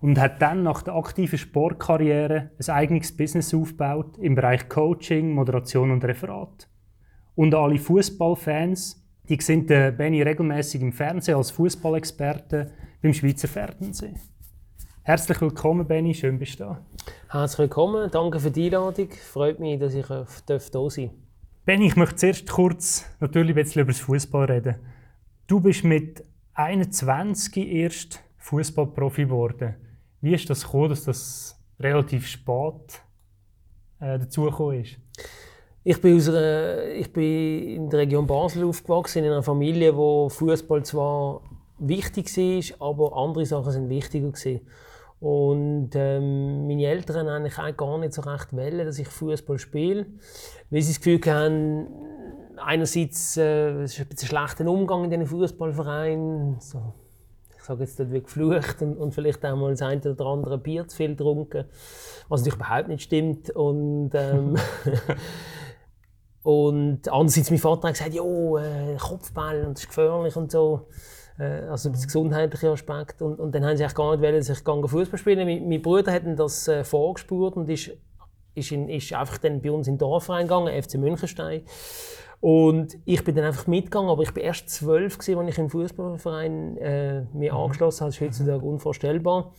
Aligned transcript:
und 0.00 0.18
hat 0.18 0.42
dann 0.42 0.64
nach 0.64 0.82
der 0.82 0.96
aktiven 0.96 1.38
Sportkarriere 1.38 2.50
ein 2.58 2.74
eigenes 2.74 3.16
Business 3.16 3.54
aufgebaut 3.54 4.18
im 4.18 4.34
Bereich 4.34 4.68
Coaching, 4.68 5.30
Moderation 5.30 5.92
und 5.92 6.04
Referat. 6.04 6.68
Und 7.36 7.54
alle 7.54 7.78
Fußballfans, 7.78 9.00
die 9.28 9.40
sehen 9.40 9.66
Benny 9.66 10.22
regelmäßig 10.22 10.82
im 10.82 10.92
Fernsehen 10.92 11.36
als 11.36 11.52
Fußballexperte 11.52 12.72
beim 13.00 13.12
Schweizer 13.12 13.46
Fernsehen. 13.46 14.18
Herzlich 15.06 15.38
willkommen, 15.42 15.86
Benny. 15.86 16.14
Schön, 16.14 16.38
bist 16.38 16.58
du 16.58 16.64
da. 16.64 16.80
Herzlich 17.28 17.58
willkommen. 17.58 18.10
Danke 18.10 18.40
für 18.40 18.50
die 18.50 18.64
Einladung. 18.64 19.10
Freut 19.10 19.60
mich, 19.60 19.78
dass 19.78 19.92
ich 19.92 20.06
hier 20.06 20.26
sein 20.26 20.58
darf. 20.72 21.10
Benny, 21.66 21.88
ich 21.88 21.96
möchte 21.96 22.16
zuerst 22.16 22.48
kurz 22.48 23.04
natürlich 23.20 23.50
ein 23.50 23.62
bisschen 23.62 23.82
über 23.82 23.92
das 23.92 24.00
Fußball 24.00 24.46
reden. 24.46 24.76
Du 25.46 25.60
bist 25.60 25.84
mit 25.84 26.24
21 26.54 27.68
erst 27.68 28.20
Fußballprofi 28.38 29.24
geworden. 29.26 29.74
Wie 30.22 30.32
ist 30.32 30.48
das 30.48 30.62
gekommen, 30.62 30.88
dass 30.88 31.04
das 31.04 31.62
relativ 31.78 32.26
spät 32.26 33.02
äh, 34.00 34.18
dazugekommen 34.18 34.84
ist? 34.84 34.96
Ich 35.82 36.00
bin, 36.00 36.16
aus 36.16 36.30
einer, 36.30 36.82
ich 36.94 37.12
bin 37.12 37.62
in 37.62 37.90
der 37.90 38.00
Region 38.00 38.26
Basel 38.26 38.64
aufgewachsen, 38.64 39.22
in 39.22 39.32
einer 39.32 39.42
Familie, 39.42 39.94
wo 39.94 40.30
Fußball 40.30 40.82
zwar 40.82 41.42
wichtig 41.78 42.34
war, 42.80 42.88
aber 42.88 43.14
andere 43.18 43.44
Sachen 43.44 43.70
sind 43.70 43.90
wichtiger 43.90 44.28
waren. 44.28 44.60
Und 45.24 45.92
ähm, 45.94 46.66
meine 46.66 46.84
Eltern 46.84 47.16
haben 47.16 47.28
eigentlich 47.28 47.58
auch 47.58 47.74
gar 47.78 47.96
nicht 47.96 48.12
so 48.12 48.20
recht 48.20 48.52
wollen, 48.52 48.84
dass 48.84 48.98
ich 48.98 49.08
Fußball 49.08 49.58
spiele, 49.58 50.04
weil 50.68 50.82
sie 50.82 50.92
das 50.92 51.00
Gefühl 51.00 51.18
haben, 51.32 51.86
einerseits 52.58 53.38
äh, 53.38 53.70
es 53.84 53.94
ist 53.94 54.00
ein 54.00 54.08
bisschen 54.08 54.28
schlechter 54.28 54.66
Umgang 54.66 55.04
in 55.04 55.08
diesen 55.08 55.24
Fußballvereinen, 55.24 56.60
so, 56.60 56.92
ich 57.56 57.64
sage 57.64 57.84
jetzt 57.84 57.98
dort 57.98 58.12
wie 58.12 58.20
geflucht 58.20 58.82
und, 58.82 58.98
und, 58.98 59.14
vielleicht 59.14 59.42
auch 59.46 59.56
mal 59.56 59.70
das 59.70 59.80
eine 59.80 60.02
oder 60.02 60.26
andere 60.26 60.58
Bier 60.58 60.86
zu 60.88 60.98
viel 60.98 61.16
getrunken, 61.16 61.64
was 62.28 62.42
natürlich 62.42 62.56
überhaupt 62.56 62.88
nicht 62.88 63.04
stimmt. 63.04 63.48
Und, 63.48 64.10
ähm, 64.12 64.56
und 66.42 67.08
andererseits 67.08 67.48
mein 67.48 67.60
Vater 67.60 67.88
hat 67.88 67.94
gesagt, 67.94 68.12
ja, 68.12 68.22
äh, 68.22 68.96
Kopfball 68.98 69.64
und 69.64 69.78
das 69.78 69.84
ist 69.84 69.88
gefährlich 69.88 70.36
und 70.36 70.52
so. 70.52 70.86
Äh, 71.38 71.66
also 71.68 71.90
das 71.90 72.06
gesundheitliche 72.06 72.70
Aspekt. 72.70 73.22
Und, 73.22 73.38
und 73.38 73.54
dann 73.54 73.64
haben 73.64 73.76
sie 73.76 73.86
gar 73.94 74.12
nicht 74.12 74.22
wollen, 74.22 74.36
dass 74.36 74.48
ich 74.48 74.58
Fußball 74.58 75.18
spielen 75.18 75.46
mein, 75.46 75.68
mein 75.68 75.82
Bruder 75.82 76.12
hat 76.12 76.22
das 76.36 76.68
äh, 76.68 76.84
vorgespurt 76.84 77.56
und 77.56 77.68
ist, 77.68 77.90
ist, 78.54 78.72
in, 78.72 78.88
ist 78.88 79.12
einfach 79.12 79.38
dann 79.38 79.60
bei 79.60 79.70
uns 79.70 79.88
in 79.88 79.94
den 79.94 79.98
Dorfverein 79.98 80.46
gegangen, 80.46 80.82
FC 80.82 80.94
Münchenstein. 80.94 81.62
Und 82.40 82.98
ich 83.06 83.24
bin 83.24 83.34
dann 83.34 83.46
einfach 83.46 83.66
mitgegangen, 83.66 84.10
aber 84.10 84.22
ich 84.22 84.32
bin 84.32 84.44
erst 84.44 84.68
zwölf, 84.68 85.16
als 85.18 85.28
ich 85.28 85.58
im 85.58 85.70
Fußballverein 85.70 86.76
äh, 86.76 87.20
mir 87.32 87.52
mhm. 87.52 87.58
angeschlossen 87.58 88.00
habe. 88.00 88.10
Das 88.10 88.16
ist 88.16 88.20
heutzutage 88.20 88.64
unvorstellbar. 88.64 89.52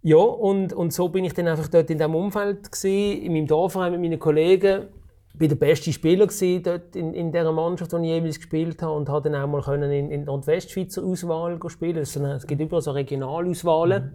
Ja, 0.00 0.16
und, 0.16 0.72
und 0.72 0.92
so 0.92 1.08
bin 1.08 1.24
ich 1.24 1.34
dann 1.34 1.48
einfach 1.48 1.68
dort 1.68 1.90
in 1.90 1.98
diesem 1.98 2.14
Umfeld, 2.14 2.70
gewesen, 2.70 3.22
in 3.22 3.32
meinem 3.32 3.46
Dorfverein 3.46 3.92
mit 3.92 4.00
meinen 4.00 4.18
Kollegen 4.18 4.88
bin 5.34 5.48
der 5.48 5.56
beste 5.56 5.92
Spieler 5.92 6.28
dort 6.62 6.96
in, 6.96 7.12
in 7.12 7.32
dieser 7.32 7.52
Mannschaft, 7.52 7.92
die 7.92 7.96
ich 7.96 8.02
jeweils 8.02 8.36
gespielt 8.36 8.80
habe 8.82 8.94
und 8.94 9.08
habe 9.08 9.30
dann 9.30 9.40
auch 9.40 9.48
mal 9.48 9.62
können 9.62 9.90
in, 9.90 10.10
in 10.10 10.24
Nordwestschweizer 10.24 11.02
Auswahl 11.02 11.58
spielen. 11.68 11.98
Also, 11.98 12.24
es 12.24 12.46
gibt 12.46 12.60
überall 12.60 12.82
so 12.82 12.92
Regionalauswahlen. 12.92 14.04
Mhm. 14.04 14.14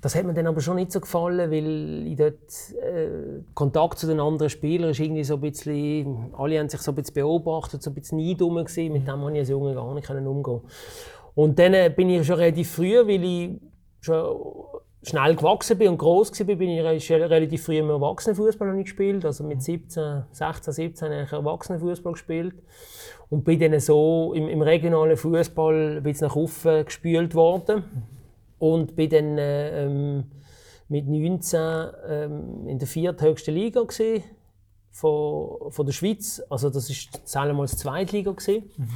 Das 0.00 0.16
hat 0.16 0.24
mir 0.24 0.34
dann 0.34 0.48
aber 0.48 0.60
schon 0.60 0.76
nicht 0.76 0.90
so 0.90 1.00
gefallen, 1.00 1.50
weil 1.50 2.06
ich 2.08 2.16
dort 2.16 2.34
äh, 2.82 3.40
Kontakt 3.54 4.00
zu 4.00 4.08
den 4.08 4.18
anderen 4.18 4.50
Spielern 4.50 4.90
ist 4.90 4.98
irgendwie 4.98 5.22
so 5.22 5.34
ein 5.34 5.40
bisschen, 5.40 6.34
alle 6.36 6.58
haben 6.58 6.68
sich 6.68 6.80
so 6.80 6.90
ein 6.90 6.96
bisschen 6.96 7.14
beobachtet, 7.14 7.84
so 7.84 7.90
ein 7.90 7.94
bisschen 7.94 8.18
neidum 8.18 8.56
gewesen, 8.56 8.92
mit 8.92 9.06
dem 9.06 9.20
konnte 9.20 9.34
ich 9.34 9.38
als 9.40 9.48
Junge 9.48 9.74
gar 9.74 9.94
nicht 9.94 10.08
umgehen. 10.10 10.60
Und 11.36 11.56
dann 11.56 11.74
äh, 11.74 11.92
bin 11.94 12.10
ich 12.10 12.26
schon 12.26 12.34
relativ 12.34 12.72
früh, 12.72 12.96
weil 12.96 13.24
ich 13.24 13.60
schon 14.00 14.36
schnell 15.02 15.34
gewachsen 15.34 15.78
bin 15.78 15.88
und 15.88 15.98
groß 15.98 16.38
war, 16.38 16.56
bin 16.56 16.70
ich 16.70 17.10
relativ 17.10 17.64
früh 17.64 17.78
im 17.78 17.90
Erwachsenenfußball 17.90 18.76
gespielt. 18.82 19.24
Also 19.24 19.44
mit 19.44 19.62
17, 19.62 20.24
16, 20.30 20.72
17 20.72 21.12
habe 21.12 21.22
ich 21.24 21.32
Erwachsenenfußball 21.32 22.12
gespielt. 22.12 22.54
Und 23.28 23.44
bin 23.44 23.58
dann 23.60 23.78
so 23.80 24.32
im, 24.34 24.48
im 24.48 24.62
regionalen 24.62 25.16
Fußball 25.16 26.02
ein 26.04 26.16
nach 26.20 26.36
oben 26.36 26.84
gespült 26.84 27.34
worden. 27.34 27.84
Und 28.58 28.94
bin 28.94 29.10
dann 29.10 29.38
äh, 29.38 29.84
ähm, 29.84 30.24
mit 30.88 31.08
19 31.08 31.60
ähm, 32.08 32.68
in 32.68 32.78
der 32.78 32.86
vierthöchsten 32.86 33.54
Liga 33.54 33.80
gewesen, 33.82 34.22
von, 34.90 35.70
von 35.70 35.86
der 35.86 35.92
Schweiz. 35.92 36.42
Also 36.48 36.70
das 36.70 36.88
war 37.34 37.46
damals 37.46 37.76
Zweitliga. 37.76 38.30
Gewesen. 38.32 38.70
Mhm. 38.76 38.88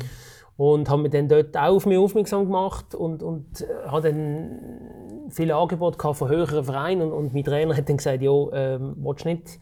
Und 0.56 0.88
habe 0.88 1.02
mich 1.02 1.12
dann 1.12 1.28
dort 1.28 1.56
auch 1.56 1.76
auf 1.76 1.86
mich 1.86 1.98
aufmerksam 1.98 2.46
gemacht 2.46 2.94
und, 2.94 3.22
und 3.22 3.60
äh, 3.60 3.66
habe 3.88 4.08
dann 4.08 5.28
viele 5.28 5.54
Angebote 5.54 6.14
von 6.14 6.28
höheren 6.28 6.64
Vereinen 6.64 7.02
und, 7.02 7.12
und 7.12 7.34
mein 7.34 7.44
Trainer 7.44 7.76
hat 7.76 7.88
dann 7.88 7.98
gesagt, 7.98 8.22
ja, 8.22 8.32
ähm, 8.52 8.96
willst 8.98 9.26
nicht, 9.26 9.60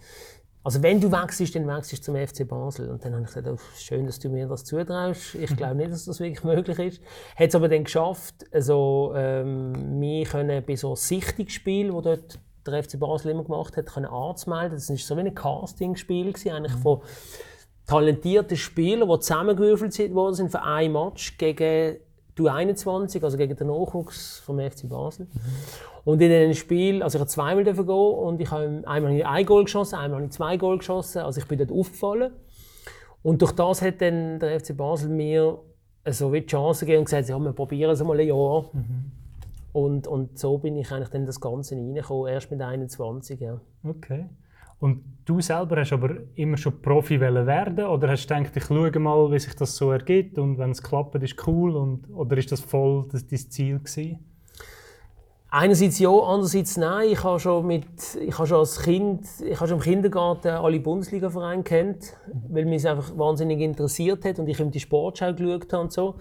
also 0.65 0.83
wenn 0.83 0.99
du 0.99 1.13
wechselst, 1.13 1.55
dann 1.55 1.67
wechselst 1.69 2.09
du 2.09 2.13
zum 2.13 2.27
FC 2.27 2.49
Basel. 2.49 2.89
Und 2.89 3.05
dann 3.05 3.13
habe 3.13 3.25
ich 3.25 3.29
gesagt, 3.29 3.47
oh, 3.47 3.59
schön, 3.77 4.07
dass 4.07 4.19
du 4.19 4.31
mir 4.31 4.49
das 4.49 4.65
zutraust. 4.65 5.35
Ich 5.35 5.55
glaube 5.55 5.75
nicht, 5.75 5.93
dass 5.93 6.07
das 6.07 6.21
wirklich 6.21 6.43
möglich 6.45 6.79
ist. 6.79 7.03
Hat 7.37 7.49
es 7.49 7.55
aber 7.55 7.69
dann 7.69 7.85
geschafft, 7.85 8.47
also 8.51 9.13
ähm, 9.15 10.01
wir 10.01 10.25
können 10.25 10.65
bei 10.65 10.75
so 10.75 10.97
Sichtungsspielen, 10.97 11.93
wo 11.93 12.01
dort 12.01 12.39
der 12.67 12.83
FC 12.83 12.99
Basel 12.99 13.33
immer 13.33 13.45
gemacht 13.45 13.77
hat, 13.77 13.87
können 13.87 14.07
anzumelden. 14.07 14.79
Das 14.79 14.89
war 14.89 14.97
so 14.97 15.17
wie 15.19 15.21
ein 15.21 15.35
Castingspiel 15.35 16.29
eigentlich 16.29 16.77
mhm. 16.77 16.81
von 16.81 17.03
talentierte 17.87 18.57
Spieler, 18.57 19.07
die 19.07 19.21
zusammengewürfelt 19.21 20.15
worden 20.15 20.35
sind 20.35 20.51
für 20.51 20.63
ein 20.63 20.93
Match 20.93 21.37
gegen 21.39 21.97
die 22.39 22.49
21, 22.49 23.23
also 23.23 23.37
gegen 23.37 23.55
den 23.57 23.67
Nachwuchs 23.69 24.41
vom 24.41 24.59
FC 24.59 24.89
Basel. 24.89 25.27
Mhm. 25.27 25.41
Und 26.05 26.21
in 26.21 26.29
diesem 26.29 26.55
Spiel, 26.55 27.03
also 27.03 27.17
ich 27.17 27.21
habe 27.21 27.31
zweimal 27.31 27.65
gehen 27.65 27.89
und 27.89 28.41
ich 28.41 28.51
habe 28.51 28.83
einmal 28.87 29.23
ein 29.23 29.47
Goal 29.47 29.65
geschossen, 29.65 29.97
einmal 29.97 30.19
habe 30.19 30.27
ich 30.27 30.33
zwei 30.33 30.57
Goal 30.57 30.79
geschossen, 30.79 31.23
also 31.23 31.41
ich 31.41 31.47
bin 31.47 31.59
dort 31.59 31.73
aufgefallen. 31.73 32.33
Und 33.23 33.41
durch 33.41 33.53
das 33.53 33.81
hat 33.81 34.03
dann 34.03 34.39
der 34.39 34.61
FC 34.61 34.77
Basel 34.77 35.09
mir 35.09 35.59
so 36.07 36.33
wie 36.33 36.43
die 36.43 36.47
Chance 36.47 36.85
gegeben 36.85 37.01
und 37.01 37.05
gesagt, 37.07 37.29
ja, 37.29 37.39
wir 37.39 37.53
probieren 37.53 37.91
es 37.91 38.03
mal 38.03 38.21
ein 38.21 38.27
Jahr. 38.27 38.67
Mhm. 38.73 39.13
Und, 39.73 40.07
und 40.07 40.39
so 40.39 40.59
bin 40.59 40.77
ich 40.77 40.93
eigentlich 40.93 41.09
dann 41.09 41.25
das 41.25 41.41
Ganze 41.41 41.75
reingekommen, 41.75 42.33
erst 42.33 42.51
mit 42.51 42.61
21. 42.61 43.41
Ja. 43.41 43.61
Okay. 43.83 44.27
Und 44.85 45.03
du 45.25 45.41
selber 45.41 45.81
hast 45.81 45.95
aber 45.95 46.11
immer 46.35 46.59
schon 46.59 46.83
Profi 46.83 47.19
werden 47.19 47.87
oder 47.87 48.11
hast 48.11 48.27
du 48.27 48.35
gedacht, 48.35 48.55
ich 48.55 48.65
schaue 48.65 48.99
mal, 48.99 49.33
wie 49.33 49.39
sich 49.39 49.57
das 49.57 49.77
so 49.77 49.91
ergibt 49.91 50.39
und 50.39 50.59
wenn 50.59 50.73
es 50.73 50.83
klappt, 50.83 51.15
ist 51.23 51.47
cool 51.47 51.75
und, 51.75 52.11
oder 52.11 52.37
ist 52.37 52.53
das 52.53 52.61
voll 52.61 53.07
das, 53.11 53.27
dein 53.27 53.39
Ziel 53.39 53.79
gewesen? 53.79 54.19
Einerseits 55.49 55.99
ja, 56.01 56.11
andererseits 56.11 56.77
nein. 56.77 57.09
Ich 57.13 57.25
habe 57.25 57.41
schon, 57.41 57.67
mit, 57.67 57.87
ich 58.21 58.37
habe 58.37 58.47
schon 58.47 58.59
als 58.59 58.83
Kind, 58.83 59.27
ich 59.43 59.59
habe 59.59 59.69
schon 59.69 59.79
im 59.79 59.83
Kindergarten 59.83 60.49
alle 60.49 60.81
Bundesliga-Vereine 60.81 61.63
kennt, 61.63 62.15
weil 62.51 62.67
mich 62.67 62.83
es 62.83 62.87
einfach 62.87 63.17
wahnsinnig 63.17 63.61
interessiert 63.61 64.23
hat 64.27 64.39
und 64.39 64.49
ich 64.49 64.61
eben 64.61 64.71
die 64.71 64.81
Sportschau 64.81 65.33
geschaut 65.33 65.73
habe 65.73 65.83
und 65.85 65.93
so. 65.95 66.17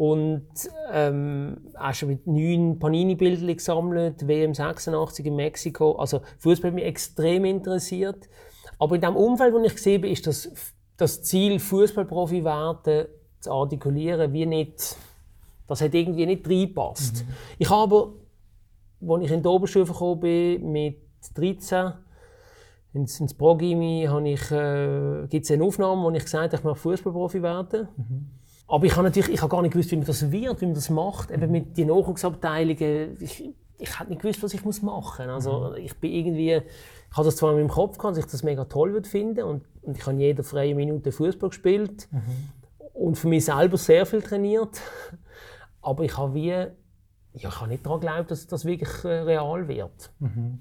Und 0.00 0.46
ähm, 0.90 1.58
auch 1.78 1.92
schon 1.92 2.08
mit 2.08 2.26
neun 2.26 2.78
Panini-Bildern 2.78 3.54
gesammelt, 3.54 4.26
WM 4.26 4.54
86 4.54 5.26
in 5.26 5.36
Mexiko. 5.36 5.92
Also 5.96 6.22
Fußball 6.38 6.70
hat 6.70 6.74
mich 6.74 6.86
extrem 6.86 7.44
interessiert. 7.44 8.30
Aber 8.78 8.94
in 8.94 9.02
dem 9.02 9.14
Umfeld, 9.14 9.52
wo 9.52 9.58
ich 9.58 9.74
gesehen 9.74 10.00
bin, 10.00 10.10
ist 10.10 10.26
das, 10.26 10.50
das 10.96 11.22
Ziel, 11.22 11.58
Fußballprofi 11.58 12.42
werden, 12.42 13.08
zu 13.40 13.52
artikulieren, 13.52 14.32
wie 14.32 14.46
nicht, 14.46 14.96
das 15.66 15.82
hat 15.82 15.92
irgendwie 15.92 16.24
nicht 16.24 16.48
reinpasst. 16.48 17.26
Mhm. 17.26 17.32
Ich 17.58 17.68
habe, 17.68 18.14
als 19.06 19.24
ich 19.24 19.30
in 19.30 19.42
die 19.42 19.48
Oberstufe 19.48 19.92
gekommen 19.92 20.20
bin, 20.20 20.72
mit 20.72 20.96
13, 21.34 21.92
ins, 22.94 23.20
ins 23.20 23.34
Progimi, 23.34 24.04
äh, 24.04 25.26
gibt 25.28 25.44
es 25.44 25.50
eine 25.50 25.62
Aufnahme, 25.62 26.02
wo 26.02 26.10
ich 26.10 26.24
gesagt 26.24 26.54
habe, 26.54 26.56
ich 26.56 26.64
möchte 26.64 26.80
Fußballprofi 26.80 27.42
werden. 27.42 27.88
Mhm. 27.98 28.39
Aber 28.70 28.84
ich 28.84 28.92
habe 28.92 29.02
natürlich 29.02 29.30
ich 29.30 29.42
habe 29.42 29.50
gar 29.50 29.62
nicht 29.62 29.72
gewusst, 29.72 29.90
wie 29.90 29.96
man 29.96 30.06
das 30.06 30.30
wird, 30.30 30.60
wie 30.60 30.66
man 30.66 30.74
das 30.74 30.90
macht. 30.90 31.30
Eben 31.30 31.50
mit 31.50 31.76
den 31.76 31.88
Nachwuchsabteilungen. 31.88 33.16
Ich, 33.20 33.52
ich 33.78 33.98
habe 33.98 34.10
nicht 34.10 34.22
gewusst, 34.22 34.42
was 34.42 34.54
ich 34.54 34.64
machen 34.82 35.26
muss. 35.26 35.28
Also, 35.28 35.74
ich 35.74 35.96
bin 35.96 36.12
irgendwie, 36.12 36.62
ich 37.10 37.16
habe 37.16 37.24
das 37.24 37.36
zwar 37.36 37.50
in 37.50 37.56
meinem 37.56 37.68
Kopf 37.68 37.98
gehabt, 37.98 38.16
dass 38.16 38.24
ich 38.24 38.30
das 38.30 38.44
mega 38.44 38.64
toll 38.66 38.92
würde 38.92 39.08
finden 39.08 39.42
und, 39.42 39.64
und 39.82 39.96
ich 39.96 40.06
habe 40.06 40.16
jede 40.18 40.44
freie 40.44 40.74
Minute 40.74 41.10
Fußball 41.10 41.48
gespielt 41.48 42.08
mhm. 42.12 42.20
und 42.92 43.18
für 43.18 43.26
mich 43.26 43.44
selber 43.46 43.76
sehr 43.76 44.06
viel 44.06 44.22
trainiert. 44.22 44.80
Aber 45.82 46.04
ich 46.04 46.16
habe 46.16 46.34
wie, 46.34 46.48
ja, 46.48 46.68
ich 47.32 47.60
habe 47.60 47.68
nicht 47.68 47.84
daran 47.84 48.00
geglaubt, 48.00 48.30
dass 48.30 48.46
das 48.46 48.64
wirklich 48.64 49.04
äh, 49.04 49.08
real 49.08 49.66
wird. 49.66 50.12
Mhm. 50.20 50.60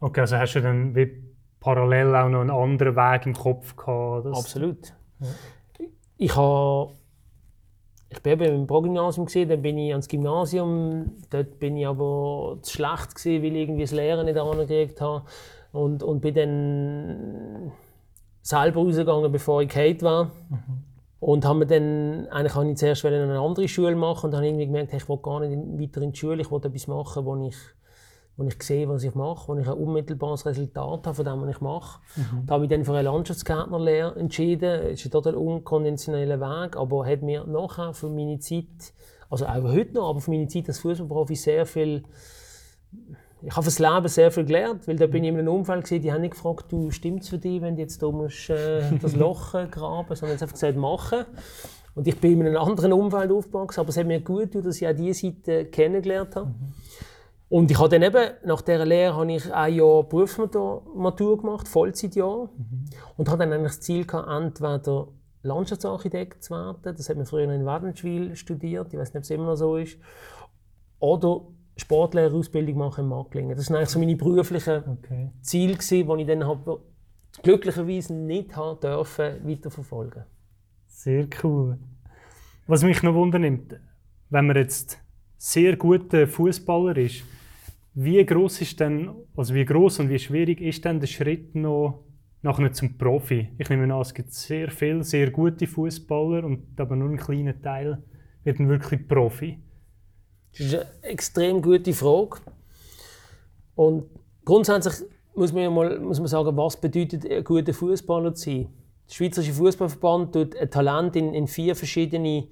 Okay, 0.00 0.22
also 0.22 0.36
hast 0.36 0.54
du 0.54 0.62
dann 0.62 0.96
wie 0.96 1.22
parallel 1.60 2.16
auch 2.16 2.28
noch 2.28 2.40
einen 2.40 2.50
anderen 2.50 2.96
Weg 2.96 3.26
im 3.26 3.34
Kopf 3.34 3.76
gehabt? 3.76 4.26
Absolut. 4.26 4.94
Ja. 5.20 5.28
Ich 6.16 6.34
habe 6.36 6.92
ich 8.16 8.22
bin 8.22 8.32
eben 8.32 8.54
im 8.54 8.66
Progymnasium 8.66 9.26
gesehen, 9.26 9.48
dann 9.48 9.62
bin 9.62 9.76
ich 9.78 9.90
ans 9.90 10.08
Gymnasium. 10.08 11.12
Dort 11.30 11.58
bin 11.58 11.76
ich 11.76 11.86
aber 11.86 12.58
zu 12.62 12.72
schlecht 12.72 13.14
gewesen, 13.14 13.42
weil 13.42 13.56
ich 13.56 13.62
irgendwie 13.62 13.82
das 13.82 13.92
Lehren 13.92 14.26
nicht 14.26 14.38
angekriegt 14.38 15.00
habe 15.00 15.24
und 15.72 16.02
und 16.02 16.20
bin 16.20 16.34
dann 16.34 17.72
selber 18.42 18.80
rausgegangen, 18.80 19.32
bevor 19.32 19.62
ich 19.62 19.68
Kate 19.68 20.02
war. 20.02 20.24
Mhm. 20.24 20.84
Und 21.20 21.46
habe 21.46 21.60
mir 21.60 21.66
dann, 21.66 22.26
eigentlich 22.28 22.54
habe 22.54 22.70
ich 22.70 22.76
zuerst 22.76 23.04
eine 23.06 23.38
andere 23.38 23.66
Schule 23.66 23.96
machen 23.96 24.26
und 24.26 24.36
habe 24.36 24.46
irgendwie 24.46 24.66
gemerkt, 24.66 24.92
ich 24.92 25.08
will 25.08 25.16
gar 25.16 25.40
nicht 25.40 25.56
weiter 25.80 26.02
in 26.02 26.12
die 26.12 26.18
Schule, 26.18 26.42
ich 26.42 26.50
will 26.50 26.60
etwas 26.62 26.86
machen, 26.86 27.24
wo 27.24 27.34
ich 27.46 27.56
wo 28.36 28.44
ich 28.44 28.60
sehe, 28.62 28.88
was 28.88 29.04
ich 29.04 29.14
mache, 29.14 29.48
wo 29.48 29.56
ich 29.56 29.66
ein 29.66 29.74
unmittelbares 29.74 30.44
Resultat 30.46 31.06
habe 31.06 31.14
von 31.14 31.24
dem, 31.24 31.40
was 31.42 31.50
ich 31.50 31.60
mache. 31.60 32.00
Mhm. 32.16 32.46
Da 32.46 32.54
habe 32.54 32.64
ich 32.64 32.70
dann 32.70 32.84
für 32.84 32.92
eine 32.92 33.02
Landschaftsgärtnerlehre 33.02 34.16
entschieden. 34.16 34.82
Das 34.82 34.92
ist 34.92 35.06
ein 35.06 35.10
total 35.10 35.34
unkonventioneller 35.36 36.40
Weg, 36.40 36.76
aber 36.76 37.06
hat 37.06 37.22
mir 37.22 37.44
nachher 37.44 37.94
für 37.94 38.08
meine 38.08 38.38
Zeit, 38.40 38.92
also 39.30 39.46
auch 39.46 39.62
heute 39.62 39.94
noch, 39.94 40.10
aber 40.10 40.20
für 40.20 40.30
meine 40.30 40.48
Zeit 40.48 40.68
als 40.68 40.80
Fußballprofi 40.80 41.36
sehr 41.36 41.66
viel 41.66 42.04
ich 43.46 43.52
habe 43.52 43.62
fürs 43.62 43.78
Leben 43.78 44.08
sehr 44.08 44.30
viel 44.30 44.44
gelernt, 44.44 44.88
weil 44.88 44.96
da 44.96 45.06
bin 45.06 45.22
ich 45.22 45.28
in 45.28 45.38
einem 45.38 45.48
Umfeld 45.48 45.82
gesehen, 45.82 46.00
die 46.00 46.12
haben 46.12 46.22
nicht 46.22 46.32
gefragt, 46.32 46.66
du 46.70 46.90
stimmt's 46.90 47.28
für 47.28 47.38
dich, 47.38 47.60
wenn 47.60 47.76
du 47.76 47.82
jetzt 47.82 48.02
da 48.02 48.10
musst, 48.10 48.48
äh, 48.48 48.82
das 49.02 49.14
Loch 49.14 49.54
äh, 49.54 49.66
graben, 49.70 50.14
sondern 50.14 50.38
einfach 50.38 50.52
gesagt, 50.52 50.76
machen. 50.78 51.24
Und 51.94 52.08
ich 52.08 52.18
bin 52.18 52.40
in 52.40 52.46
einem 52.46 52.56
anderen 52.56 52.92
Umfeld 52.92 53.30
aufgewachsen, 53.30 53.80
aber 53.80 53.90
es 53.90 53.96
hat 53.96 54.06
mir 54.06 54.20
gut 54.20 54.52
getan, 54.52 54.62
dass 54.62 54.80
ich 54.80 54.88
auch 54.88 54.94
diese 54.94 55.26
Seite 55.26 55.66
kennengelernt 55.66 56.34
habe. 56.36 56.46
Mhm. 56.46 56.54
Und 57.54 57.70
ich 57.70 57.78
habe 57.78 57.88
dann 57.88 58.02
eben, 58.02 58.32
nach 58.44 58.62
dieser 58.62 58.84
Lehre 58.84 59.14
habe 59.14 59.32
ich 59.32 59.54
ein 59.54 59.74
Jahr 59.74 60.02
Berufsmatur 60.02 61.38
gemacht, 61.38 61.68
Vollzeitjahr. 61.68 62.48
Mhm. 62.56 62.86
Und 63.16 63.28
habe 63.28 63.44
dann 63.44 63.52
eigentlich 63.52 63.74
das 63.74 63.80
Ziel 63.80 64.04
gehabt, 64.04 64.28
entweder 64.28 65.06
Landschaftsarchitekt 65.42 66.42
zu 66.42 66.52
werden, 66.52 66.78
das 66.82 67.08
hat 67.08 67.16
man 67.16 67.26
früher 67.26 67.48
in 67.48 67.64
Wädenswil 67.64 68.34
studiert, 68.34 68.92
ich 68.92 68.98
weiß 68.98 69.14
nicht, 69.14 69.18
ob 69.18 69.22
es 69.22 69.30
immer 69.30 69.46
noch 69.46 69.54
so 69.54 69.76
ist, 69.76 69.98
oder 70.98 71.42
Sportlehrerausbildung 71.76 72.76
machen 72.76 73.04
in 73.04 73.10
Macklingen. 73.10 73.56
Das 73.56 73.70
waren 73.70 73.76
eigentlich 73.76 73.90
so 73.90 74.00
meine 74.00 74.16
beruflichen 74.16 74.82
okay. 74.88 75.30
Ziele, 75.40 75.76
die 75.76 76.22
ich 76.22 76.26
dann 76.26 76.44
habe, 76.44 76.80
glücklicherweise 77.40 78.14
nicht 78.14 78.56
haben 78.56 78.80
dürfen, 78.80 79.48
weiterverfolgen 79.48 80.24
Sehr 80.88 81.28
cool. 81.44 81.78
Was 82.66 82.82
mich 82.82 83.00
noch 83.04 83.14
wundernimmt, 83.14 83.78
wenn 84.30 84.46
man 84.48 84.56
jetzt 84.56 84.98
sehr 85.36 85.76
guter 85.76 86.26
Fußballer 86.26 86.96
ist, 86.96 87.22
wie 87.94 88.24
groß 88.24 88.60
ist 88.60 88.80
denn, 88.80 89.10
also 89.36 89.54
wie 89.54 89.64
groß 89.64 90.00
und 90.00 90.08
wie 90.08 90.18
schwierig 90.18 90.60
ist 90.60 90.84
denn 90.84 90.98
der 90.98 91.06
Schritt 91.06 91.54
noch 91.54 92.02
nachher 92.42 92.72
zum 92.72 92.98
Profi? 92.98 93.50
Ich 93.56 93.68
nehme 93.70 93.92
an, 93.94 94.00
es 94.00 94.12
gibt 94.12 94.32
sehr 94.32 94.70
viele 94.70 95.04
sehr 95.04 95.30
gute 95.30 95.66
Fußballer 95.66 96.44
und 96.44 96.78
aber 96.78 96.96
nur 96.96 97.10
ein 97.10 97.16
kleiner 97.16 97.60
Teil 97.60 98.02
wird 98.42 98.58
dann 98.58 98.68
wirklich 98.68 99.06
Profi. 99.06 99.60
Das 100.52 100.60
ist 100.60 100.74
eine 100.74 100.86
extrem 101.02 101.62
gute 101.62 101.92
Frage. 101.92 102.38
Und 103.76 104.04
grundsätzlich 104.44 105.08
muss 105.34 105.52
man, 105.52 105.72
mal, 105.72 105.98
muss 106.00 106.18
man 106.18 106.28
sagen, 106.28 106.56
was 106.56 106.80
bedeutet 106.80 107.28
ein 107.30 107.44
guter 107.44 107.72
Fußballer 107.72 108.34
zu 108.34 108.50
sein? 108.50 108.68
Der 109.08 109.14
Schweizerische 109.14 109.52
Fußballverband 109.52 110.32
tut 110.32 110.56
ein 110.56 110.70
Talent 110.70 111.16
in, 111.16 111.34
in 111.34 111.46
vier 111.46 111.76
verschiedene 111.76 112.48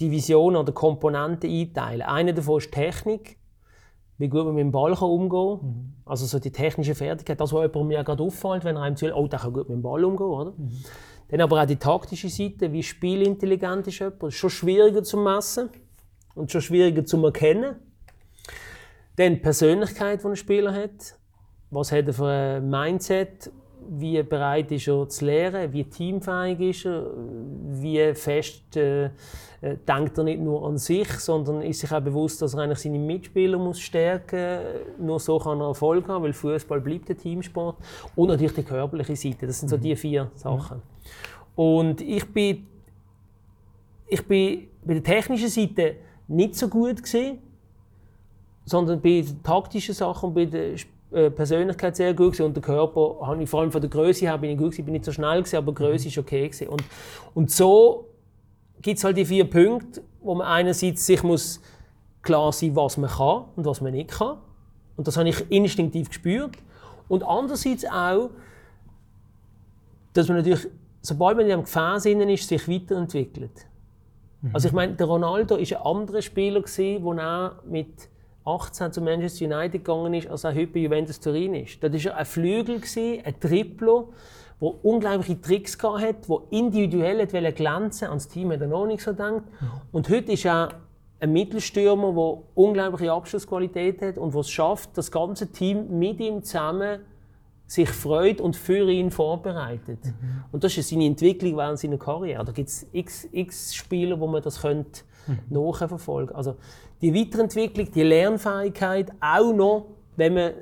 Divisionen 0.00 0.60
oder 0.60 0.72
Komponenten 0.72 1.50
einteilen. 1.50 2.02
Eine 2.02 2.34
davon 2.34 2.58
ist 2.58 2.72
Technik 2.72 3.38
wie 4.18 4.28
gut 4.28 4.44
man 4.44 4.54
mit 4.54 4.62
dem 4.62 4.72
Ball 4.72 4.94
kann 4.94 5.08
umgehen 5.08 5.58
kann. 5.60 5.68
Mhm. 5.68 5.92
Also 6.04 6.26
so 6.26 6.38
die 6.38 6.50
technische 6.50 6.94
Fertigkeit, 6.94 7.40
das, 7.40 7.52
was 7.52 7.62
jemandem 7.62 7.90
ja 7.90 8.02
gerade 8.02 8.22
auffällt, 8.22 8.64
wenn 8.64 8.76
er 8.76 8.82
einem 8.82 8.96
zuhört, 8.96 9.16
oh, 9.16 9.26
der 9.26 9.38
kann 9.38 9.52
gut 9.52 9.68
mit 9.68 9.76
dem 9.76 9.82
Ball 9.82 10.04
umgehen. 10.04 10.26
Oder? 10.26 10.52
Mhm. 10.52 10.72
Dann 11.28 11.40
aber 11.40 11.62
auch 11.62 11.66
die 11.66 11.76
taktische 11.76 12.28
Seite, 12.28 12.72
wie 12.72 12.82
spielintelligent 12.82 13.86
ist 13.88 13.98
jemand. 13.98 14.32
Schon 14.32 14.50
schwieriger 14.50 15.02
zu 15.02 15.16
messen 15.18 15.70
und 16.34 16.50
schon 16.50 16.60
schwieriger 16.60 17.04
zu 17.04 17.24
erkennen. 17.24 17.76
Dann 19.16 19.34
die 19.34 19.40
Persönlichkeit, 19.40 20.22
die 20.22 20.28
ein 20.28 20.36
Spieler 20.36 20.72
hat. 20.72 21.18
Was 21.70 21.90
hat 21.90 22.06
er 22.06 22.12
für 22.12 22.28
ein 22.28 22.70
Mindset? 22.70 23.50
Wie 23.88 24.22
bereit 24.22 24.70
ist 24.72 24.88
er 24.88 25.08
zu 25.08 25.24
lernen? 25.24 25.72
Wie 25.72 25.84
teamfähig 25.84 26.60
ist 26.60 26.86
er? 26.86 27.06
Wie 27.80 28.14
fest 28.14 28.76
äh, 28.76 29.10
äh, 29.66 29.76
denkt 29.88 30.18
er 30.18 30.24
nicht 30.24 30.40
nur 30.40 30.66
an 30.66 30.76
sich, 30.76 31.08
sondern 31.08 31.62
ist 31.62 31.80
sich 31.80 31.90
auch 31.92 32.00
bewusst, 32.00 32.42
dass 32.42 32.54
er 32.54 32.60
eigentlich 32.60 32.78
seine 32.78 32.98
Mitspieler 32.98 33.58
muss 33.58 33.80
stärken 33.80 34.58
muss. 34.98 35.06
Nur 35.06 35.20
so 35.20 35.38
kann 35.38 35.60
er 35.60 35.68
Erfolg 35.68 36.06
haben, 36.08 36.24
weil 36.24 36.32
Fußball 36.32 36.80
bleibt 36.80 37.10
ein 37.10 37.16
Teamsport. 37.16 37.76
Und 38.14 38.28
natürlich 38.28 38.54
die 38.54 38.62
körperliche 38.62 39.16
Seite. 39.16 39.46
Das 39.46 39.60
sind 39.60 39.68
so 39.68 39.76
die 39.76 39.92
mhm. 39.92 39.96
vier 39.96 40.30
Sachen. 40.34 40.82
Und 41.54 42.00
ich 42.02 42.24
bin, 42.32 42.66
ich 44.08 44.26
bin 44.26 44.68
bei 44.84 44.94
der 44.94 45.02
technischen 45.02 45.48
Seite 45.48 45.96
nicht 46.28 46.54
so 46.54 46.68
gut 46.68 47.02
gesehen, 47.02 47.38
sondern 48.64 49.00
bei 49.00 49.22
den 49.22 49.42
taktischen 49.42 49.94
Sachen 49.94 50.28
und 50.28 50.34
bei 50.34 50.44
der 50.44 50.74
äh, 50.74 50.76
Persönlichkeit 51.10 51.96
sehr 51.96 52.14
gut 52.14 52.32
gewesen. 52.32 52.46
und 52.46 52.54
der 52.54 52.62
Körper 52.62 53.18
habe 53.22 53.42
ich 53.42 53.48
vor 53.48 53.60
allem 53.60 53.70
von 53.70 53.80
der 53.80 53.90
Größe 53.90 54.26
her 54.26 54.38
bin 54.38 54.50
ich 54.50 54.58
gut 54.58 54.72
gewesen, 54.72 54.84
bin 54.84 54.92
nicht 54.92 55.04
so 55.04 55.12
schnell 55.12 55.38
gewesen, 55.38 55.56
aber 55.56 55.72
die 55.72 55.76
Größe 55.76 56.08
ist 56.08 56.18
okay 56.18 56.48
gewesen. 56.48 56.68
und 56.68 56.82
und 57.34 57.50
so 57.50 58.08
gibt 58.82 58.98
es 58.98 59.04
halt 59.04 59.16
die 59.16 59.24
vier 59.24 59.48
Punkte, 59.48 60.02
wo 60.20 60.34
man 60.34 60.46
einerseits 60.46 61.06
sich 61.06 61.22
muss 61.22 61.60
klar 62.22 62.52
sein, 62.52 62.74
was 62.76 62.96
man 62.96 63.10
kann 63.10 63.44
und 63.56 63.64
was 63.64 63.80
man 63.80 63.92
nicht 63.92 64.10
kann. 64.10 64.38
Und 64.96 65.06
das 65.06 65.16
habe 65.16 65.28
ich 65.28 65.50
instinktiv 65.50 66.08
gespürt. 66.08 66.56
Und 67.08 67.22
andererseits 67.22 67.84
auch, 67.84 68.30
dass 70.12 70.28
man 70.28 70.38
natürlich, 70.38 70.66
sobald 71.02 71.36
man 71.36 71.46
in 71.46 71.52
einem 71.52 71.64
Gefäß 71.64 72.06
ist, 72.06 72.48
sich 72.48 72.68
weiterentwickelt. 72.68 73.66
Mhm. 74.42 74.50
Also 74.52 74.68
ich 74.68 74.74
meine, 74.74 74.94
der 74.94 75.06
Ronaldo 75.06 75.56
ist 75.56 75.72
ein 75.72 75.82
anderer 75.82 76.22
Spieler 76.22 76.60
gewesen, 76.60 77.04
wo 77.04 77.12
er 77.12 77.60
mit 77.64 78.08
18 78.46 78.92
zu 78.92 79.00
Manchester 79.00 79.44
United 79.44 79.84
gegangen 79.84 80.14
ist, 80.14 80.28
als 80.28 80.44
er 80.44 80.54
heute 80.54 80.68
bei 80.68 80.80
Juventus 80.80 81.20
Turin 81.20 81.54
ist. 81.54 81.82
Das 81.82 82.04
war 82.04 82.16
ein 82.16 82.24
Flügel, 82.24 82.80
ein 83.24 83.40
Triplo, 83.40 84.12
der 84.60 84.84
unglaubliche 84.84 85.40
Tricks 85.40 85.76
hatte, 85.82 86.28
der 86.28 86.38
individuell 86.50 87.52
glänzen 87.52 88.08
Ans 88.08 88.28
Team 88.28 88.52
hat 88.52 88.60
er 88.60 88.68
noch 88.68 88.86
nicht 88.86 89.02
so 89.02 89.10
gedacht. 89.10 89.42
Und 89.92 90.08
heute 90.08 90.32
ist 90.32 90.44
er 90.44 90.70
ein 91.20 91.32
Mittelstürmer, 91.32 92.12
der 92.12 92.42
unglaubliche 92.54 93.12
Abschlussqualität 93.12 94.00
hat 94.02 94.18
und 94.18 94.34
es 94.34 94.50
schafft, 94.50 94.96
das 94.96 95.10
ganze 95.10 95.50
Team 95.50 95.98
mit 95.98 96.20
ihm 96.20 96.42
zusammen 96.42 97.00
sich 97.66 97.88
freut 97.88 98.40
und 98.40 98.54
für 98.54 98.88
ihn 98.88 99.10
vorbereitet. 99.10 99.98
Mhm. 100.04 100.44
Und 100.52 100.62
das 100.62 100.76
ist 100.78 100.88
seine 100.88 101.04
Entwicklung 101.04 101.56
während 101.56 101.78
seiner 101.78 101.98
Karriere. 101.98 102.44
Da 102.44 102.52
gibt 102.52 102.68
es 102.68 102.86
x, 102.92 103.26
x 103.32 103.74
Spieler, 103.74 104.20
wo 104.20 104.28
man 104.28 104.40
das 104.40 104.60
könnte 104.60 105.02
mhm. 105.26 105.38
nachverfolgen 105.48 106.34
Also 106.36 106.56
die 107.00 107.14
Weiterentwicklung, 107.14 107.90
die 107.92 108.02
Lernfähigkeit, 108.02 109.12
auch 109.20 109.52
noch, 109.52 109.86
wenn 110.16 110.34
man 110.34 110.52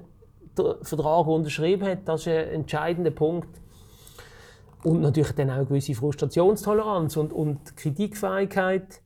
den 0.59 0.75
Vertrag 0.83 1.27
unterschrieben 1.27 1.87
hat, 1.87 2.01
das 2.07 2.23
ist 2.23 2.29
ein 2.29 2.49
entscheidender 2.49 3.11
Punkt. 3.11 3.61
Und 4.83 5.01
natürlich 5.01 5.33
dann 5.33 5.51
auch 5.51 5.55
eine 5.55 5.67
gewisse 5.67 5.95
Frustrationstoleranz 5.95 7.17
und, 7.17 7.33
und 7.33 7.77
Kritikfähigkeit 7.77 9.01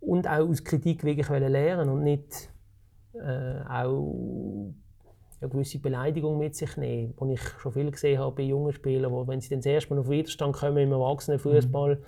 und 0.00 0.28
auch 0.28 0.48
aus 0.48 0.64
Kritik 0.64 1.02
wirklich 1.04 1.28
lernen 1.30 1.88
und 1.88 2.02
nicht 2.02 2.50
äh, 3.14 3.62
auch 3.66 4.74
eine 5.40 5.50
gewisse 5.50 5.78
Beleidigung 5.78 6.38
mit 6.38 6.54
sich 6.54 6.76
nehmen, 6.76 7.14
die 7.18 7.32
ich 7.34 7.42
schon 7.58 7.72
viel 7.72 7.90
gesehen 7.90 8.18
habe 8.18 8.36
bei 8.36 8.42
jungen 8.42 8.72
Spielern, 8.72 9.12
wo 9.12 9.26
wenn 9.26 9.40
sie 9.40 9.48
dann 9.48 9.60
das 9.60 9.66
erste 9.66 9.94
Mal 9.94 10.00
auf 10.00 10.10
Widerstand 10.10 10.54
kommen 10.56 10.76
im 10.76 10.92
Erwachsenenfußball, 10.92 11.96
mhm 11.96 12.04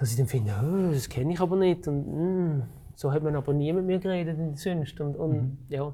dass 0.00 0.12
ich 0.12 0.16
dann 0.16 0.28
finde, 0.28 0.52
oh, 0.62 0.92
das 0.92 1.10
kenne 1.10 1.34
ich 1.34 1.40
aber 1.40 1.56
nicht. 1.56 1.86
Und, 1.86 2.06
mm, 2.06 2.62
so 3.00 3.10
hat 3.10 3.22
man 3.22 3.34
aber 3.34 3.54
nie 3.54 3.72
mit 3.72 3.86
mir 3.86 3.98
geredet 3.98 4.38
in 4.38 4.56
sonst. 4.56 5.00
Und, 5.00 5.16
und, 5.16 5.32
mhm. 5.32 5.58
ja. 5.70 5.90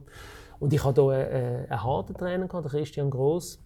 und 0.58 0.72
ich 0.72 0.84
hatte 0.84 1.02
hier 1.02 1.12
einen, 1.12 1.66
einen 1.70 1.84
harten 1.84 2.14
Trainer, 2.14 2.48
gehabt, 2.48 2.68
Christian 2.68 3.10
Gross, 3.10 3.64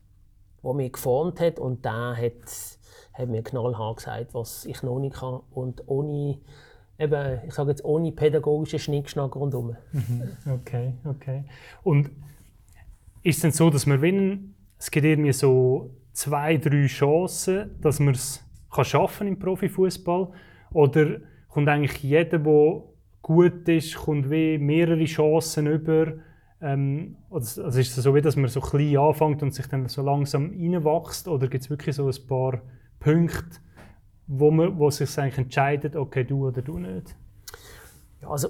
der 0.63 0.75
mich 0.75 0.93
geformt 0.93 1.41
hat 1.41 1.59
und 1.59 1.83
der 1.83 2.17
hat, 2.19 2.79
hat 3.15 3.29
mir 3.31 3.43
knallhart 3.43 3.97
gesagt, 3.97 4.35
was 4.35 4.67
ich 4.67 4.83
noch 4.83 4.99
nicht 4.99 5.17
kann. 5.17 5.41
Und 5.53 5.89
ohne, 5.89 6.39
eben, 6.99 7.41
ich 7.47 7.55
sage 7.55 7.71
jetzt, 7.71 7.83
ohne 7.83 8.13
pädagogischen 8.13 8.79
Schnickschnack 8.79 9.35
rundherum. 9.35 9.75
Mhm. 9.93 10.37
Okay, 10.61 10.93
okay. 11.05 11.45
Und 11.83 12.11
ist 13.23 13.37
es 13.37 13.41
denn 13.41 13.53
so, 13.53 13.71
dass 13.71 13.87
man, 13.87 14.03
wenn 14.03 14.55
es 14.79 14.91
gibt 14.91 15.07
irgendwie 15.07 15.33
so 15.33 15.95
zwei, 16.13 16.59
drei 16.59 16.85
Chancen, 16.85 17.81
dass 17.81 18.01
man 18.01 18.13
es 18.13 18.45
schaffen 18.83 19.29
im 19.29 19.39
Profifußball? 19.39 20.29
Oder 20.75 21.21
kommt 21.49 21.71
eigentlich 21.71 22.03
jeder, 22.03 22.39
der 22.39 22.90
gut 23.23 23.69
ist, 23.69 23.97
kommt 23.97 24.31
wie 24.31 24.59
mehrere 24.59 25.05
Chancen 25.05 25.67
über? 25.67 26.15
Ähm, 26.61 27.17
also 27.31 27.63
ist 27.67 27.97
es 27.97 28.05
so, 28.05 28.15
wie, 28.15 28.21
dass 28.21 28.37
man 28.37 28.49
so 28.49 28.61
klein 28.61 28.97
anfängt 28.97 29.43
und 29.43 29.55
sich 29.55 29.67
dann 29.67 29.89
so 29.89 30.03
langsam 30.03 30.51
reinwächst? 30.51 31.29
Oder 31.29 31.49
gibt 31.49 31.65
es 31.65 31.71
wirklich 31.71 31.97
so 31.97 32.07
ein 32.07 32.27
paar 32.27 32.61
Punkte, 32.99 33.61
wo, 34.27 34.51
man, 34.51 34.79
wo 34.79 34.91
sich 34.91 35.19
eigentlich 35.19 35.39
entscheidet, 35.39 35.97
okay, 35.97 36.25
du 36.25 36.49
oder 36.49 36.63
du 36.63 36.79
nicht? 36.79 37.17
Ja, 38.21 38.29
also 38.29 38.49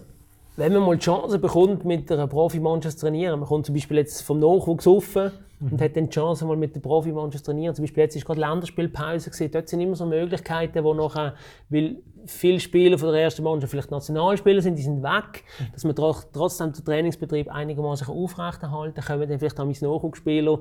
wenn 0.60 0.74
man 0.74 0.82
mal 0.82 0.96
die 0.96 1.04
Chance 1.04 1.38
bekommt, 1.38 1.86
mit 1.86 2.12
einer 2.12 2.26
Profimannschaft 2.26 2.98
zu 2.98 3.06
trainieren, 3.06 3.40
man 3.40 3.48
kommt 3.48 3.64
zum 3.64 3.74
Beispiel 3.74 3.96
jetzt 3.96 4.20
vom 4.20 4.38
Nachwuchs 4.38 4.86
offen 4.86 5.32
mhm. 5.58 5.72
und 5.72 5.80
hat 5.80 5.96
dann 5.96 6.04
die 6.04 6.10
Chance, 6.10 6.44
mal 6.44 6.56
mit 6.56 6.74
der 6.74 6.80
Profimannschaft 6.80 7.46
zu 7.46 7.50
trainieren. 7.50 7.74
Zum 7.74 7.84
Beispiel 7.84 8.02
jetzt 8.02 8.14
ist 8.14 8.26
gerade 8.26 8.40
Länderspielpause 8.40 9.30
gewesen. 9.30 9.50
Dort 9.50 9.68
sind 9.70 9.80
immer 9.80 9.96
so 9.96 10.04
Möglichkeiten, 10.04 10.84
wo 10.84 10.92
nachher, 10.92 11.34
weil 11.70 11.96
viele 12.26 12.60
Spieler 12.60 12.98
von 12.98 13.10
der 13.10 13.22
ersten 13.22 13.42
Mannschaft 13.42 13.70
vielleicht 13.70 13.90
Nationalspieler 13.90 14.60
sind, 14.60 14.76
die 14.76 14.82
sind 14.82 15.02
weg, 15.02 15.44
dass 15.72 15.84
man 15.84 15.94
trotzdem 15.96 16.72
den 16.72 16.84
Trainingsbetrieb 16.84 17.48
einigermaßen 17.48 18.06
aufrechterhalten 18.08 19.00
kann, 19.00 19.18
können 19.18 19.30
dann 19.30 19.38
vielleicht 19.38 19.58
auch 19.58 19.64
meine 19.64 19.78
Nachwuchsspieler 19.80 20.60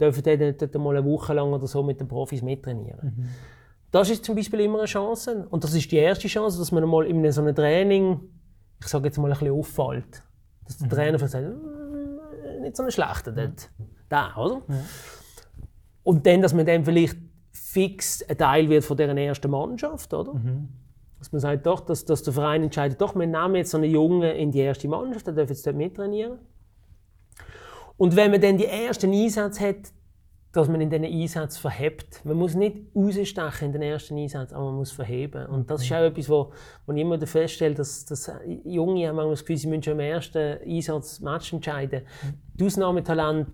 dürfen 0.00 0.22
dann 0.22 0.56
dort 0.56 0.74
mal 0.76 0.96
eine 0.96 1.04
Woche 1.04 1.34
lang 1.34 1.52
oder 1.52 1.66
so 1.66 1.82
mit 1.82 2.00
den 2.00 2.08
Profis 2.08 2.40
mittrainieren. 2.40 3.14
Mhm. 3.16 3.28
Das 3.90 4.08
ist 4.08 4.24
zum 4.24 4.36
Beispiel 4.36 4.60
immer 4.60 4.78
eine 4.78 4.86
Chance. 4.86 5.46
Und 5.50 5.64
das 5.64 5.74
ist 5.74 5.90
die 5.90 5.96
erste 5.96 6.28
Chance, 6.28 6.58
dass 6.58 6.70
man 6.70 6.88
mal 6.88 7.04
in 7.04 7.30
so 7.32 7.42
einem 7.42 7.54
Training 7.54 8.20
ich 8.80 8.86
sage 8.88 9.06
jetzt 9.06 9.18
mal, 9.18 9.30
ein 9.30 9.38
bisschen 9.38 9.52
auffällt. 9.52 10.22
Dass 10.64 10.78
der 10.78 10.86
mhm. 10.86 10.90
Trainer 10.90 11.18
sagt, 11.18 11.44
äh, 11.44 12.60
nicht 12.60 12.76
so 12.76 12.82
ein 12.82 12.90
schlechter 12.90 13.32
dort. 13.32 13.70
Da, 14.08 14.36
oder? 14.36 14.62
Ja. 14.68 14.74
Und 16.02 16.26
dann, 16.26 16.42
dass 16.42 16.54
man 16.54 16.66
dann 16.66 16.84
vielleicht 16.84 17.16
fix 17.52 18.22
ein 18.28 18.38
Teil 18.38 18.68
wird 18.68 18.84
von 18.84 18.96
dieser 18.96 19.16
ersten 19.16 19.50
Mannschaft, 19.50 20.12
oder? 20.12 20.34
Mhm. 20.34 20.68
Dass 21.18 21.32
man 21.32 21.40
sagt, 21.40 21.66
doch, 21.66 21.80
dass, 21.80 22.04
dass 22.04 22.22
der 22.22 22.32
Verein 22.32 22.62
entscheidet, 22.62 23.00
doch, 23.00 23.14
wir 23.14 23.26
nehmen 23.26 23.56
jetzt 23.56 23.70
so 23.70 23.76
einen 23.76 23.90
Jungen 23.90 24.22
in 24.22 24.50
die 24.50 24.60
erste 24.60 24.88
Mannschaft, 24.88 25.26
der 25.26 25.34
darf 25.34 25.50
jetzt 25.50 25.66
dort 25.66 25.76
mittrainieren. 25.76 26.38
Und 27.96 28.16
wenn 28.16 28.30
man 28.30 28.40
dann 28.40 28.56
die 28.56 28.66
ersten 28.66 29.12
Einsätze 29.12 29.68
hat, 29.68 29.92
dass 30.52 30.68
man 30.68 30.80
in 30.80 30.90
diesen 30.90 31.04
Einsätzen 31.04 31.60
verhebt. 31.60 32.24
Man 32.24 32.36
muss 32.36 32.54
nicht 32.54 32.76
rausstechen 32.94 33.66
in 33.66 33.72
den 33.72 33.82
ersten 33.82 34.18
Einsätzen, 34.18 34.54
aber 34.54 34.66
man 34.66 34.76
muss 34.76 34.90
verheben. 34.90 35.46
Und 35.46 35.70
das 35.70 35.82
ist 35.82 35.92
auch 35.92 36.02
etwas, 36.02 36.28
wo, 36.28 36.52
wo 36.86 36.92
ich 36.92 37.00
immer 37.00 37.24
feststelle, 37.24 37.74
dass, 37.74 38.04
dass 38.04 38.32
Junge 38.64 39.06
haben 39.08 39.16
manchmal 39.16 39.34
das 39.34 39.40
Gefühl, 39.40 39.56
sie 39.58 39.68
müssen 39.68 39.82
schon 39.84 39.92
im 39.94 40.00
ersten 40.00 40.58
Einsatz 40.66 41.20
Match 41.20 41.52
entscheiden. 41.52 42.02
Die 42.54 42.64
Ausnahmetalent 42.64 43.52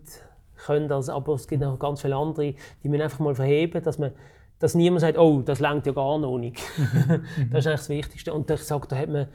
können 0.65 0.89
das, 0.89 1.11
aber 1.11 1.35
es 1.35 1.47
gibt 1.47 1.61
noch 1.61 1.79
ganz 1.79 2.01
viele 2.01 2.17
andere, 2.17 2.55
die 2.83 2.89
müssen 2.89 3.03
einfach 3.03 3.19
mal 3.19 3.35
verheben, 3.35 3.83
dass 3.83 3.99
man 3.99 4.13
dass 4.59 4.75
niemand 4.75 5.03
sagt, 5.03 5.19
oh, 5.19 5.43
das 5.43 5.61
langt 5.61 5.85
ja 5.85 5.93
gar 5.93 6.19
noch 6.19 6.39
nicht. 6.39 6.57
das 7.51 7.61
ist 7.61 7.67
eigentlich 7.67 7.81
das 7.81 7.89
Wichtigste. 7.91 8.33
Und 8.33 8.51
ich 8.51 8.63
sage, 8.63 8.89
da 8.89 8.97
hat 8.97 9.11
man 9.11 9.29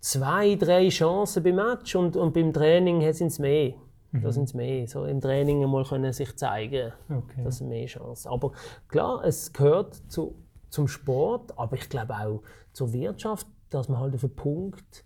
zwei, 0.00 0.54
drei 0.56 0.88
Chancen 0.90 1.42
beim 1.42 1.56
Match 1.56 1.96
und, 1.96 2.14
und 2.16 2.34
beim 2.34 2.52
Training 2.52 3.10
sind 3.14 3.28
es 3.28 3.38
mehr. 3.38 3.72
Mhm. 4.14 4.22
Da 4.22 4.32
sind 4.32 4.44
es 4.44 4.54
mehr. 4.54 4.86
So 4.86 5.04
im 5.04 5.20
Training 5.20 5.68
mal 5.68 5.84
können 5.84 6.12
sich 6.12 6.36
zeigen. 6.36 6.92
Okay. 7.08 7.42
Das 7.42 7.58
sind 7.58 7.68
mehr 7.68 7.86
Chancen. 7.86 8.28
Aber 8.28 8.52
klar, 8.88 9.24
es 9.24 9.52
gehört 9.52 9.94
zu, 10.08 10.36
zum 10.70 10.86
Sport, 10.86 11.58
aber 11.58 11.74
ich 11.76 11.88
glaube 11.88 12.14
auch 12.14 12.42
zur 12.72 12.92
Wirtschaft, 12.92 13.46
dass 13.70 13.88
man 13.88 13.98
halt 13.98 14.14
auf 14.14 14.22
einen 14.22 14.36
Punkt 14.36 15.04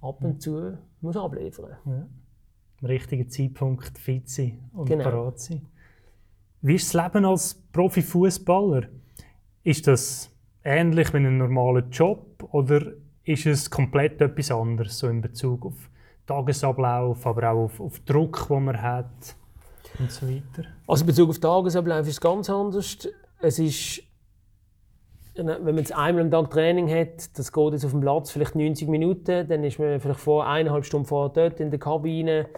ab 0.00 0.24
und 0.24 0.34
mhm. 0.34 0.40
zu 0.40 0.78
muss 1.00 1.16
abliefern 1.16 1.76
muss. 1.84 1.94
Ja. 1.94 2.08
Am 2.82 2.86
richtigen 2.86 3.30
Zeitpunkt 3.30 3.96
fit 3.96 4.28
sein 4.28 4.68
und 4.72 4.86
genau. 4.86 5.04
parat 5.04 5.38
sein. 5.38 5.66
Wie 6.62 6.74
ist 6.74 6.92
das 6.92 7.04
Leben 7.04 7.24
als 7.24 7.54
Profifußballer? 7.72 8.88
Ist 9.62 9.86
das 9.86 10.30
ähnlich 10.64 11.12
wie 11.12 11.18
ein 11.18 11.38
normaler 11.38 11.86
Job 11.88 12.48
oder 12.52 12.92
ist 13.22 13.46
es 13.46 13.70
komplett 13.70 14.20
etwas 14.20 14.50
anderes 14.50 14.98
so 14.98 15.08
in 15.08 15.20
Bezug 15.20 15.64
auf 15.64 15.90
Tagesablauf, 16.26 17.26
aber 17.26 17.50
auch 17.50 17.64
auf, 17.64 17.80
auf 17.80 18.00
Druck, 18.00 18.46
den 18.48 18.64
man 18.64 18.80
hat 18.80 19.36
und 19.98 20.10
so 20.10 20.28
weiter? 20.28 20.68
Also 20.86 21.02
in 21.02 21.06
Bezug 21.06 21.30
auf 21.30 21.38
Tagesablauf 21.38 22.06
ist 22.06 22.14
es 22.14 22.20
ganz 22.20 22.50
anders. 22.50 23.08
Es 23.40 23.58
ist, 23.58 24.02
wenn 25.34 25.46
man 25.46 25.92
einmal 25.92 26.22
am 26.22 26.30
Tag 26.30 26.50
Training 26.50 26.90
hat, 26.90 27.38
das 27.38 27.52
geht 27.52 27.72
jetzt 27.72 27.84
auf 27.84 27.92
dem 27.92 28.00
Platz 28.00 28.30
vielleicht 28.30 28.54
90 28.54 28.88
Minuten, 28.88 29.48
dann 29.48 29.64
ist 29.64 29.78
man 29.78 30.00
vielleicht 30.00 30.20
vor 30.20 30.46
eineinhalb 30.46 30.84
Stunden 30.84 31.06
vorher 31.06 31.32
dort 31.32 31.60
in 31.60 31.70
der 31.70 31.78
Kabine 31.78 32.48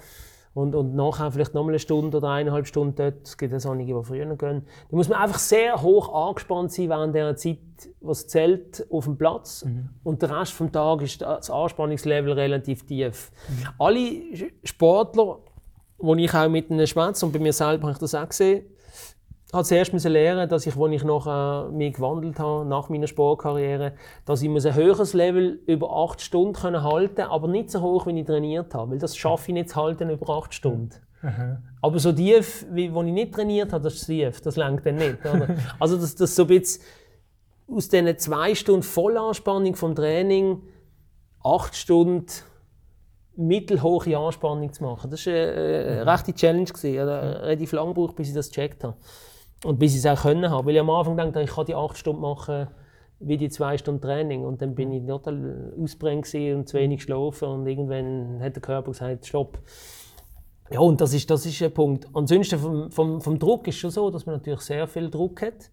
und, 0.58 0.74
und 0.74 0.96
nachher 0.96 1.30
vielleicht 1.30 1.54
noch 1.54 1.68
eine 1.68 1.78
Stunde 1.78 2.16
oder 2.16 2.30
eineinhalb 2.30 2.66
Stunden 2.66 2.96
dort. 2.96 3.24
Es 3.24 3.38
gibt 3.38 3.54
auch 3.54 3.70
einige, 3.70 3.94
die 3.94 4.04
früher 4.04 4.26
gehen. 4.34 4.66
Da 4.90 4.96
muss 4.96 5.08
man 5.08 5.22
einfach 5.22 5.38
sehr 5.38 5.80
hoch 5.80 6.12
angespannt 6.12 6.72
sein 6.72 6.88
während 6.88 7.14
der 7.14 7.36
Zeit, 7.36 7.58
was 8.00 8.26
zählt, 8.26 8.84
auf 8.90 9.04
dem 9.04 9.16
Platz. 9.16 9.64
Mhm. 9.64 9.90
Und 10.02 10.20
der 10.20 10.36
Rest 10.36 10.58
des 10.58 10.72
Tages 10.72 11.12
ist 11.12 11.22
das 11.22 11.48
Anspannungslevel 11.48 12.32
relativ 12.32 12.84
tief. 12.84 13.30
Mhm. 13.48 13.68
Alle 13.78 14.10
Sportler, 14.64 15.38
wo 15.98 16.14
ich 16.16 16.34
auch 16.34 16.48
mit 16.48 16.70
ihnen 16.70 16.88
schwätze, 16.88 17.24
und 17.24 17.32
bei 17.32 17.38
mir 17.38 17.52
selber 17.52 17.84
habe 17.84 17.92
ich 17.92 17.98
das 17.98 18.16
auch 18.16 18.28
gesehen, 18.28 18.64
habe 19.52 19.64
zuerst 19.64 19.92
müssen 19.94 20.12
lernen, 20.12 20.48
dass 20.48 20.66
ich, 20.66 20.76
als 20.76 20.92
ich 20.92 21.04
noch 21.04 21.70
mich 21.70 21.94
gewandelt 21.94 22.38
habe 22.38 22.66
nach 22.66 22.88
meiner 22.90 23.06
Sportkarriere, 23.06 23.94
dass 24.26 24.42
ich 24.42 24.48
ein 24.48 24.74
höheres 24.74 25.14
Level 25.14 25.60
über 25.66 25.96
acht 25.96 26.20
Stunden 26.20 26.52
können 26.52 26.82
halten, 26.82 27.22
aber 27.22 27.48
nicht 27.48 27.70
so 27.70 27.80
hoch, 27.80 28.06
wie 28.06 28.18
ich 28.18 28.26
trainiert 28.26 28.74
habe, 28.74 28.92
weil 28.92 28.98
das 28.98 29.16
schaffe 29.16 29.48
ich 29.48 29.54
nicht 29.54 29.70
zu 29.70 29.76
halten 29.76 30.10
über 30.10 30.28
acht 30.36 30.52
Stunden. 30.52 30.90
Mhm. 31.22 31.58
Aber 31.80 31.98
so 31.98 32.12
tief, 32.12 32.66
wie 32.70 32.92
wo 32.92 33.02
ich 33.02 33.12
nicht 33.12 33.34
trainiert 33.34 33.72
habe, 33.72 33.84
das 33.84 33.94
ist 33.94 34.06
tief, 34.06 34.40
das 34.42 34.56
lenkt 34.56 34.84
dann 34.84 34.96
nicht. 34.96 35.20
Oder? 35.20 35.48
also 35.80 35.96
das, 35.96 36.14
das 36.14 36.36
so 36.36 36.42
ein 36.42 36.48
bisschen 36.48 36.84
aus 37.70 37.88
diesen 37.88 38.18
zwei 38.18 38.54
Stunden 38.54 38.82
Vollanspannung 38.82 39.74
vom 39.74 39.94
Training 39.94 40.62
acht 41.42 41.74
Stunden 41.74 42.26
mittelhohe 43.36 44.18
Anspannung 44.18 44.72
zu 44.72 44.82
machen. 44.82 45.10
Das 45.10 45.24
war 45.26 45.32
eine, 45.32 45.52
eine 45.52 46.06
rechte 46.06 46.34
Challenge. 46.34 46.70
Ich 46.82 46.98
habe 46.98 47.40
relativ 47.42 47.72
lange 47.72 47.94
gebraucht, 47.94 48.16
bis 48.16 48.28
ich 48.28 48.34
das 48.34 48.48
gecheckt 48.48 48.82
habe. 48.84 48.96
Und 49.64 49.78
bis 49.78 49.92
ich 49.92 49.98
es 49.98 50.06
auch 50.06 50.22
können 50.22 50.50
habe. 50.50 50.66
Weil 50.66 50.74
ich 50.74 50.80
am 50.80 50.90
Anfang 50.90 51.16
dachte, 51.16 51.42
ich 51.42 51.50
kann 51.50 51.66
die 51.66 51.74
acht 51.74 51.96
Stunden 51.96 52.22
machen 52.22 52.68
wie 53.20 53.36
die 53.36 53.48
zwei 53.48 53.76
Stunden 53.76 54.00
Training. 54.00 54.44
Und 54.44 54.62
dann 54.62 54.74
bin 54.74 54.92
ich 54.92 55.04
total 55.04 55.74
ausbrennt 55.80 56.32
und 56.34 56.68
zu 56.68 56.76
wenig 56.76 56.98
geschlafen. 56.98 57.48
Und 57.48 57.66
irgendwann 57.66 58.40
hat 58.40 58.54
der 58.54 58.62
Körper 58.62 58.92
gesagt, 58.92 59.26
stopp. 59.26 59.58
Ja, 60.70 60.80
und 60.80 61.00
das 61.00 61.14
ist, 61.14 61.28
das 61.30 61.46
ist 61.46 61.62
ein 61.62 61.72
Punkt. 61.72 62.06
Ansonsten 62.12 62.58
vom, 62.58 62.90
vom, 62.90 63.20
vom 63.20 63.38
Druck 63.38 63.66
ist 63.66 63.76
es 63.76 63.80
schon 63.80 63.90
so, 63.90 64.10
dass 64.10 64.26
man 64.26 64.36
natürlich 64.36 64.60
sehr 64.60 64.86
viel 64.86 65.10
Druck 65.10 65.42
hat. 65.42 65.70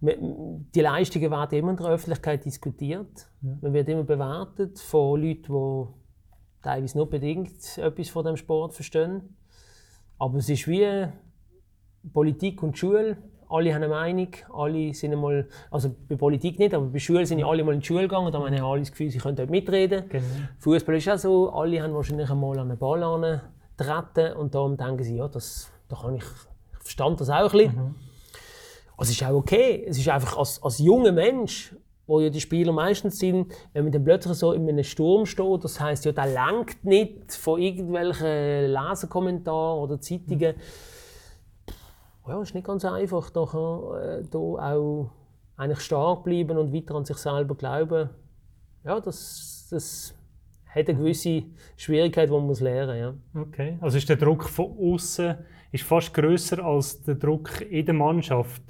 Die 0.00 0.80
Leistungen 0.80 1.30
werden 1.30 1.58
immer 1.58 1.70
in 1.70 1.76
der 1.76 1.86
Öffentlichkeit 1.86 2.44
diskutiert. 2.44 3.28
Ja. 3.42 3.58
Man 3.62 3.72
wird 3.72 3.88
immer 3.88 4.04
bewertet 4.04 4.78
von 4.78 5.20
Leuten, 5.20 5.52
die 5.52 5.86
teilweise 6.62 6.98
nur 6.98 7.10
bedingt 7.10 7.78
etwas 7.78 8.08
von 8.10 8.24
dem 8.24 8.36
Sport 8.36 8.74
verstehen. 8.74 9.36
Aber 10.18 10.38
es 10.38 10.48
ist 10.48 10.68
wie 10.68 11.08
Politik 12.12 12.62
und 12.62 12.78
Schule, 12.78 13.16
alle 13.48 13.74
haben 13.74 13.82
eine 13.82 13.88
Meinung, 13.88 14.28
alle 14.52 14.92
sind 14.94 15.12
einmal, 15.12 15.48
also 15.70 15.94
bei 16.08 16.16
Politik 16.16 16.58
nicht, 16.58 16.74
aber 16.74 16.86
bei 16.86 16.98
Schule 16.98 17.26
sind 17.26 17.38
ja 17.38 17.46
alle 17.46 17.62
mal 17.62 17.74
in 17.74 17.80
die 17.80 17.86
Schule 17.86 18.02
gegangen, 18.02 18.32
da 18.32 18.38
haben 18.38 18.52
ja 18.52 18.64
alle 18.64 18.80
das 18.80 18.90
Gefühl, 18.90 19.10
sie 19.10 19.18
können 19.18 19.36
dort 19.36 19.50
mitreden. 19.50 20.08
Genau. 20.08 20.24
Fußball 20.58 20.96
ist 20.96 21.08
auch 21.08 21.18
so, 21.18 21.50
alle 21.50 21.82
haben 21.82 21.94
wahrscheinlich 21.94 22.28
einmal 22.28 22.58
an 22.58 22.68
den 22.68 22.78
Ball 22.78 23.40
treten 23.76 24.36
und 24.36 24.54
darum 24.54 24.76
denken 24.76 25.04
sie, 25.04 25.16
ja, 25.16 25.28
das, 25.28 25.70
da 25.88 25.96
kann 25.96 26.16
ich, 26.16 26.24
ich 26.24 26.78
verstand 26.80 27.20
das 27.20 27.30
auch 27.30 27.34
ein 27.34 27.50
bisschen. 27.50 27.74
Mhm. 27.74 27.94
Also 28.96 29.10
es 29.10 29.20
ist 29.20 29.22
auch 29.24 29.34
okay, 29.34 29.84
es 29.86 29.98
ist 29.98 30.08
einfach 30.08 30.38
als, 30.38 30.62
als 30.62 30.78
junger 30.78 31.12
Mensch, 31.12 31.76
wo 32.06 32.20
ja 32.20 32.30
die 32.30 32.40
Spieler 32.40 32.72
meistens 32.72 33.18
sind, 33.18 33.52
wenn 33.72 33.84
man 33.84 33.92
dann 33.92 34.04
plötzlich 34.04 34.34
so 34.34 34.52
in 34.52 34.68
einem 34.68 34.84
Sturm 34.84 35.26
steht, 35.26 35.64
das 35.64 35.78
heißt 35.78 36.04
ja, 36.04 36.12
der 36.12 36.26
langt 36.26 36.84
nicht 36.84 37.32
von 37.32 37.60
irgendwelchen 37.60 38.72
Leserkommentaren 38.72 39.80
oder 39.80 40.00
Zeitungen. 40.00 40.56
Mhm 40.56 40.95
ja, 42.28 42.40
es 42.40 42.48
ist 42.50 42.54
nicht 42.54 42.66
ganz 42.66 42.84
einfach, 42.84 43.32
nachher, 43.34 44.20
äh, 44.20 44.24
da 44.30 44.38
auch 44.38 45.10
eigentlich 45.56 45.80
stark 45.80 46.24
bleiben 46.24 46.58
und 46.58 46.72
weiter 46.72 46.94
an 46.94 47.04
sich 47.04 47.16
selber 47.16 47.54
glauben. 47.54 48.10
Ja, 48.84 49.00
das, 49.00 49.68
das 49.70 50.14
hat 50.66 50.88
eine 50.88 50.98
gewisse 50.98 51.44
Schwierigkeit, 51.76 52.28
die 52.28 52.32
man 52.32 52.46
muss 52.46 52.60
lernen 52.60 53.16
muss. 53.32 53.34
Ja. 53.34 53.40
Okay, 53.42 53.78
also 53.80 53.96
ist 53.96 54.08
der 54.08 54.16
Druck 54.16 54.44
von 54.44 54.76
außen 54.78 55.36
fast 55.78 56.14
größer 56.14 56.64
als 56.64 57.02
der 57.02 57.16
Druck 57.16 57.60
in 57.60 57.84
der 57.84 57.94
Mannschaft. 57.94 58.62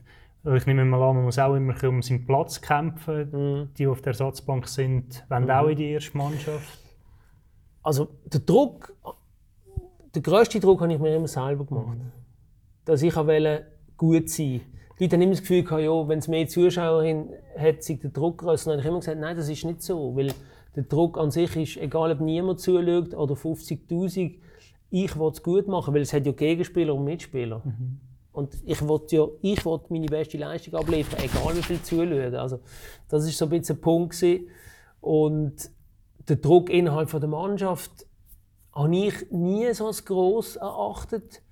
Ich 0.45 0.67
nehme 0.67 0.85
mal 0.85 1.03
an, 1.03 1.17
man 1.17 1.25
muss 1.25 1.39
auch 1.39 1.55
immer 1.55 1.75
um 1.85 2.03
seinen 2.03 2.27
Platz 2.27 2.61
kämpfen. 2.61 3.31
Mhm. 3.31 3.69
Die, 3.75 3.75
die 3.79 3.87
auf 3.87 4.01
der 4.01 4.13
Ersatzbank 4.13 4.67
sind, 4.67 5.25
wollen 5.29 5.45
mhm. 5.45 5.51
auch 5.51 5.69
in 5.69 5.77
die 5.77 5.91
erste 5.91 6.17
Mannschaft. 6.17 6.79
Also 7.83 8.09
der 8.25 8.41
Druck, 8.41 8.93
der 10.15 10.23
grösste 10.23 10.59
Druck 10.59 10.81
habe 10.81 10.93
ich 10.93 10.99
mir 10.99 11.15
immer 11.15 11.29
selber 11.29 11.65
gemacht. 11.65 11.99
Mhm. 11.99 12.26
Dass 12.87 13.03
ich 13.03 13.15
wollte 13.15 13.67
gut 13.99 14.31
sein. 14.31 14.63
Die 14.99 15.05
Leute 15.05 15.17
haben 15.17 15.23
immer 15.23 15.33
das 15.33 15.43
Gefühl, 15.43 15.63
gehabt, 15.63 15.83
ja, 15.83 16.09
wenn 16.09 16.21
es 16.21 16.29
mehr 16.29 16.49
Zuschauer 16.49 17.05
hat, 17.59 17.83
sei 17.83 17.95
der 18.03 18.11
Druck. 18.11 18.43
Und 18.43 18.55
ich 18.55 18.67
habe 18.67 18.81
immer 18.89 19.01
gesagt, 19.01 19.21
nein, 19.21 19.37
das 19.37 19.51
ist 19.51 19.65
nicht 19.65 19.83
so. 19.83 20.17
Weil 20.17 20.33
der 20.75 20.85
Druck 20.85 21.19
an 21.19 21.31
sich 21.31 21.55
ist, 21.57 21.77
egal 21.77 22.13
ob 22.13 22.21
niemand 22.21 22.61
zuschaut 22.61 23.13
oder 23.15 23.35
50'000, 23.35 24.37
ich 24.91 25.19
will 25.19 25.29
es 25.29 25.43
gut 25.43 25.69
machen, 25.69 25.93
weil 25.93 26.03
es 26.03 26.13
hat 26.13 26.25
ja 26.25 26.33
Gegenspieler 26.33 26.95
und 26.95 27.05
Mitspieler. 27.05 27.61
Mhm. 27.65 28.01
Und 28.33 28.55
ich 28.65 28.87
wollte 28.87 29.17
ja, 29.17 29.27
ich 29.41 29.65
wollte 29.65 29.87
meine 29.91 30.07
beste 30.07 30.37
Leistung 30.39 30.75
abliefern, 30.75 31.21
egal 31.25 31.57
wie 31.57 31.63
viel 31.63 31.83
zuschauen. 31.83 32.35
Also, 32.35 32.61
das 33.09 33.25
war 33.25 33.33
so 33.33 33.45
ein 33.47 33.51
bisschen 33.51 33.77
ein 33.77 33.81
Punkt. 33.81 34.15
Gewesen. 34.15 34.49
Und 35.01 35.71
der 36.29 36.37
Druck 36.37 36.71
innerhalb 36.71 37.11
der 37.11 37.29
Mannschaft 37.29 38.07
habe 38.73 38.97
ich 38.97 39.31
nie 39.31 39.73
so 39.73 39.91
gross 40.05 40.57
erachtet. 40.57 41.43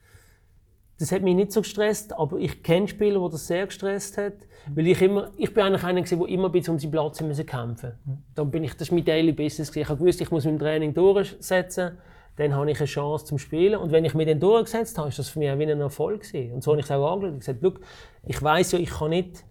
Das 0.99 1.11
hat 1.11 1.23
mich 1.23 1.35
nicht 1.35 1.53
so 1.53 1.63
gestresst, 1.63 2.13
aber 2.13 2.39
ich 2.39 2.63
kenne 2.63 2.87
Spieler, 2.87 3.25
die 3.27 3.33
das 3.33 3.47
sehr 3.47 3.67
gestresst 3.67 4.17
hat. 4.17 4.35
Weil 4.75 4.87
ich 4.87 5.03
immer, 5.03 5.31
ich 5.37 5.53
bin 5.53 5.65
eigentlich 5.65 5.85
einer 5.85 6.01
der 6.03 6.29
immer 6.29 6.55
ein 6.55 6.69
um 6.69 6.79
seinen 6.79 6.91
Platz 6.91 7.21
müssen 7.21 7.45
kämpfen 7.45 7.93
musste. 8.05 8.23
Dann 8.35 8.51
bin 8.51 8.65
ich, 8.65 8.75
das 8.75 8.91
war 8.91 8.97
mein 8.97 9.05
Daily 9.05 9.33
Business. 9.33 9.75
Ich 9.75 9.99
wusste, 9.99 10.23
ich 10.23 10.31
muss 10.31 10.45
mein 10.45 10.59
Training 10.59 10.95
durchsetzen 10.95 11.99
dann 12.37 12.55
habe 12.55 12.71
ich 12.71 12.79
eine 12.79 12.87
Chance 12.87 13.27
zum 13.27 13.39
Spielen. 13.39 13.79
Und 13.79 13.93
wenn 13.93 14.05
ich 14.05 14.15
mich 14.15 14.27
dann 14.27 14.41
durchgesetzt 14.41 14.99
habe, 14.99 15.09
ist 15.09 15.19
das 15.19 15.29
für 15.29 15.39
mich 15.39 15.51
auch 15.51 15.59
wieder 15.59 15.73
ein 15.73 15.81
Erfolg 15.81 16.23
gewesen. 16.23 16.55
Und 16.55 16.65
so 16.65 16.73
habe 16.73 16.81
ich 16.81 16.87
es 16.87 16.91
auch 16.91 17.13
angeschaut. 17.13 17.35
Ich 17.35 17.47
gesagt, 17.47 17.85
ich 18.25 18.43
weiß 18.43 18.73
ja, 18.73 18.79
ich 18.79 18.91
kann 18.91 19.11
nicht 19.11 19.45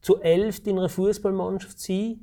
zu 0.00 0.20
elf 0.20 0.66
in 0.66 0.78
einer 0.78 0.88
Fußballmannschaft 0.88 1.78
sein. 1.78 2.20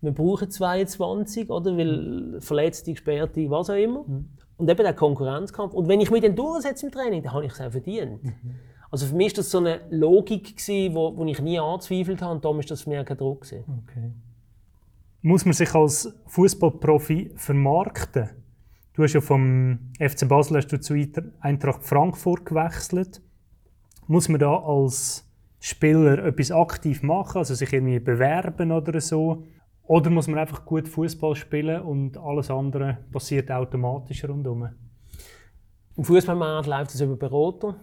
Wir 0.00 0.12
brauchen 0.12 0.50
22, 0.50 1.50
oder? 1.50 1.76
Weil 1.76 2.40
Verletzte, 2.40 2.92
Gesperrte, 2.92 3.50
was 3.50 3.70
auch 3.70 3.74
immer. 3.74 4.04
Mhm. 4.06 4.30
Und 4.56 4.70
eben 4.70 4.82
der 4.82 4.94
Konkurrenzkampf. 4.94 5.74
Und 5.74 5.88
wenn 5.88 6.00
ich 6.00 6.10
mich 6.10 6.22
dann 6.22 6.36
durchsetze 6.36 6.86
im 6.86 6.92
Training, 6.92 7.22
dann 7.22 7.32
habe 7.32 7.44
ich 7.44 7.52
es 7.52 7.60
auch 7.60 7.70
verdient. 7.70 8.22
Mhm. 8.22 8.34
Also 8.90 9.06
für 9.06 9.14
mich 9.14 9.32
war 9.32 9.36
das 9.38 9.50
so 9.50 9.58
eine 9.58 9.80
Logik, 9.90 10.56
die 10.56 10.94
wo, 10.94 11.16
wo 11.16 11.24
ich 11.24 11.40
nie 11.40 11.58
angezweifelt 11.58 12.22
habe. 12.22 12.34
Und 12.34 12.44
darum 12.44 12.58
war 12.58 12.64
das 12.64 12.82
für 12.82 12.90
mich 12.90 12.98
auch 13.00 13.04
kein 13.04 13.16
Druck. 13.16 13.44
Okay. 13.44 14.12
Muss 15.22 15.44
man 15.44 15.54
sich 15.54 15.74
als 15.74 16.14
Fußballprofi 16.26 17.32
vermarkten? 17.34 18.30
Du 18.92 19.02
hast 19.02 19.14
ja 19.14 19.20
vom 19.20 19.80
FC 19.98 20.28
Basel 20.28 20.58
hast 20.58 20.68
du 20.68 20.78
zu 20.78 20.94
Eintracht 21.40 21.82
Frankfurt 21.82 22.46
gewechselt. 22.46 23.20
Muss 24.06 24.28
man 24.28 24.38
da 24.38 24.56
als 24.56 25.28
Spieler 25.58 26.24
etwas 26.24 26.52
aktiv 26.52 27.02
machen, 27.02 27.38
also 27.38 27.54
sich 27.54 27.72
irgendwie 27.72 27.98
bewerben 27.98 28.70
oder 28.70 29.00
so? 29.00 29.44
Oder 29.86 30.10
muss 30.10 30.28
man 30.28 30.38
einfach 30.38 30.64
gut 30.64 30.88
Fußball 30.88 31.34
spielen 31.34 31.82
und 31.82 32.16
alles 32.16 32.50
andere 32.50 32.98
passiert 33.12 33.50
automatisch 33.50 34.24
rundherum? 34.24 34.70
Im 35.96 36.04
Fußballmarkt 36.04 36.66
läuft 36.66 36.94
es 36.94 37.00
über 37.00 37.16
Berater, 37.16 37.76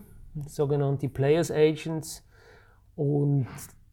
sogenannte 0.48 1.10
Players 1.10 1.52
Agents. 1.52 2.28
Und 2.96 3.48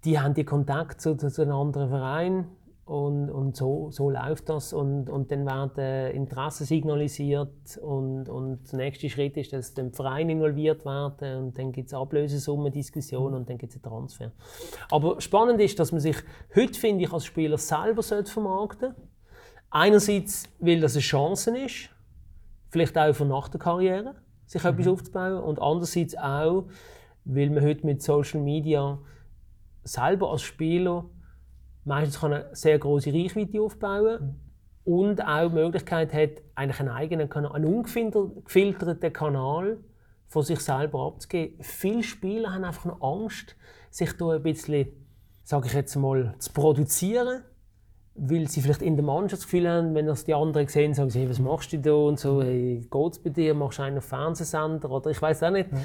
die 0.05 0.19
haben 0.19 0.35
die 0.35 0.45
Kontakt 0.45 1.01
zu, 1.01 1.17
zu 1.17 1.43
einem 1.43 1.53
anderen 1.53 1.91
Verein 1.91 2.47
und, 2.89 3.29
und 3.29 3.55
so, 3.55 3.91
so 3.91 4.09
läuft 4.09 4.49
das. 4.49 4.73
Und, 4.73 5.11
und 5.11 5.31
dann 5.31 5.45
werden 5.45 6.15
Interessen 6.15 6.65
signalisiert. 6.65 7.77
Und, 7.83 8.31
und 8.31 8.73
der 8.73 8.79
nächste 8.79 9.11
Schritt 9.11 9.37
ist, 9.37 9.53
dass 9.53 9.75
der 9.75 9.91
Verein 9.93 10.31
involviert 10.31 10.87
werden. 10.87 11.45
Und 11.45 11.59
dann 11.59 11.71
gibt 11.71 11.89
es 11.89 11.95
Ablösesummen-Diskussionen 11.95 13.35
und 13.35 13.51
dann 13.51 13.59
gibt 13.59 13.75
es 13.75 13.77
einen 13.77 13.83
Transfer. 13.83 14.33
Aber 14.91 15.21
spannend 15.21 15.61
ist, 15.61 15.79
dass 15.79 15.93
man 15.93 16.01
sich 16.01 16.17
heute, 16.57 16.79
finde 16.79 17.05
ich, 17.05 17.13
als 17.13 17.27
Spieler 17.27 17.59
selber 17.59 18.03
vermarkten 18.03 18.95
sollte. 18.95 19.09
Einerseits, 19.71 20.45
weil 20.59 20.81
das 20.81 20.95
eine 20.95 21.03
Chance 21.03 21.59
ist, 21.59 21.91
vielleicht 22.71 22.97
auch 22.97 23.13
für 23.13 23.27
nach 23.27 23.49
der 23.49 23.61
Karriere, 23.61 24.15
sich 24.47 24.63
mhm. 24.63 24.71
etwas 24.71 24.89
aufzubauen. 24.89 25.43
Und 25.43 25.61
andererseits 25.61 26.17
auch, 26.17 26.65
weil 27.27 27.51
man 27.51 27.63
heute 27.63 27.85
mit 27.85 28.03
Social 28.03 28.41
Media 28.41 28.99
selber 29.85 30.31
als 30.33 30.41
Spieler 30.41 31.05
meistens 31.85 32.21
kann 32.21 32.33
eine 32.33 32.49
sehr 32.53 32.79
große 32.79 33.13
Reichweite 33.13 33.61
aufbauen 33.61 34.37
mhm. 34.85 34.93
und 34.93 35.25
auch 35.25 35.49
die 35.49 35.55
Möglichkeit 35.55 36.13
hat, 36.13 36.31
eigentlich 36.55 36.81
einen 36.81 36.91
eigenen 36.91 37.29
Kanal, 37.29 37.53
einen 37.53 37.65
ungefilterten 37.65 39.13
Kanal 39.13 39.79
von 40.27 40.43
sich 40.43 40.61
selber 40.61 41.07
abzugeben. 41.07 41.57
Viele 41.61 42.03
Spieler 42.03 42.53
haben 42.53 42.65
einfach 42.65 42.85
noch 42.85 43.01
Angst, 43.01 43.57
sich 43.91 44.13
da 44.13 44.31
ein 44.31 44.43
bisschen, 44.43 44.89
sage 45.43 45.67
ich 45.67 45.73
jetzt 45.73 45.97
mal, 45.97 46.35
zu 46.39 46.53
produzieren, 46.53 47.43
weil 48.15 48.49
sie 48.49 48.61
vielleicht 48.61 48.83
in 48.83 48.97
der 48.97 49.05
Mannschaft 49.05 49.43
das 49.43 49.51
Gefühl 49.51 49.69
haben, 49.69 49.95
wenn 49.95 50.07
das 50.07 50.25
die 50.25 50.35
anderen 50.35 50.67
sehen, 50.67 50.93
sagen 50.93 51.11
sie, 51.11 51.21
hey, 51.21 51.31
was 51.31 51.39
machst 51.39 51.73
du 51.73 51.79
da 51.79 51.93
und 51.93 52.19
so, 52.19 52.43
hey, 52.43 52.87
geht's 52.91 53.19
bei 53.19 53.31
dir, 53.31 53.55
machst 53.55 53.79
du 53.79 53.83
einen 53.83 54.01
Fernsehsender 54.01 54.91
oder 54.91 55.11
ich 55.11 55.23
weiß 55.23 55.43
auch 55.45 55.51
nicht. 55.51 55.73
Mhm. 55.73 55.79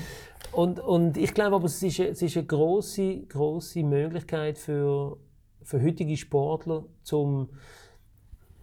Und, 0.52 0.80
und 0.80 1.18
ich 1.18 1.34
glaube 1.34 1.56
aber, 1.56 1.66
es 1.66 1.82
ist, 1.82 2.00
es 2.00 2.22
ist 2.22 2.36
eine 2.36 2.46
große, 2.46 3.22
große 3.28 3.84
Möglichkeit 3.84 4.58
für 4.58 5.18
für 5.64 5.82
heutige 5.82 6.18
Sportler, 6.18 6.84
zum 7.04 7.50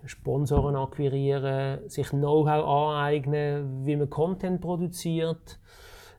Sponsoren 0.06 0.76
akquirieren, 0.76 1.88
sich 1.88 2.08
Know-how 2.10 2.66
aneignen, 2.66 3.84
wie 3.84 3.96
man 3.96 4.08
Content 4.08 4.60
produziert, 4.60 5.58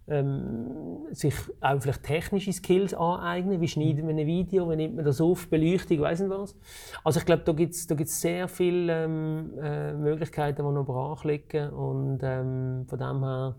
ähm, 0.07 1.07
sich 1.11 1.33
auch 1.61 1.81
vielleicht 1.81 2.03
technische 2.03 2.53
Skills 2.53 2.93
aneignen, 2.93 3.61
wie 3.61 3.67
schneidet 3.67 4.05
man 4.05 4.17
ein 4.17 4.27
Video, 4.27 4.69
wie 4.69 4.75
nimmt 4.75 4.95
man 4.95 5.05
das 5.05 5.21
auf, 5.21 5.49
Beleuchtung, 5.49 6.01
weiß 6.01 6.21
nicht 6.21 6.29
was. 6.29 6.55
Also 7.03 7.19
ich 7.19 7.25
glaube, 7.25 7.43
da 7.43 7.53
gibt 7.53 7.73
es 7.73 7.87
da 7.87 7.95
gibt's 7.95 8.21
sehr 8.21 8.47
viele 8.47 9.05
ähm, 9.05 9.51
äh, 9.61 9.93
Möglichkeiten, 9.93 10.65
die 10.65 10.71
noch 10.71 10.85
brach 10.85 11.23
liegen 11.23 11.69
und 11.71 12.19
ähm, 12.23 12.85
von 12.87 12.99
dem 12.99 13.23
her 13.23 13.55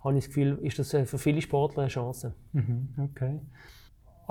habe 0.00 0.18
ich 0.18 0.24
das 0.24 0.34
Gefühl, 0.34 0.58
ist 0.62 0.78
das 0.78 0.90
für 0.90 1.18
viele 1.18 1.40
Sportler 1.40 1.82
eine 1.82 1.88
Chance. 1.88 2.34
Mhm, 2.52 2.88
okay. 2.98 3.40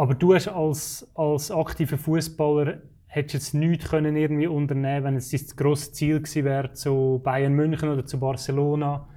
Aber 0.01 0.15
du 0.15 0.33
hast 0.33 0.47
als, 0.47 1.07
als 1.13 1.51
aktiver 1.51 1.95
Fußballer 1.95 2.81
hättest 3.05 3.33
jetzt 3.35 3.53
nichts 3.53 3.87
können 3.87 4.15
irgendwie 4.15 4.47
unternehmen, 4.47 5.03
wenn 5.03 5.15
es 5.15 5.29
das 5.29 5.55
grosse 5.55 5.91
Ziel 5.91 6.17
gewesen 6.17 6.43
wäre 6.43 6.73
zu 6.73 7.21
Bayern 7.23 7.53
München 7.53 7.87
oder 7.87 8.03
zu 8.03 8.19
Barcelona. 8.19 9.07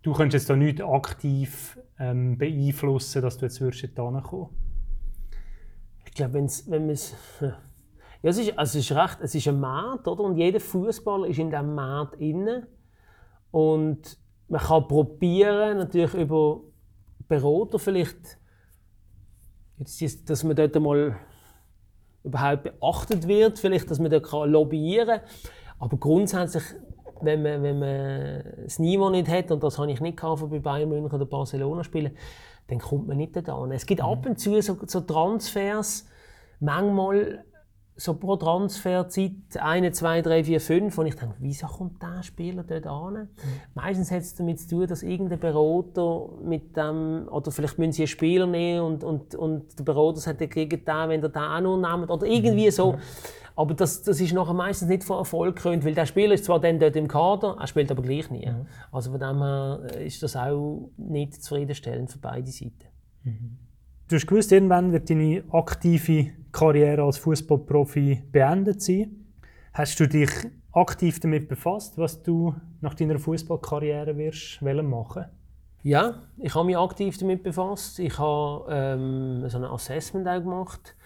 Du 0.00 0.14
könntest 0.14 0.44
jetzt 0.44 0.48
da 0.48 0.56
nichts 0.56 0.80
aktiv 0.80 1.78
ähm, 1.98 2.38
beeinflussen, 2.38 3.20
dass 3.20 3.36
du 3.36 3.44
jetzt 3.44 3.60
würdest 3.60 3.94
kommen. 3.94 4.48
Ich 6.06 6.14
glaube, 6.14 6.32
wenn 6.32 6.86
man 6.86 6.88
es 6.88 7.14
ja, 7.40 7.54
es 8.22 8.38
ist, 8.38 8.58
also 8.58 8.78
es 8.78 8.90
ist 8.90 8.96
recht, 8.96 9.18
es 9.20 9.34
ist 9.34 9.48
ein 9.48 9.60
Markt, 9.60 10.08
oder? 10.08 10.24
Und 10.24 10.38
jeder 10.38 10.60
Fußballer 10.60 11.26
ist 11.26 11.38
in 11.38 11.50
diesem 11.50 11.74
Markt 11.74 12.18
inne 12.22 12.66
und 13.50 14.16
man 14.48 14.62
kann 14.62 14.88
probieren, 14.88 15.76
natürlich 15.76 16.14
über 16.14 16.62
Berater 17.28 17.78
vielleicht 17.78 18.38
Jetzt, 19.78 20.30
dass 20.30 20.42
man 20.42 20.56
dort 20.56 20.74
mal 20.76 21.16
überhaupt 22.24 22.64
beachtet 22.64 23.28
wird, 23.28 23.58
vielleicht, 23.58 23.90
dass 23.90 23.98
man 23.98 24.10
dort 24.10 24.30
lobbyieren 24.48 25.20
kann. 25.20 25.28
Aber 25.78 25.96
grundsätzlich, 25.96 26.64
wenn 27.20 27.42
man, 27.42 27.62
wenn 27.62 27.78
man 27.78 28.44
das 28.64 28.78
Niveau 28.78 29.10
nicht 29.10 29.28
hat, 29.28 29.50
und 29.50 29.62
das 29.62 29.78
habe 29.78 29.90
ich 29.90 30.00
nicht 30.00 30.16
gehabt, 30.16 30.48
bei 30.50 30.58
Bayern 30.58 30.88
München 30.88 31.12
oder 31.12 31.26
Barcelona 31.26 31.84
spielen, 31.84 32.16
dann 32.68 32.78
kommt 32.78 33.06
man 33.06 33.16
nicht 33.16 33.36
da. 33.36 33.66
Es 33.70 33.86
gibt 33.86 34.02
mhm. 34.02 34.08
ab 34.08 34.26
und 34.26 34.38
zu 34.38 34.60
so, 34.60 34.76
so 34.86 35.00
Transfers, 35.00 36.06
manchmal 36.58 37.44
so 37.98 38.14
pro 38.14 38.36
Transferzeit 38.36 39.32
1, 39.58 39.96
2, 39.96 40.22
3, 40.22 40.44
4, 40.44 40.60
5, 40.60 40.98
und 40.98 41.06
ich 41.06 41.14
denke, 41.14 41.34
wieso 41.38 41.66
kommt 41.66 42.02
der 42.02 42.22
Spieler 42.22 42.62
dort 42.62 42.86
an? 42.86 43.14
Mhm. 43.14 43.28
Meistens 43.74 44.10
hat 44.10 44.20
es 44.20 44.34
damit 44.34 44.60
zu 44.60 44.68
tun, 44.68 44.86
dass 44.86 45.02
irgendein 45.02 45.40
Berater 45.40 46.28
mit 46.44 46.76
dem, 46.76 47.26
oder 47.30 47.50
vielleicht 47.50 47.78
müssen 47.78 47.92
sie 47.92 48.02
einen 48.02 48.08
Spieler 48.08 48.46
nehmen 48.46 48.80
und, 48.80 49.04
und, 49.04 49.34
und 49.34 49.78
der 49.78 49.84
Berater 49.84 50.20
sagt, 50.20 50.40
der 50.40 50.48
kriegt 50.48 50.86
den, 50.86 51.08
wenn 51.08 51.20
der 51.22 51.30
den 51.30 51.42
auch 51.42 51.60
noch 51.60 51.96
nimmt, 51.96 52.10
oder 52.10 52.26
irgendwie 52.26 52.70
so. 52.70 52.92
Mhm. 52.92 52.98
Aber 53.58 53.72
das, 53.72 54.02
das 54.02 54.20
ist 54.20 54.34
nachher 54.34 54.52
meistens 54.52 54.88
nicht 54.88 55.02
von 55.02 55.16
Erfolg 55.16 55.56
gekrönt, 55.56 55.82
weil 55.86 55.94
der 55.94 56.04
Spieler 56.04 56.34
ist 56.34 56.44
zwar 56.44 56.60
dann 56.60 56.78
dort 56.78 56.94
im 56.94 57.08
Kader, 57.08 57.56
er 57.58 57.66
spielt 57.66 57.90
aber 57.90 58.02
gleich 58.02 58.30
nie. 58.30 58.44
Mhm. 58.44 58.66
Also 58.92 59.10
von 59.10 59.20
dem 59.20 59.38
her 59.38 59.80
ist 60.04 60.22
das 60.22 60.36
auch 60.36 60.90
nicht 60.98 61.42
zufriedenstellend 61.42 62.10
für 62.10 62.18
beide 62.18 62.50
Seiten. 62.50 62.84
Mhm. 63.24 63.58
Du 64.08 64.14
hast 64.14 64.26
gewusst, 64.26 64.52
irgendwann 64.52 64.92
wird 64.92 65.08
deine 65.08 65.42
aktive 65.50 66.28
Karriere 66.56 67.02
als 67.02 67.18
Fußballprofi 67.18 68.22
beendet 68.32 68.80
sein. 68.80 69.26
Hast 69.74 70.00
du 70.00 70.08
dich 70.08 70.30
aktiv 70.72 71.20
damit 71.20 71.48
befasst, 71.48 71.98
was 71.98 72.22
du 72.22 72.54
nach 72.80 72.94
deiner 72.94 73.18
Fußballkarriere 73.18 74.16
wirst 74.16 74.62
machen? 74.62 75.26
Ja, 75.82 76.22
ich 76.38 76.54
habe 76.54 76.64
mich 76.64 76.78
aktiv 76.78 77.18
damit 77.18 77.42
befasst. 77.42 77.98
Ich 77.98 78.18
habe 78.18 78.64
ähm, 78.70 79.46
so 79.50 79.58
ein 79.58 79.64
Assessment 79.64 80.26
auch 80.26 80.40
gemacht. 80.40 80.96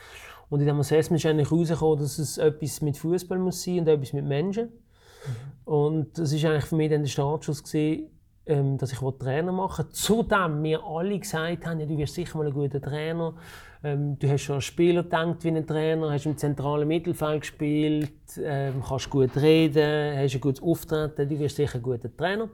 Und 0.50 0.60
in 0.60 0.66
diesem 0.66 0.78
Assessment 0.78 1.18
ist 1.18 1.28
eigentlich 1.28 1.50
herausgekommen, 1.50 1.98
dass 1.98 2.18
es 2.20 2.38
etwas 2.38 2.80
mit 2.80 2.96
Fußball 2.96 3.38
muss 3.38 3.64
sein 3.64 3.80
und 3.80 3.88
etwas 3.88 4.12
mit 4.12 4.24
Menschen. 4.24 4.66
Mhm. 4.68 5.72
Und 5.72 6.16
das 6.16 6.32
ist 6.32 6.44
eigentlich 6.44 6.66
für 6.66 6.76
mich 6.76 6.90
dann 6.90 7.02
der 7.02 7.08
Startschuss 7.08 7.64
gewesen, 7.64 8.06
ähm, 8.46 8.78
dass 8.78 8.92
ich 8.92 8.98
Trainer 8.98 9.52
machen 9.52 9.86
will. 9.86 9.92
Zudem 9.92 10.62
mir 10.62 10.82
alle 10.84 11.18
gesagt 11.18 11.66
haben, 11.66 11.80
ja, 11.80 11.86
du 11.86 11.96
wirst 11.98 12.14
sicher 12.14 12.38
mal 12.38 12.46
ein 12.46 12.52
guter 12.52 12.80
Trainer. 12.80 13.34
Ähm, 13.82 14.18
du 14.18 14.28
hast 14.28 14.42
schon 14.42 14.56
als 14.56 14.64
Spieler 14.64 15.02
gedacht 15.02 15.42
wie 15.44 15.48
ein 15.48 15.66
Trainer, 15.66 16.12
hast 16.12 16.26
im 16.26 16.36
zentralen 16.36 16.86
Mittelfeld 16.86 17.42
gespielt, 17.42 18.12
ähm, 18.38 18.82
kannst 18.86 19.08
gut 19.08 19.36
reden, 19.36 20.18
hast 20.18 20.34
ein 20.34 20.40
gutes 20.40 20.62
Auftreten, 20.62 21.28
du 21.28 21.38
wirst 21.38 21.56
sicher 21.56 21.76
ein 21.78 21.82
guter 21.82 22.14
Trainer. 22.14 22.50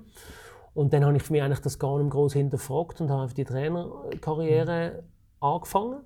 Und 0.74 0.92
dann 0.92 1.04
habe 1.04 1.16
ich 1.16 1.30
mich 1.30 1.42
eigentlich 1.42 1.60
das 1.60 1.78
gar 1.78 1.98
nicht 1.98 2.10
groß 2.10 2.34
hinterfragt 2.34 3.00
und 3.00 3.10
habe 3.10 3.32
die 3.32 3.44
Trainerkarriere 3.44 5.02
mhm. 5.02 5.46
angefangen. 5.46 6.00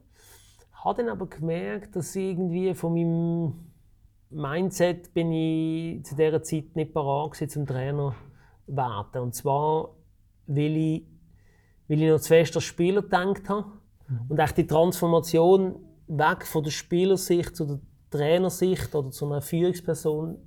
Habe 0.73 1.03
dann 1.03 1.13
aber 1.13 1.27
gemerkt, 1.27 1.97
dass 1.97 2.15
irgendwie 2.17 2.73
von 2.75 2.95
meinem 2.95 3.71
Mindset 4.31 5.13
bin 5.13 5.33
ich 5.33 6.05
zu 6.05 6.15
dieser 6.15 6.43
Zeit 6.43 6.77
nicht 6.77 6.95
parat 6.95 7.39
war, 7.39 7.49
zum 7.49 7.67
Trainer 7.67 8.15
werden. 8.77 9.23
Und 9.23 9.35
zwar, 9.35 9.95
weil 10.47 10.77
ich, 10.77 11.07
weil 11.89 12.03
ich 12.03 12.11
noch 12.11 12.21
zu 12.21 12.29
fest 12.29 12.55
als 12.57 12.65
Spieler 12.65 13.03
gedacht 13.03 13.49
habe 13.49 13.67
mhm. 14.09 14.21
und 14.29 14.39
echt 14.39 14.57
die 14.57 14.67
Transformation 14.67 15.77
weg 16.07 16.47
von 16.47 16.65
der 16.65 16.71
Spielersicht 16.71 17.57
zu 17.57 17.65
der 17.67 17.81
Trainersicht 18.11 18.95
oder 18.95 19.11
zu 19.11 19.27
einer 19.27 19.41
Führungsperson 19.41 20.39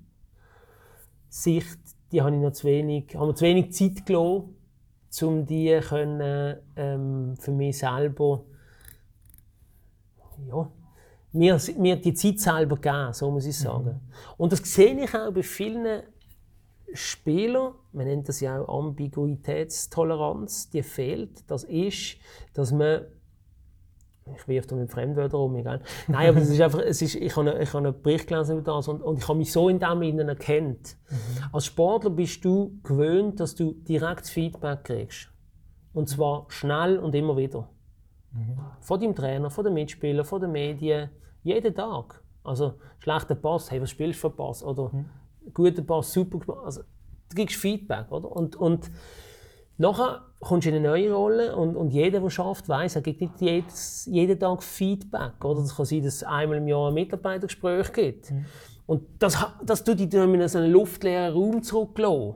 Sicht, 1.29 1.79
die 2.11 2.21
habe 2.21 2.35
ich 2.35 2.41
noch 2.41 2.51
zu 2.51 2.67
wenig, 2.67 3.15
haben 3.15 3.27
mir 3.27 3.35
zu 3.35 3.45
wenig 3.45 3.73
Zeit 3.73 4.05
gelassen, 4.05 4.55
um 5.23 5.45
die 5.45 5.79
können, 5.79 6.57
ähm, 6.75 7.35
für 7.39 7.51
mich 7.51 7.79
selber 7.79 8.43
ja, 10.47 10.69
mir, 11.31 11.59
mir 11.77 11.95
die 11.95 12.13
Zeit 12.13 12.39
selber 12.39 12.77
geben, 12.77 13.13
so 13.13 13.31
muss 13.31 13.45
ich 13.45 13.57
sagen. 13.57 13.85
Mhm. 13.85 13.99
Und 14.37 14.51
das 14.51 14.59
sehe 14.59 14.93
ich 15.03 15.13
auch 15.15 15.31
bei 15.31 15.43
vielen 15.43 16.03
Spielern, 16.93 17.73
man 17.91 18.05
nennt 18.05 18.29
das 18.29 18.39
ja 18.39 18.61
auch 18.61 18.79
Ambiguitätstoleranz, 18.79 20.69
die 20.69 20.83
fehlt. 20.83 21.49
Das 21.49 21.63
ist, 21.63 22.17
dass 22.53 22.71
man 22.71 23.05
ich 24.25 24.47
wirf 24.47 24.67
da 24.67 24.75
mit 24.75 24.89
Fremdwörtern 24.89 25.41
um, 25.41 25.55
egal. 25.55 25.81
Nein, 26.07 26.29
aber 26.29 26.39
es 26.39 26.49
ist 26.49 26.61
einfach, 26.61 26.79
es 26.79 27.01
ist, 27.01 27.15
ich, 27.15 27.35
habe, 27.35 27.59
ich 27.61 27.73
habe 27.73 27.87
einen 27.89 28.01
Bericht 28.01 28.27
gelesen 28.27 28.57
über 28.57 28.75
das 28.75 28.87
und, 28.87 29.01
und 29.01 29.19
ich 29.19 29.27
habe 29.27 29.37
mich 29.37 29.51
so 29.51 29.67
in 29.69 29.79
dem 29.79 30.01
Innen 30.01 30.29
erkannt. 30.29 30.97
Mhm. 31.09 31.15
Als 31.51 31.65
Sportler 31.65 32.09
bist 32.09 32.43
du 32.45 32.79
gewöhnt, 32.83 33.39
dass 33.39 33.55
du 33.55 33.73
direkt 33.73 34.27
Feedback 34.27 34.85
kriegst. 34.85 35.29
Und 35.93 36.07
zwar 36.09 36.45
schnell 36.47 36.99
und 36.99 37.13
immer 37.15 37.35
wieder. 37.35 37.69
Mhm. 38.31 38.57
Von 38.79 38.99
deinem 38.99 39.15
Trainer, 39.15 39.49
von 39.49 39.65
den 39.65 39.73
Mitspielern, 39.73 40.25
von 40.25 40.41
den 40.41 40.51
Medien, 40.51 41.09
jeden 41.43 41.75
Tag. 41.75 42.23
Also, 42.43 42.75
schlechter 42.99 43.35
Pass, 43.35 43.71
hey, 43.71 43.81
was 43.81 43.89
spielst 43.89 44.23
du 44.23 44.29
für 44.29 44.35
Pass? 44.35 44.63
Oder 44.63 44.89
mhm. 44.93 45.05
Guter 45.53 45.81
Pass, 45.81 46.13
super 46.13 46.39
gemacht. 46.39 46.65
Also, 46.65 46.81
du 46.81 47.35
kriegst 47.35 47.55
Feedback, 47.55 48.11
oder? 48.11 48.31
Und, 48.31 48.55
und 48.55 48.91
nachher 49.77 50.21
kommst 50.39 50.65
du 50.65 50.69
in 50.69 50.75
eine 50.77 50.87
neue 50.87 51.13
Rolle 51.13 51.55
und, 51.55 51.75
und 51.75 51.91
jeder, 51.91 52.19
der 52.19 52.29
schafft, 52.29 52.69
weiß, 52.69 52.95
er 52.95 53.01
gibt 53.01 53.21
nicht 53.21 53.41
jedes, 53.41 54.05
jeden 54.05 54.39
Tag 54.39 54.63
Feedback. 54.63 55.43
Oder? 55.43 55.61
Es 55.61 55.75
kann 55.75 55.85
sein, 55.85 56.03
dass 56.03 56.15
es 56.15 56.23
einmal 56.23 56.57
im 56.57 56.67
Jahr 56.67 56.89
ein 56.89 56.93
Mitarbeitergespräch 56.93 57.91
gibt. 57.93 58.31
Mhm. 58.31 58.45
Und 58.85 59.03
das, 59.19 59.37
das 59.63 59.83
tut 59.83 59.99
dich 59.99 60.13
in 60.13 60.47
so 60.47 60.57
einen 60.57 60.71
luftleeren 60.71 61.33
Raum 61.33 61.63
zurücklassen. 61.63 62.35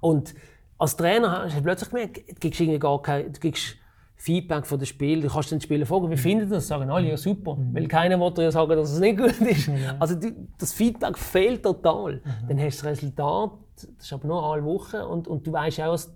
Und 0.00 0.34
als 0.76 0.96
Trainer 0.96 1.44
hast 1.44 1.56
du 1.56 1.62
plötzlich 1.62 1.90
gemerkt, 1.90 2.28
du 2.28 2.34
kriegst 2.34 2.60
irgendwie 2.60 2.78
gar 2.78 3.00
kein, 3.00 3.32
du 3.32 3.40
kriegst 3.40 3.76
Feedback 4.24 4.66
von 4.66 4.78
den 4.78 4.86
Spielern. 4.86 5.22
Du 5.22 5.28
kannst 5.28 5.52
den 5.52 5.60
Spielern 5.60 5.86
fragen, 5.86 6.10
wie 6.10 6.16
finden 6.16 6.48
das? 6.48 6.66
Sagen 6.66 6.88
alle, 6.88 7.10
ja 7.10 7.16
super. 7.18 7.56
Mhm. 7.56 7.74
Weil 7.74 7.86
keiner 7.88 8.18
will 8.18 8.32
dir 8.32 8.50
sagen, 8.50 8.70
dass 8.70 8.92
es 8.92 8.98
nicht 8.98 9.18
gut 9.18 9.38
ist. 9.40 9.66
Ja. 9.66 9.96
Also 9.98 10.16
das 10.58 10.72
Feedback 10.72 11.18
fehlt 11.18 11.62
total. 11.62 12.14
Mhm. 12.14 12.48
Dann 12.48 12.58
hast 12.58 12.80
du 12.80 12.84
das 12.84 12.92
Resultat, 12.92 13.50
das 13.76 14.06
ist 14.06 14.12
aber 14.14 14.26
nur 14.26 14.42
alle 14.42 14.64
Wochen 14.64 14.96
und, 14.96 15.28
und 15.28 15.46
du 15.46 15.52
weißt 15.52 15.78
auch, 15.80 15.92
als, 15.92 16.10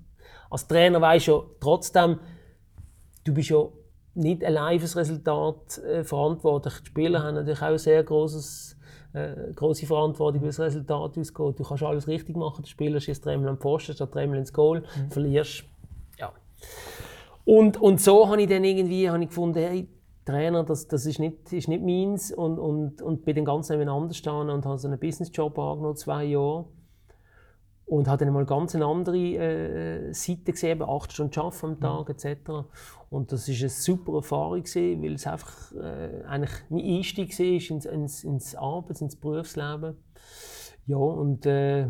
als 0.49 0.66
Trainer 0.66 1.03
weißt 1.03 1.27
ja 1.27 1.42
trotzdem, 1.61 2.18
du 3.25 3.35
bist 3.35 3.51
ja 3.51 3.62
nicht 4.14 4.42
allein 4.42 4.79
für 4.79 4.87
das 4.87 4.97
Resultat 4.97 5.77
äh, 5.79 6.03
verantwortlich. 6.03 6.81
Die 6.81 6.87
Spieler 6.87 7.23
haben 7.23 7.35
natürlich 7.35 7.61
auch 7.61 7.66
ein 7.66 7.79
sehr 7.79 8.03
großes 8.03 8.79
äh, 9.12 9.53
große 9.55 9.85
Verantwortung, 9.85 10.40
wie 10.40 10.47
das 10.47 10.61
Resultat 10.61 11.18
ausgeht. 11.18 11.59
Du 11.59 11.62
kannst 11.62 11.83
alles 11.83 12.09
richtig 12.09 12.37
machen. 12.37 12.62
Der 12.62 12.71
Spieler 12.71 13.01
schießt 13.01 13.25
dreimal 13.25 13.49
am 13.49 13.59
Pfosten, 13.59 13.92
statt 13.92 14.14
dreimal 14.14 14.38
ins 14.38 14.53
Goal, 14.55 14.81
mhm. 14.81 15.11
verlierst. 15.11 15.64
Ja. 16.18 16.33
Und, 17.49 17.79
und 17.79 17.99
so 17.99 18.29
habe 18.29 18.43
ich 18.43 18.49
dann 18.51 18.63
irgendwie 18.63 19.09
habe 19.09 19.23
ich 19.23 19.31
gefunden, 19.31 19.59
hey, 19.61 19.89
Trainer, 20.27 20.65
das, 20.65 20.87
das 20.87 21.07
ist, 21.07 21.19
nicht, 21.19 21.51
ist 21.51 21.67
nicht 21.67 21.83
meins 21.83 22.31
und, 22.31 22.59
und, 22.59 23.01
und 23.01 23.25
bin 23.25 23.37
dann 23.37 23.47
ganz 23.47 23.71
nebeneinander 23.71 24.09
gestanden 24.09 24.55
und 24.55 24.67
habe 24.67 24.77
so 24.77 24.87
einen 24.87 25.01
Businessjob 25.01 25.59
angenommen, 25.59 25.97
zwei 25.97 26.25
Jahre. 26.25 26.67
Und 27.87 28.07
habe 28.07 28.23
dann 28.23 28.35
mal 28.35 28.45
ganz 28.45 28.75
eine 28.75 28.85
andere 28.85 29.17
äh, 29.17 30.13
Seite 30.13 30.53
gesehen, 30.53 30.83
acht 30.83 31.11
Stunden 31.11 31.41
arbeiten 31.41 31.65
am 31.65 31.81
Tag 31.81 32.11
etc. 32.11 32.51
Und 33.09 33.33
das 33.33 33.49
war 33.49 33.57
eine 33.59 33.69
super 33.71 34.17
Erfahrung, 34.17 34.63
gewesen, 34.63 35.03
weil 35.03 35.15
es 35.15 35.27
einfach 35.27 35.73
äh, 35.73 36.25
eigentlich 36.29 36.53
mein 36.69 36.85
Einstieg 36.85 37.39
war 37.39 37.47
ins, 37.47 37.87
ins, 37.87 38.25
ins 38.25 38.55
Arbeits-, 38.57 39.01
ins 39.01 39.17
Berufsleben. 39.17 39.97
Ja, 40.85 40.99
und 40.99 41.47
äh, 41.47 41.89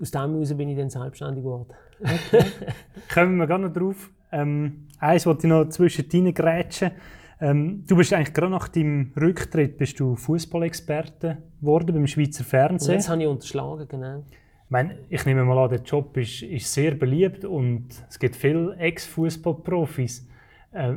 aus 0.00 0.12
dem 0.12 0.34
heraus 0.34 0.56
bin 0.56 0.68
ich 0.68 0.78
dann 0.78 0.88
selbstständig 0.88 1.42
geworden. 1.42 1.74
Okay. 2.00 2.44
Kommen 3.12 3.36
wir 3.36 3.46
gar 3.46 3.58
noch 3.58 3.72
drauf. 3.72 4.10
Ähm, 4.30 4.86
eins 4.98 5.26
wollte 5.26 5.46
ich 5.46 5.52
noch 5.52 5.68
zwischen 5.68 6.08
deinen 6.08 6.34
grätschen. 6.34 6.92
Ähm, 7.40 7.84
du 7.86 7.96
bist 7.96 8.12
eigentlich 8.12 8.34
gerade 8.34 8.50
nach 8.50 8.68
deinem 8.68 9.12
Rücktritt 9.18 9.78
bist 9.78 10.00
du 10.00 10.16
Fußballexperte 10.16 11.38
geworden 11.60 11.94
beim 11.94 12.06
Schweizer 12.06 12.44
Fernsehen. 12.44 12.90
Und 12.90 12.94
jetzt 12.96 13.08
habe 13.08 13.22
ich 13.22 13.28
unterschlagen, 13.28 13.86
genau. 13.88 14.24
Ich, 14.64 14.70
meine, 14.70 14.98
ich 15.08 15.24
nehme 15.24 15.44
mal 15.44 15.58
an, 15.58 15.70
der 15.70 15.80
Job 15.80 16.16
ist, 16.16 16.42
ist 16.42 16.72
sehr 16.72 16.94
beliebt 16.94 17.44
und 17.44 17.86
es 18.08 18.18
gibt 18.18 18.34
viele 18.34 18.76
Ex-Fußballprofis. 18.76 20.28
Äh, 20.72 20.94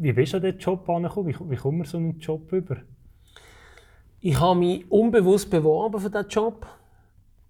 wie 0.00 0.12
bist 0.12 0.32
du 0.32 0.38
an 0.38 0.42
diesen 0.42 0.58
Job 0.58 0.88
angekommen? 0.88 1.28
Wie, 1.28 1.50
wie 1.50 1.56
kommt 1.56 1.78
man 1.78 1.86
so 1.86 1.98
einen 1.98 2.18
Job 2.18 2.50
über? 2.52 2.78
Ich 4.20 4.40
habe 4.40 4.58
mich 4.58 4.90
unbewusst 4.90 5.50
beworben 5.50 6.00
für 6.00 6.10
diesen 6.10 6.28
Job, 6.28 6.66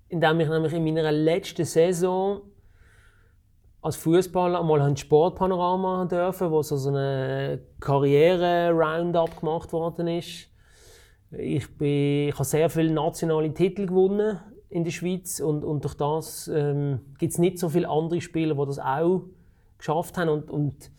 indem 0.08 0.40
ich 0.40 0.48
nämlich 0.48 0.72
in 0.72 0.84
meiner 0.84 1.12
letzten 1.12 1.64
Saison 1.64 2.42
als 3.82 3.96
Fußballer 3.96 4.60
einmal 4.60 4.80
ein 4.80 4.96
Sportpanorama 4.96 5.96
machen 5.96 6.08
dürfen, 6.08 6.50
wo 6.52 6.62
so 6.62 6.88
eine 6.88 7.60
Karriere-Roundup 7.80 9.40
gemacht 9.40 9.72
worden 9.72 10.06
ist. 10.06 10.48
Ich, 11.32 11.76
bin, 11.76 12.28
ich 12.28 12.34
habe 12.34 12.44
sehr 12.44 12.70
viele 12.70 12.92
nationale 12.92 13.52
Titel 13.52 13.86
gewonnen 13.86 14.38
in 14.68 14.84
der 14.84 14.92
Schweiz 14.92 15.40
und, 15.40 15.64
und 15.64 15.84
durch 15.84 15.94
das 15.94 16.48
ähm, 16.48 17.00
gibt 17.18 17.32
es 17.32 17.38
nicht 17.38 17.58
so 17.58 17.68
viele 17.68 17.88
andere 17.88 18.20
Spieler, 18.20 18.54
die 18.54 18.66
das 18.66 18.78
auch 18.78 19.24
geschafft 19.78 20.16
haben. 20.16 20.28
Und, 20.28 20.48
und 20.48 20.90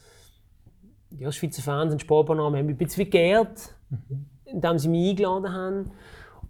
ja, 1.18 1.32
Schweizer 1.32 1.62
Fans 1.62 1.94
und 1.94 2.02
Sportpanorama 2.02 2.58
haben 2.58 2.66
mich 2.66 2.76
ein 2.76 2.86
bisschen 2.86 3.10
geehrt, 3.10 3.76
mhm. 3.90 4.26
indem 4.46 4.78
sie 4.78 4.90
mich 4.90 5.12
eingeladen 5.12 5.54
haben. 5.54 5.92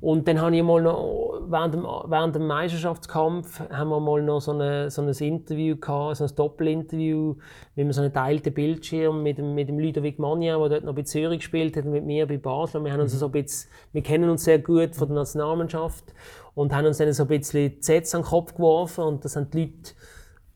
Und 0.04 0.28
dann 0.28 0.42
habe 0.42 0.54
ich 0.54 0.62
mal 0.62 0.82
noch, 0.82 1.40
während 1.48 1.76
dem, 1.76 1.84
während 1.84 2.36
dem 2.36 2.46
Meisterschaftskampf 2.46 3.62
haben 3.70 3.88
wir 3.88 4.02
mal 4.02 4.22
noch 4.22 4.42
so, 4.42 4.52
eine, 4.52 4.92
so 4.92 5.02
ein 5.02 5.08
Interview 5.08 5.78
gehabt, 5.78 6.18
so 6.18 6.26
ein 6.26 6.36
Doppelinterview, 6.36 7.36
wie 7.76 7.84
man 7.86 7.94
so 7.94 8.02
einen 8.02 8.12
teilten 8.12 8.54
Bildschirm 8.54 9.24
mit 9.24 9.38
dem, 9.38 9.56
mit 9.56 9.70
dem 9.70 9.80
Ludovic 9.80 10.20
Magna, 10.20 10.58
der 10.58 10.68
dort 10.68 10.84
noch 10.84 10.94
bei 10.94 11.04
Zürich 11.04 11.40
gespielt 11.40 11.78
hat, 11.78 11.86
und 11.86 11.92
mit 11.92 12.04
mir 12.04 12.28
bei 12.28 12.36
Basel. 12.36 12.80
Und 12.80 12.84
wir, 12.84 12.92
haben 12.92 13.00
uns 13.00 13.14
mhm. 13.14 13.18
so 13.20 13.28
ein 13.28 13.32
bisschen, 13.32 13.70
wir 13.94 14.04
kennen 14.04 14.30
uns 14.30 14.44
sehr 14.44 14.60
gut 14.60 14.94
von 14.94 15.08
der 15.08 15.16
Nationalmannschaft 15.16 16.14
und 16.54 16.76
haben 16.76 16.86
uns 16.86 16.98
dann 16.98 17.14
so 17.14 17.24
ein 17.24 17.30
bisschen 17.30 17.78
Sätze 17.80 18.18
an 18.18 18.24
den 18.24 18.30
Kopf 18.30 18.56
geworfen 18.56 19.06
und 19.06 19.24
das 19.24 19.38
haben 19.38 19.50
die 19.52 19.62
Leute 19.62 19.94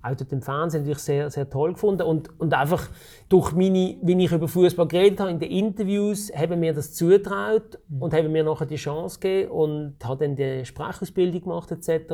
auch 0.01 0.15
durch 0.15 0.29
den 0.29 0.41
Fernsehen 0.41 0.81
natürlich 0.81 0.99
sehr, 0.99 1.29
sehr 1.29 1.49
toll 1.49 1.73
gefunden. 1.73 2.03
Und, 2.03 2.39
und 2.39 2.53
einfach 2.53 2.87
durch 3.29 3.53
meine, 3.53 3.97
wie 4.01 4.23
ich 4.23 4.31
über 4.31 4.47
Fußball 4.47 4.87
geredet 4.87 5.19
habe 5.19 5.31
in 5.31 5.39
den 5.39 5.51
Interviews, 5.51 6.31
haben 6.35 6.59
mir 6.59 6.73
das 6.73 6.93
zutraut 6.93 7.79
mhm. 7.87 8.01
und 8.01 8.13
haben 8.13 8.31
mir 8.31 8.43
nachher 8.43 8.65
die 8.65 8.75
Chance 8.75 9.19
gegeben 9.19 9.51
und 9.51 9.95
habe 10.03 10.25
dann 10.25 10.35
die 10.35 10.65
Sprachausbildung 10.65 11.41
gemacht 11.41 11.71
etc. 11.71 12.13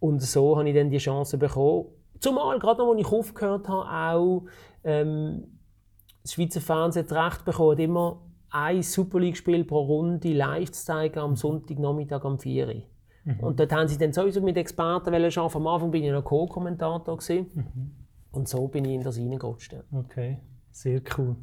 Und 0.00 0.22
so 0.22 0.56
habe 0.56 0.68
ich 0.68 0.74
dann 0.74 0.90
die 0.90 0.98
Chance 0.98 1.38
bekommen. 1.38 1.86
Zumal, 2.18 2.58
gerade 2.58 2.80
noch, 2.80 2.90
als 2.90 3.00
ich 3.00 3.12
aufgehört 3.12 3.68
habe, 3.68 3.88
auch 3.88 4.42
ähm, 4.84 5.58
das 6.22 6.34
Schweizer 6.34 6.60
Fernsehen 6.60 7.08
hat 7.08 7.32
recht 7.32 7.44
bekommen, 7.44 7.78
immer 7.78 8.20
ein 8.50 8.82
Super 8.82 9.20
League-Spiel 9.20 9.64
pro 9.64 9.80
Runde 9.80 10.32
live 10.32 10.72
zu 10.72 10.84
zeigen 10.84 11.18
am 11.18 11.36
Sonntagnachmittag 11.36 12.24
um 12.24 12.38
4 12.38 12.66
Uhr. 12.66 12.82
Mhm. 13.24 13.40
Und 13.40 13.60
dort 13.60 13.72
haben 13.72 13.88
sie 13.88 13.98
dann 13.98 14.12
sowieso 14.12 14.40
mit 14.40 14.56
Experten 14.56 15.14
arbeiten. 15.14 15.38
Am 15.38 15.66
Anfang 15.66 15.90
bin 15.90 16.04
ich 16.04 16.10
noch 16.10 16.24
Co-Kommentator. 16.24 17.18
Mhm. 17.28 17.92
Und 18.32 18.48
so 18.48 18.68
bin 18.68 18.84
ich 18.84 18.92
in 18.92 19.02
das 19.02 19.18
reingerutscht. 19.18 19.74
Okay, 19.92 20.38
sehr 20.70 21.00
cool. 21.16 21.36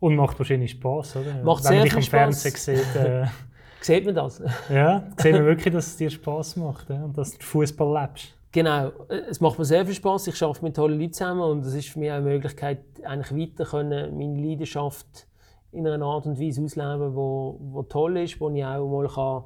Und 0.00 0.16
macht 0.16 0.38
wahrscheinlich 0.38 0.72
Spass, 0.72 1.16
oder? 1.16 1.42
Macht 1.42 1.64
Wenn 1.64 1.72
sehr 1.72 1.82
viel 1.82 2.02
Spaß. 2.02 2.44
Wenn 2.44 2.52
Fernsehen 2.52 2.56
sieht, 2.56 2.96
äh, 2.96 3.26
sieht 3.80 4.04
man 4.06 4.14
das? 4.14 4.42
ja, 4.70 5.08
sieht 5.16 5.32
man 5.32 5.44
wirklich, 5.44 5.72
dass 5.72 5.88
es 5.88 5.96
dir 5.96 6.10
Spass 6.10 6.56
macht 6.56 6.90
ja? 6.90 7.04
und 7.04 7.16
dass 7.16 7.36
du 7.36 7.44
Fußball 7.44 8.02
lebst. 8.02 8.34
Genau, 8.52 8.90
es 9.08 9.40
macht 9.40 9.58
mir 9.58 9.64
sehr 9.64 9.86
viel 9.86 9.94
Spaß. 9.94 10.26
Ich 10.26 10.42
arbeite 10.42 10.64
mit 10.64 10.74
tollen 10.74 10.98
Leuten 10.98 11.12
zusammen 11.12 11.42
und 11.42 11.64
es 11.64 11.74
ist 11.74 11.90
für 11.90 12.00
mich 12.00 12.10
auch 12.10 12.16
eine 12.16 12.24
Möglichkeit, 12.24 12.80
eigentlich 13.04 13.52
weiter 13.52 13.64
können, 13.64 14.18
meine 14.18 14.42
Leidenschaft 14.42 15.28
in 15.70 15.86
einer 15.86 16.04
Art 16.04 16.26
und 16.26 16.40
Weise 16.40 16.64
ausleben, 16.64 17.14
wo, 17.14 17.58
wo 17.60 17.82
toll 17.84 18.16
ist, 18.16 18.40
wo 18.40 18.50
ich 18.50 18.64
auch 18.64 18.88
mal 18.88 19.06
kann 19.06 19.44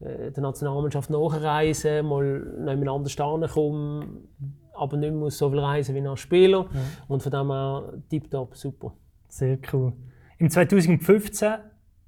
der 0.00 0.42
Nationalmannschaft 0.42 1.10
nachreisen, 1.10 2.06
mal 2.06 2.38
noch 2.58 2.96
anders 2.96 3.16
kommen, 3.52 4.28
aber 4.74 4.96
nicht 4.96 5.14
mehr 5.14 5.30
so 5.30 5.50
viel 5.50 5.58
reisen 5.58 5.94
wie 5.94 6.06
als 6.06 6.20
Spieler. 6.20 6.66
Ja. 6.72 6.80
Und 7.08 7.22
von 7.22 7.32
dem 7.32 7.50
her 7.50 7.92
tiptop, 8.10 8.56
super. 8.56 8.92
Sehr 9.28 9.58
cool. 9.72 9.92
Im 10.38 10.50
2015 10.50 11.54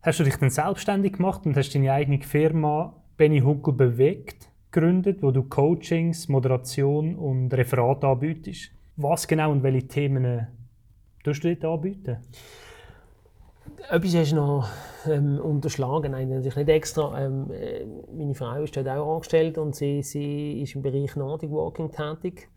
hast 0.03 0.21
du 0.21 0.25
dich 0.25 0.37
dann 0.37 0.51
selbstständig 0.51 1.15
gemacht 1.15 1.47
und 1.47 1.57
hast 1.57 1.75
deine 1.75 1.93
eigene 1.93 2.23
Firma 2.23 2.95
Benny 3.17 3.41
Huckel 3.41 3.73
bewegt 3.73 4.49
gegründet, 4.71 5.23
wo 5.23 5.31
du 5.31 5.45
Coachings, 5.45 6.29
Moderation 6.29 7.17
und 7.17 7.53
Referat 7.55 8.05
anbietest. 8.05 8.71
Was 8.97 9.27
genau 9.27 9.51
und 9.51 9.63
welche 9.63 9.89
Themen 9.89 10.25
äh, 10.25 10.47
tust 11.25 11.45
du 11.45 11.55
dort 11.55 11.65
anbieten? 11.77 12.19
Etwas 13.91 14.15
hast 14.15 14.33
du 14.33 14.37
noch 14.37 14.69
ähm, 15.07 15.39
unterschlagen, 15.39 16.13
nein, 16.13 16.29
natürlich 16.29 16.57
nicht 16.57 16.69
extra. 16.69 17.21
Ähm, 17.21 17.51
äh, 17.51 17.87
meine 18.17 18.35
Frau 18.35 18.63
ist 18.63 18.77
dort 18.77 18.89
auch 18.89 19.15
angestellt 19.15 19.59
und 19.59 19.75
sie, 19.75 20.03
sie 20.03 20.63
ist 20.63 20.75
im 20.75 20.83
Bereich 20.83 21.17
Nordic 21.17 21.51
Walking 21.51 21.91
tätig. 21.91 22.49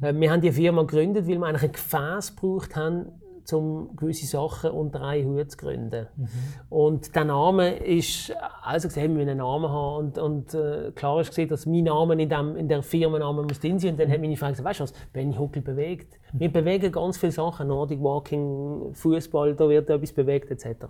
Äh, 0.00 0.14
wir 0.14 0.30
haben 0.30 0.40
die 0.40 0.52
Firma 0.52 0.82
gegründet, 0.82 1.26
weil 1.26 1.38
wir 1.38 1.46
eigentlich 1.46 1.64
ein 1.64 1.72
Gefäß 1.72 2.36
gebraucht 2.36 2.76
haben, 2.76 3.06
um 3.52 3.96
gewisse 3.96 4.26
Sachen 4.26 4.70
unter 4.70 5.02
einen 5.02 5.28
Hut 5.28 5.50
zu 5.50 5.56
gründen. 5.56 6.06
Mhm. 6.16 6.28
Und 6.68 7.14
der 7.14 7.24
Name 7.24 7.76
ist, 7.76 8.32
also 8.62 8.88
gesagt, 8.88 9.08
wir 9.08 9.20
einen 9.20 9.38
Namen 9.38 9.70
haben 9.70 9.96
und, 9.96 10.18
und 10.18 10.54
äh, 10.54 10.92
klar 10.94 11.20
ist 11.20 11.28
gesehen, 11.28 11.48
dass 11.48 11.66
mein 11.66 11.84
Name 11.84 12.20
in, 12.20 12.28
dem, 12.28 12.56
in 12.56 12.68
der 12.68 12.82
Firmenname 12.82 13.42
muss 13.42 13.60
drin 13.60 13.78
sein. 13.78 13.92
Und 13.92 14.00
dann 14.00 14.08
mhm. 14.08 14.12
hat 14.12 14.20
meine 14.20 14.36
Frau 14.36 14.48
gesagt, 14.48 14.68
weißt 14.68 14.80
du 14.80 14.84
was, 14.84 14.92
Benny 15.12 15.34
Huckel 15.34 15.62
bewegt. 15.62 16.18
Mhm. 16.32 16.40
Wir 16.40 16.52
bewegen 16.52 16.92
ganz 16.92 17.18
viele 17.18 17.32
Sachen, 17.32 17.68
Nordic 17.68 18.02
Walking, 18.02 18.94
Fußball, 18.94 19.54
da 19.54 19.68
wird 19.68 19.88
etwas 19.90 20.12
bewegt 20.12 20.50
etc. 20.50 20.86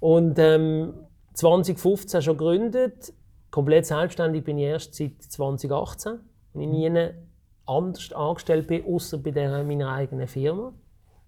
Und 0.00 0.38
ähm, 0.38 0.94
2015 1.34 2.22
schon 2.22 2.36
gegründet, 2.36 3.12
komplett 3.50 3.86
selbstständig 3.86 4.44
bin 4.44 4.58
ich 4.58 4.64
erst 4.64 4.94
seit 4.94 5.22
2018 5.22 6.18
und 6.54 6.60
ich 6.60 6.68
nie 6.68 7.10
anders 7.66 8.12
angestellt 8.12 8.66
bin, 8.66 8.84
außer 8.84 9.18
bei 9.18 9.30
der, 9.30 9.62
meiner 9.62 9.92
eigenen 9.92 10.26
Firma. 10.26 10.72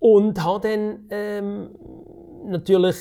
Und 0.00 0.42
habe 0.42 0.66
dann 0.66 1.04
ähm, 1.10 1.70
natürlich, 2.46 2.96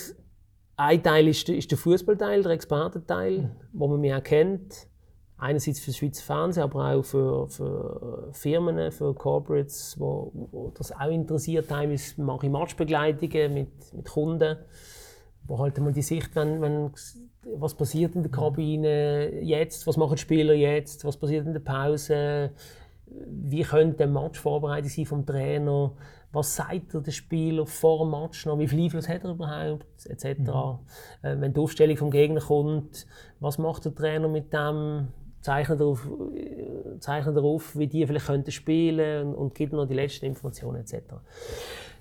ein 0.75 1.01
Teil 1.01 1.27
ist, 1.29 1.49
ist 1.49 1.71
der 1.71 1.77
Fußballteil, 1.77 2.43
der 2.43 2.51
Expertenteil, 2.51 3.39
mhm. 3.39 3.51
wo 3.73 3.87
man 3.87 4.01
mich 4.01 4.13
auch 4.13 4.23
kennt. 4.23 4.87
Einerseits 5.37 5.79
für 5.79 5.91
das 5.91 5.97
Schweizer 5.97 6.23
Fernsehen, 6.23 6.63
aber 6.63 6.93
auch 6.93 7.03
für, 7.03 7.47
für 7.47 8.29
Firmen, 8.33 8.91
für 8.91 9.15
Corporates, 9.15 9.95
wo, 9.97 10.31
wo 10.51 10.71
das 10.77 10.91
auch 10.91 11.09
interessiert. 11.09 11.69
Teilweise 11.69 12.21
mache 12.21 12.47
ich 12.47 12.51
Matchbegleitungen 12.51 13.53
mit, 13.53 13.93
mit 13.93 14.09
Kunden, 14.09 14.57
wo 15.47 15.57
halt 15.59 15.79
mal 15.79 15.93
die 15.93 16.01
Sicht, 16.01 16.35
wenn, 16.35 16.61
wenn 16.61 16.91
was 17.55 17.73
passiert 17.73 18.15
in 18.15 18.23
der 18.23 18.31
Kabine 18.31 19.41
jetzt, 19.41 19.87
was 19.87 19.95
machen 19.95 20.15
die 20.15 20.21
Spieler 20.21 20.53
jetzt, 20.53 21.05
was 21.05 21.15
passiert 21.15 21.45
in 21.45 21.53
der 21.53 21.61
Pause, 21.61 22.51
wie 23.05 23.63
könnte 23.63 23.97
der 23.97 24.07
Match 24.07 24.39
vorbereitet 24.39 24.91
sein 24.91 25.05
vom 25.05 25.25
Trainer, 25.25 25.93
was 26.31 26.55
sagt 26.55 26.93
er 26.93 27.01
der 27.01 27.11
Spieler 27.11 27.65
vor 27.65 28.05
dem 28.05 28.11
Match 28.11 28.45
noch, 28.45 28.59
wie 28.59 28.67
viel 28.67 28.83
Einfluss 28.83 29.09
hat 29.09 29.23
er 29.23 29.31
überhaupt, 29.31 30.05
etc. 30.05 30.39
Mhm. 30.39 30.49
Äh, 31.21 31.41
wenn 31.41 31.53
die 31.53 31.59
Aufstellung 31.59 31.97
vom 31.97 32.11
Gegner 32.11 32.41
kommt, 32.41 33.07
was 33.39 33.57
macht 33.57 33.85
der 33.85 33.95
Trainer 33.95 34.27
mit 34.27 34.53
dem, 34.53 35.07
zeichnet 35.41 35.79
er 35.79 35.87
auf, 35.87 36.07
zeichnet 36.99 37.35
er 37.35 37.43
auf 37.43 37.77
wie 37.77 37.87
die 37.87 38.05
vielleicht 38.05 38.27
könnten 38.27 38.51
spielen 38.51 39.29
und, 39.29 39.35
und 39.35 39.55
gibt 39.55 39.73
noch 39.73 39.87
die 39.87 39.95
letzten 39.95 40.25
Informationen, 40.25 40.81
etc. 40.81 40.95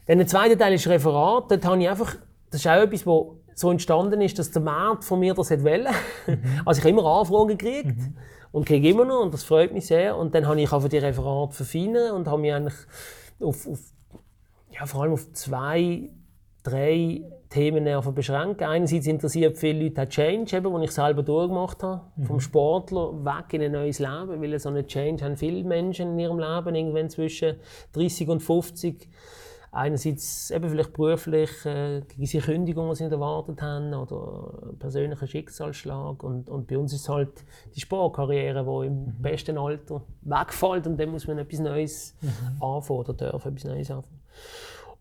Dann 0.07 0.19
der 0.19 0.27
zweite 0.27 0.59
Teil 0.59 0.75
ist 0.75 0.87
Referat, 0.87 1.51
dort 1.51 1.65
habe 1.65 1.81
ich 1.83 1.89
einfach, 1.89 2.17
das 2.51 2.61
ist 2.61 2.67
auch 2.67 2.83
etwas, 2.83 3.07
was 3.07 3.27
so 3.55 3.71
entstanden 3.71 4.21
ist, 4.21 4.39
dass 4.39 4.51
der 4.51 4.63
Markt 4.63 5.05
von 5.05 5.21
mir 5.21 5.35
das 5.35 5.51
wollte. 5.51 5.91
Mhm. 6.27 6.43
Also 6.67 6.79
ich 6.79 6.85
habe 6.85 6.91
immer 6.91 7.05
Anfragen 7.07 7.57
gekriegt. 7.57 7.97
Mhm 7.97 8.15
und 8.51 8.67
kriege 8.67 8.89
immer 8.89 9.05
noch 9.05 9.21
und 9.21 9.35
das 9.35 9.45
freut 9.45 9.73
mich 9.73 9.87
sehr. 9.87 10.17
Und 10.17 10.35
dann 10.35 10.47
habe 10.47 10.61
ich 10.61 10.73
einfach 10.73 10.89
die 10.89 10.99
Referate 10.99 11.55
verfeinert 11.55 12.13
und 12.13 12.27
habe 12.29 12.41
mich 12.41 12.53
eigentlich 12.53 12.75
auf, 13.41 13.67
auf 13.67 13.79
ja, 14.79 14.87
vor 14.87 15.03
allem 15.03 15.13
auf 15.13 15.33
zwei, 15.33 16.11
drei 16.63 17.23
Themen 17.51 18.15
beschränkt. 18.15 18.63
Einerseits 18.63 19.07
interessiert 19.07 19.57
viele 19.57 19.85
Leute 19.85 20.03
auch 20.03 20.09
Change, 20.09 20.57
eben, 20.57 20.73
den 20.73 20.83
ich 20.83 20.91
selber 20.91 21.23
durchgemacht 21.23 21.83
habe. 21.83 22.03
Mhm. 22.17 22.25
Vom 22.25 22.41
Sportler 22.41 23.25
weg 23.25 23.53
in 23.55 23.63
ein 23.63 23.73
neues 23.73 23.99
Leben, 23.99 24.41
weil 24.41 24.59
so 24.59 24.69
eine 24.69 24.87
Change 24.87 25.25
haben 25.25 25.37
viele 25.37 25.65
Menschen 25.65 26.13
in 26.13 26.19
ihrem 26.19 26.39
Leben, 26.39 26.75
irgendwann 26.75 27.09
zwischen 27.09 27.57
30 27.93 28.29
und 28.29 28.41
50. 28.41 29.09
Einerseits 29.71 30.51
eben 30.51 30.69
vielleicht 30.71 30.95
beruflich, 30.95 31.51
äh, 31.67 32.01
gewisse 32.01 32.39
Kündigungen, 32.39 32.91
die 32.91 32.97
sie 32.97 33.05
erwartet 33.05 33.61
haben, 33.61 33.93
oder 33.93 34.75
persönlicher 34.79 35.27
Schicksalsschlag. 35.27 36.23
Und, 36.23 36.49
und 36.49 36.67
bei 36.67 36.79
uns 36.79 36.93
ist 36.93 37.03
es 37.03 37.09
halt 37.09 37.45
die 37.75 37.81
Sportkarriere, 37.81 38.65
die 38.65 38.87
im 38.87 39.05
mhm. 39.05 39.23
besten 39.23 39.59
Alter 39.59 40.03
wegfällt 40.23 40.87
und 40.87 40.99
dann 40.99 41.11
muss 41.11 41.27
man 41.27 41.39
etwas 41.39 41.61
Neues 41.61 42.15
mhm. 42.21 42.63
anfangen 42.63 43.01
oder 43.01 43.13
dürfen 43.13 43.53
etwas 43.53 43.65
Neues 43.65 43.91
anfangen. 43.91 44.21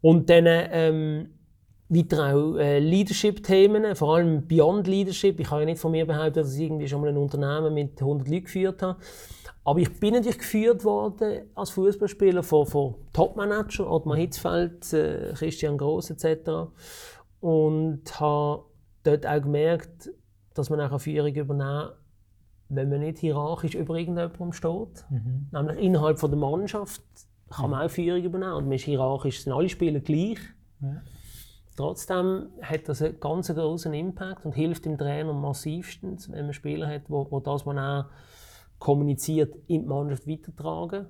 Und 0.01 0.29
dann 0.29 0.45
ähm, 0.47 1.29
weiter 1.89 2.33
auch 2.33 2.55
äh, 2.57 2.79
Leadership-Themen, 2.79 3.95
vor 3.95 4.15
allem 4.15 4.47
Beyond 4.47 4.87
Leadership. 4.87 5.39
Ich 5.39 5.47
kann 5.47 5.59
ja 5.59 5.65
nicht 5.65 5.79
von 5.79 5.91
mir 5.91 6.05
behaupten, 6.05 6.35
dass 6.35 6.55
ich 6.55 6.61
irgendwie 6.61 6.87
schon 6.87 7.01
mal 7.01 7.09
ein 7.09 7.17
Unternehmen 7.17 7.73
mit 7.73 7.99
100 8.01 8.27
Leuten 8.27 8.43
geführt 8.43 8.81
habe. 8.81 8.99
Aber 9.63 9.79
ich 9.79 9.99
bin 9.99 10.13
natürlich 10.13 10.37
geführt 10.39 10.85
worden 10.85 11.41
als 11.55 11.71
Fußballspieler 11.71 12.43
von, 12.43 12.65
von 12.65 12.95
Top-Manager, 13.11 13.91
Ottmar 13.91 14.17
Hitzfeld, 14.17 14.93
äh, 14.93 15.33
Christian 15.33 15.77
Gross 15.77 16.09
etc. 16.09 16.69
Und 17.41 18.19
habe 18.19 18.63
dort 19.03 19.25
auch 19.25 19.41
gemerkt, 19.41 20.09
dass 20.53 20.69
man 20.69 20.79
auch 20.81 20.89
eine 20.89 20.99
Führung 20.99 21.33
übernehmen 21.33 21.59
kann, 21.59 21.91
wenn 22.69 22.89
man 22.89 22.99
nicht 22.99 23.19
hierarchisch 23.19 23.75
über 23.75 23.95
irgendjemandem 23.95 24.53
steht. 24.53 25.05
Mhm. 25.09 25.47
Nämlich 25.51 25.79
innerhalb 25.79 26.19
von 26.19 26.31
der 26.31 26.39
Mannschaft 26.39 27.03
kann 27.49 27.69
man 27.69 27.85
auch 27.85 27.89
Führung 27.89 28.23
übernehmen. 28.23 28.53
Und 28.53 28.65
man 28.65 28.73
ist 28.73 28.85
hierarchisch, 28.85 29.43
sind 29.43 29.53
alle 29.53 29.69
Spieler 29.69 29.99
gleich. 29.99 30.39
Ja. 30.81 31.01
Trotzdem 31.75 32.47
hat 32.61 32.89
das 32.89 33.01
einen 33.01 33.19
ganz 33.19 33.53
großen 33.53 33.93
Impact 33.93 34.45
und 34.45 34.53
hilft 34.53 34.85
dem 34.85 34.97
Trainer 34.97 35.33
massivstens, 35.33 36.31
wenn 36.31 36.45
man 36.45 36.53
Spieler 36.53 36.87
hat, 36.87 37.03
wo, 37.07 37.27
wo 37.29 37.39
das 37.39 37.65
man 37.65 37.77
auch 37.77 38.05
kommuniziert, 38.79 39.55
in 39.67 39.83
die 39.83 39.87
Mannschaft 39.87 40.27
weitertragen 40.27 41.05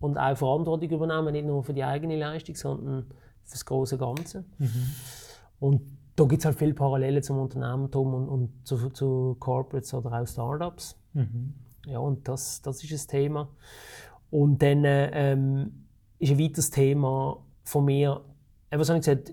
und 0.00 0.18
auch 0.18 0.36
Verantwortung 0.36 0.90
übernehmen, 0.90 1.32
nicht 1.32 1.46
nur 1.46 1.62
für 1.62 1.74
die 1.74 1.84
eigene 1.84 2.16
Leistung, 2.16 2.56
sondern 2.56 3.04
für 3.44 3.52
das 3.52 3.64
große 3.64 3.96
Ganze. 3.96 4.44
Mhm. 4.58 4.86
Und 5.60 5.82
da 6.16 6.24
gibt 6.24 6.40
es 6.40 6.46
halt 6.46 6.58
viele 6.58 6.74
Parallelen 6.74 7.22
zum 7.22 7.38
Unternehmertum 7.38 8.14
und, 8.14 8.28
und 8.28 8.50
zu, 8.66 8.90
zu, 8.90 9.36
Corporates 9.38 9.94
oder 9.94 10.20
auch 10.20 10.26
Startups. 10.26 10.96
Mhm. 11.12 11.54
Ja, 11.86 11.98
und 11.98 12.28
das, 12.28 12.62
das 12.62 12.82
ist 12.82 12.92
das 12.92 13.06
Thema. 13.06 13.48
Und 14.30 14.62
dann 14.62 14.82
ähm, 14.84 15.84
ist 16.18 16.32
ein 16.32 16.38
weiteres 16.38 16.70
Thema 16.70 17.44
von 17.62 17.84
mir, 17.84 18.20
was 18.70 18.88
habe 18.88 18.98
ich 18.98 19.04
gesagt, 19.04 19.32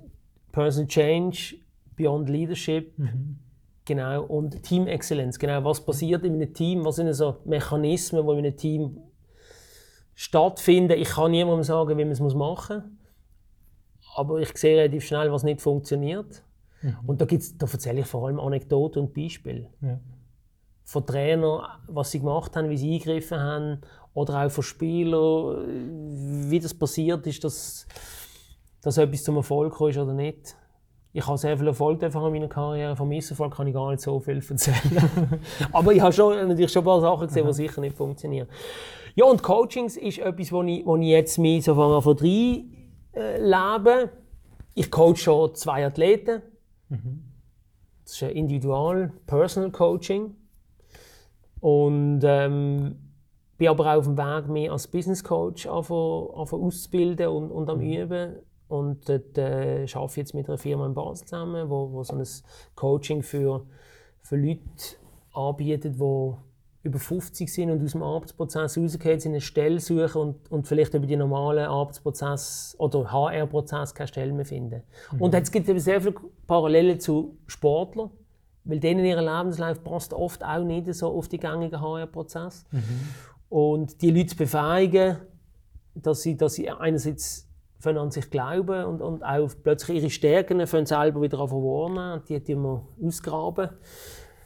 Personal 0.52 0.88
Change, 0.88 1.56
Beyond 1.96 2.30
Leadership, 2.30 2.98
mhm. 2.98 3.38
genau, 3.86 4.24
und 4.24 4.64
Team 4.64 4.88
Excellence. 4.88 5.40
Genau, 5.40 5.64
was 5.64 5.84
passiert 5.84 6.24
in 6.24 6.36
einem 6.36 6.54
Team, 6.54 6.86
was 6.86 6.98
sind 6.98 7.12
so 7.14 7.38
Mechanismen, 7.46 8.26
die 8.26 8.32
in 8.32 8.38
einem 8.38 8.58
Team 8.58 8.98
stattfinden. 10.14 11.00
Ich 11.00 11.10
kann 11.10 11.32
niemandem 11.32 11.64
sagen, 11.64 11.98
wie 11.98 12.06
man 12.06 12.12
es 12.12 12.20
machen 12.20 12.78
muss, 12.78 14.16
aber 14.16 14.40
ich 14.40 14.56
sehe 14.58 14.78
relativ 14.78 15.06
schnell, 15.06 15.32
was 15.32 15.44
nicht 15.44 15.62
funktioniert. 15.62 16.44
Mhm. 16.82 16.98
Und 17.08 17.22
da, 17.22 17.26
gibt's, 17.26 17.58
da 17.58 17.66
erzähle 17.66 18.02
ich 18.02 18.08
vor 18.08 18.28
allem 18.28 18.40
Anekdoten 18.40 19.04
und 19.04 19.14
Beispiele. 19.14 19.70
Ja. 19.82 20.00
Von 20.84 21.06
Trainern, 21.06 21.66
was 21.88 22.12
sie 22.12 22.20
gemacht 22.20 22.56
haben, 22.56 22.70
wie 22.70 22.78
sie 22.78 22.94
eingegriffen 22.94 23.40
haben 23.40 23.82
oder 24.14 24.46
auch 24.46 24.52
von 24.52 24.64
Spielern, 24.64 26.50
wie 26.50 26.60
das 26.60 26.74
passiert 26.74 27.26
ist, 27.28 27.44
dass, 27.44 27.88
dass 28.82 28.98
etwas 28.98 29.24
zum 29.24 29.38
Erfolg 29.38 29.74
ist 29.82 29.98
oder 29.98 30.14
nicht. 30.14 30.56
Ich 31.14 31.28
habe 31.28 31.38
sehr 31.38 31.58
viel 31.58 31.68
Erfolg 31.68 32.02
in 32.02 32.12
meiner 32.12 32.48
Karriere. 32.48 32.96
Von 32.96 33.10
Misserfolg 33.10 33.54
kann 33.54 33.68
ich 33.68 33.74
gar 33.74 33.92
nicht 33.92 34.02
so 34.02 34.20
viel 34.20 34.38
erzählen. 34.38 35.40
Aber 35.74 35.92
ich 35.92 36.02
habe 36.02 36.14
schon, 36.14 36.48
natürlich 36.48 36.72
schon 36.72 36.84
ein 36.84 36.86
paar 36.86 37.02
Sachen 37.02 37.28
gesehen, 37.28 37.46
die 37.46 37.54
sicher 37.54 37.82
nicht 37.82 37.98
funktionieren. 37.98 38.48
Ja, 39.16 39.26
und 39.26 39.44
Coachings 39.44 39.98
ist 39.98 40.20
etwas, 40.20 40.54
wo 40.54 40.64
ich, 40.64 40.86
wo 40.86 40.96
ich 40.96 41.08
jetzt 41.08 41.38
mich 41.38 41.66
so 41.66 41.76
von 41.76 42.16
drei 42.16 42.64
äh, 43.14 43.38
lebe. 43.38 44.10
Ich 44.74 44.90
coach 44.90 45.24
schon 45.24 45.54
zwei 45.54 45.86
Athleten. 45.86 46.42
Mhm. 46.88 47.26
Das 48.06 48.14
ist 48.14 48.24
ein 48.24 48.32
Individual, 48.32 49.12
Personal 49.28 49.72
Coaching. 49.72 50.34
Und 51.60 52.22
ähm, 52.24 53.11
bin 53.62 53.70
aber 53.70 53.94
auch 53.94 54.00
auf 54.00 54.06
dem 54.06 54.18
Weg, 54.18 54.48
mich 54.48 54.72
als 54.72 54.88
Business 54.88 55.24
Coach 55.24 55.68
auszubilden 55.68 57.28
und, 57.28 57.52
und 57.52 57.70
am 57.70 57.78
mhm. 57.78 57.94
Üben. 57.94 58.36
Und 58.68 59.08
dort 59.08 59.38
äh, 59.38 59.86
arbeite 59.94 60.12
ich 60.14 60.16
jetzt 60.16 60.34
mit 60.34 60.50
einer 60.50 60.58
Firma 60.58 60.88
in 60.88 60.96
Basel 60.96 61.28
zusammen, 61.28 61.70
wo, 61.70 61.92
wo 61.92 62.02
so 62.02 62.16
ein 62.16 62.26
Coaching 62.74 63.22
für, 63.22 63.64
für 64.24 64.36
Leute 64.36 64.62
anbietet, 65.34 65.94
die 66.00 66.34
über 66.82 66.98
50 66.98 67.54
sind 67.54 67.70
und 67.70 67.84
aus 67.84 67.92
dem 67.92 68.02
Arbeitsprozess 68.02 68.80
rausgehen, 68.80 69.20
sind 69.20 69.34
eine 69.34 69.42
Stelle 69.42 69.80
suchen 69.80 70.20
und, 70.20 70.52
und 70.52 70.68
vielleicht 70.68 70.96
über 70.96 71.06
die 71.06 71.16
normalen 71.16 71.66
Arbeitsprozess 71.66 72.76
oder 72.80 73.12
HR-Prozess 73.12 73.94
keine 73.94 74.08
Stelle 74.08 74.34
mehr 74.34 74.46
finden. 74.46 74.82
Mhm. 75.12 75.22
Und 75.22 75.36
es 75.36 75.52
gibt 75.52 75.70
eben 75.70 75.78
sehr 75.78 76.02
viele 76.02 76.16
Parallelen 76.48 77.00
zu 77.00 77.38
Sportlern. 77.46 78.10
weil 78.64 78.80
denen 78.80 79.06
ihr 79.06 79.22
Lebenslauf 79.22 79.84
passt 79.84 80.14
oft 80.14 80.44
auch 80.44 80.64
nicht 80.64 80.92
so 80.96 81.10
auf 81.10 81.28
die 81.28 81.38
gängigen 81.38 81.80
HR-Prozesse. 81.80 82.66
Mhm. 82.72 82.82
Und 83.52 84.02
die 84.02 84.12
Leute 84.12 84.28
zu 84.28 84.38
befähigen, 84.38 85.18
dass 85.94 86.22
sie, 86.22 86.38
dass 86.38 86.54
sie 86.54 86.70
einerseits 86.70 87.50
an 87.84 88.10
sich 88.10 88.30
glauben 88.30 88.86
und, 88.86 89.02
und 89.02 89.24
auch 89.24 89.50
plötzlich 89.62 89.98
ihre 89.98 90.10
Stärken 90.10 90.66
selber 90.66 91.22
wieder 91.22 91.38
wahrnehmen. 91.38 92.22
Die, 92.30 92.42
die 92.42 92.56
wir 92.56 92.88
ausgraben. 93.04 93.72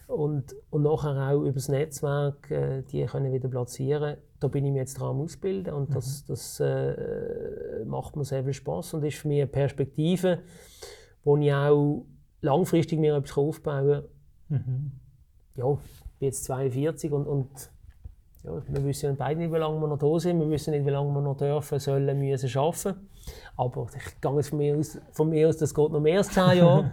Und, 0.07 0.55
und 0.71 0.81
nachher 0.81 1.31
auch 1.31 1.41
über 1.41 1.51
das 1.53 1.69
Netzwerk 1.69 2.49
äh, 2.49 2.81
die 2.81 3.05
können 3.05 3.31
wieder 3.31 3.47
platzieren. 3.47 4.17
Da 4.39 4.47
bin 4.47 4.65
ich 4.65 4.71
mir 4.71 4.79
jetzt 4.79 4.99
dran 4.99 5.09
am 5.09 5.21
Ausbilden 5.21 5.73
und 5.73 5.89
mhm. 5.89 5.93
das, 5.93 6.25
das 6.25 6.59
äh, 6.59 7.85
macht 7.85 8.15
mir 8.15 8.25
sehr 8.25 8.43
viel 8.43 8.53
Spaß 8.53 8.95
und 8.95 9.03
ist 9.03 9.17
für 9.17 9.27
mich 9.27 9.41
eine 9.41 9.47
Perspektive, 9.47 10.39
wo 11.23 11.37
ich 11.37 11.53
auch 11.53 12.05
langfristig 12.41 12.99
mir 12.99 13.15
etwas 13.15 13.37
aufbauen 13.37 14.03
kann. 14.49 14.57
Mhm. 14.57 14.91
Ja, 15.57 15.73
ich 15.73 16.19
bin 16.19 16.25
jetzt 16.27 16.43
42 16.45 17.11
und, 17.11 17.27
und 17.27 17.74
ja, 18.45 18.61
wir 18.67 18.83
wissen 18.85 19.15
beide 19.15 19.39
nicht, 19.39 19.51
wie 19.51 19.57
lange 19.57 19.79
wir 19.79 19.87
noch 19.87 19.97
da 19.97 20.19
sind. 20.19 20.39
Wir 20.39 20.49
wissen 20.49 20.71
nicht, 20.71 20.85
wie 20.85 20.91
lange 20.91 21.11
wir 21.13 21.21
noch 21.21 21.37
dürfen, 21.37 21.79
sollen, 21.79 22.19
müssen, 22.19 22.57
arbeiten. 22.57 23.09
Aber 23.57 23.87
ich 23.95 24.21
gehe 24.21 24.43
von 24.43 24.57
mir 24.57 24.77
aus, 24.77 24.99
von 25.11 25.29
mir 25.29 25.49
aus 25.49 25.57
das 25.57 25.73
geht 25.73 25.91
noch 25.91 25.99
mehr 25.99 26.19
als 26.19 26.29
10 26.29 26.43
Jahre. 26.57 26.91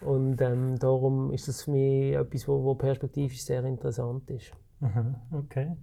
Und 0.00 0.40
ähm, 0.40 0.78
darum 0.78 1.32
ist 1.32 1.48
das 1.48 1.62
für 1.62 1.72
mich 1.72 2.14
etwas, 2.14 2.46
wo, 2.46 2.62
wo 2.62 2.74
perspektivisch 2.74 3.42
sehr 3.42 3.64
interessant 3.64 4.30
ist. 4.30 4.52
Aha, 4.80 5.20
okay. 5.32 5.76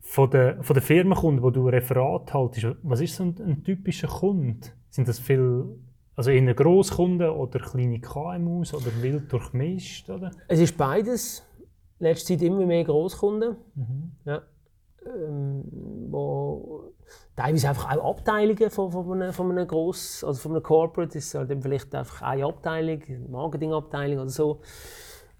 Von 0.00 0.30
den, 0.30 0.62
von 0.62 0.74
den 0.74 0.82
Firmenkunden, 0.82 1.42
wo 1.42 1.50
du 1.50 1.68
Referat 1.68 2.32
haltest, 2.32 2.76
was 2.82 3.00
ist 3.00 3.16
so 3.16 3.24
ein, 3.24 3.36
ein 3.44 3.64
typischer 3.64 4.06
Kunde? 4.06 4.68
Sind 4.88 5.08
das 5.08 5.18
viel, 5.18 5.64
also 6.14 6.30
eher 6.30 6.54
Grosskunden 6.54 7.28
oder 7.28 7.58
kleine 7.58 8.00
KMUs 8.00 8.72
oder 8.72 8.86
wild 9.02 9.30
durchmischt? 9.32 10.08
Oder? 10.08 10.30
Es 10.46 10.60
ist 10.60 10.76
beides. 10.78 11.44
Letzte 11.98 12.34
Zeit 12.34 12.42
immer 12.42 12.66
mehr 12.66 12.84
Grosskunden. 12.84 13.56
Mhm. 13.74 14.12
Ja. 14.24 14.42
Ähm, 15.06 15.64
wo 16.10 16.92
teilweise 17.36 17.68
einfach 17.68 17.96
auch 17.96 18.10
Abteilungen 18.10 18.70
von, 18.70 18.90
von, 18.90 19.22
einem, 19.22 19.32
von 19.32 19.50
einem 19.50 19.66
Gross, 19.66 20.24
also 20.24 20.40
von 20.40 20.52
einem 20.52 20.62
Corporate, 20.62 21.16
ist 21.16 21.34
halt 21.34 21.56
vielleicht 21.62 21.94
einfach 21.94 22.22
eine 22.22 22.44
Abteilung, 22.44 23.02
eine 23.06 23.28
Marketingabteilung 23.28 24.18
oder 24.20 24.30
so. 24.30 24.60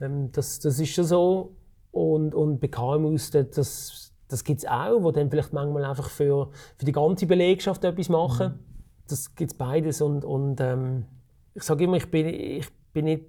Ähm, 0.00 0.30
das, 0.32 0.60
das 0.60 0.78
ist 0.78 0.90
schon 0.90 1.04
so. 1.04 1.56
Und, 1.90 2.34
und 2.34 2.60
bei 2.60 2.68
KMUs, 2.68 3.30
das, 3.30 4.12
das 4.28 4.44
gibt 4.44 4.60
es 4.60 4.66
auch, 4.66 5.02
wo 5.02 5.10
dann 5.10 5.30
vielleicht 5.30 5.52
manchmal 5.52 5.84
einfach 5.84 6.10
für, 6.10 6.50
für 6.76 6.84
die 6.84 6.92
ganze 6.92 7.26
Belegschaft 7.26 7.84
etwas 7.84 8.08
machen. 8.08 8.48
Mhm. 8.48 8.58
Das 9.08 9.34
gibt 9.34 9.52
es 9.52 9.56
beides. 9.56 10.00
Und, 10.00 10.24
und 10.24 10.60
ähm, 10.60 11.06
ich 11.54 11.62
sage 11.62 11.84
immer, 11.84 11.96
ich 11.96 12.10
bin, 12.10 12.26
ich 12.26 12.68
bin 12.92 13.06
nicht 13.06 13.24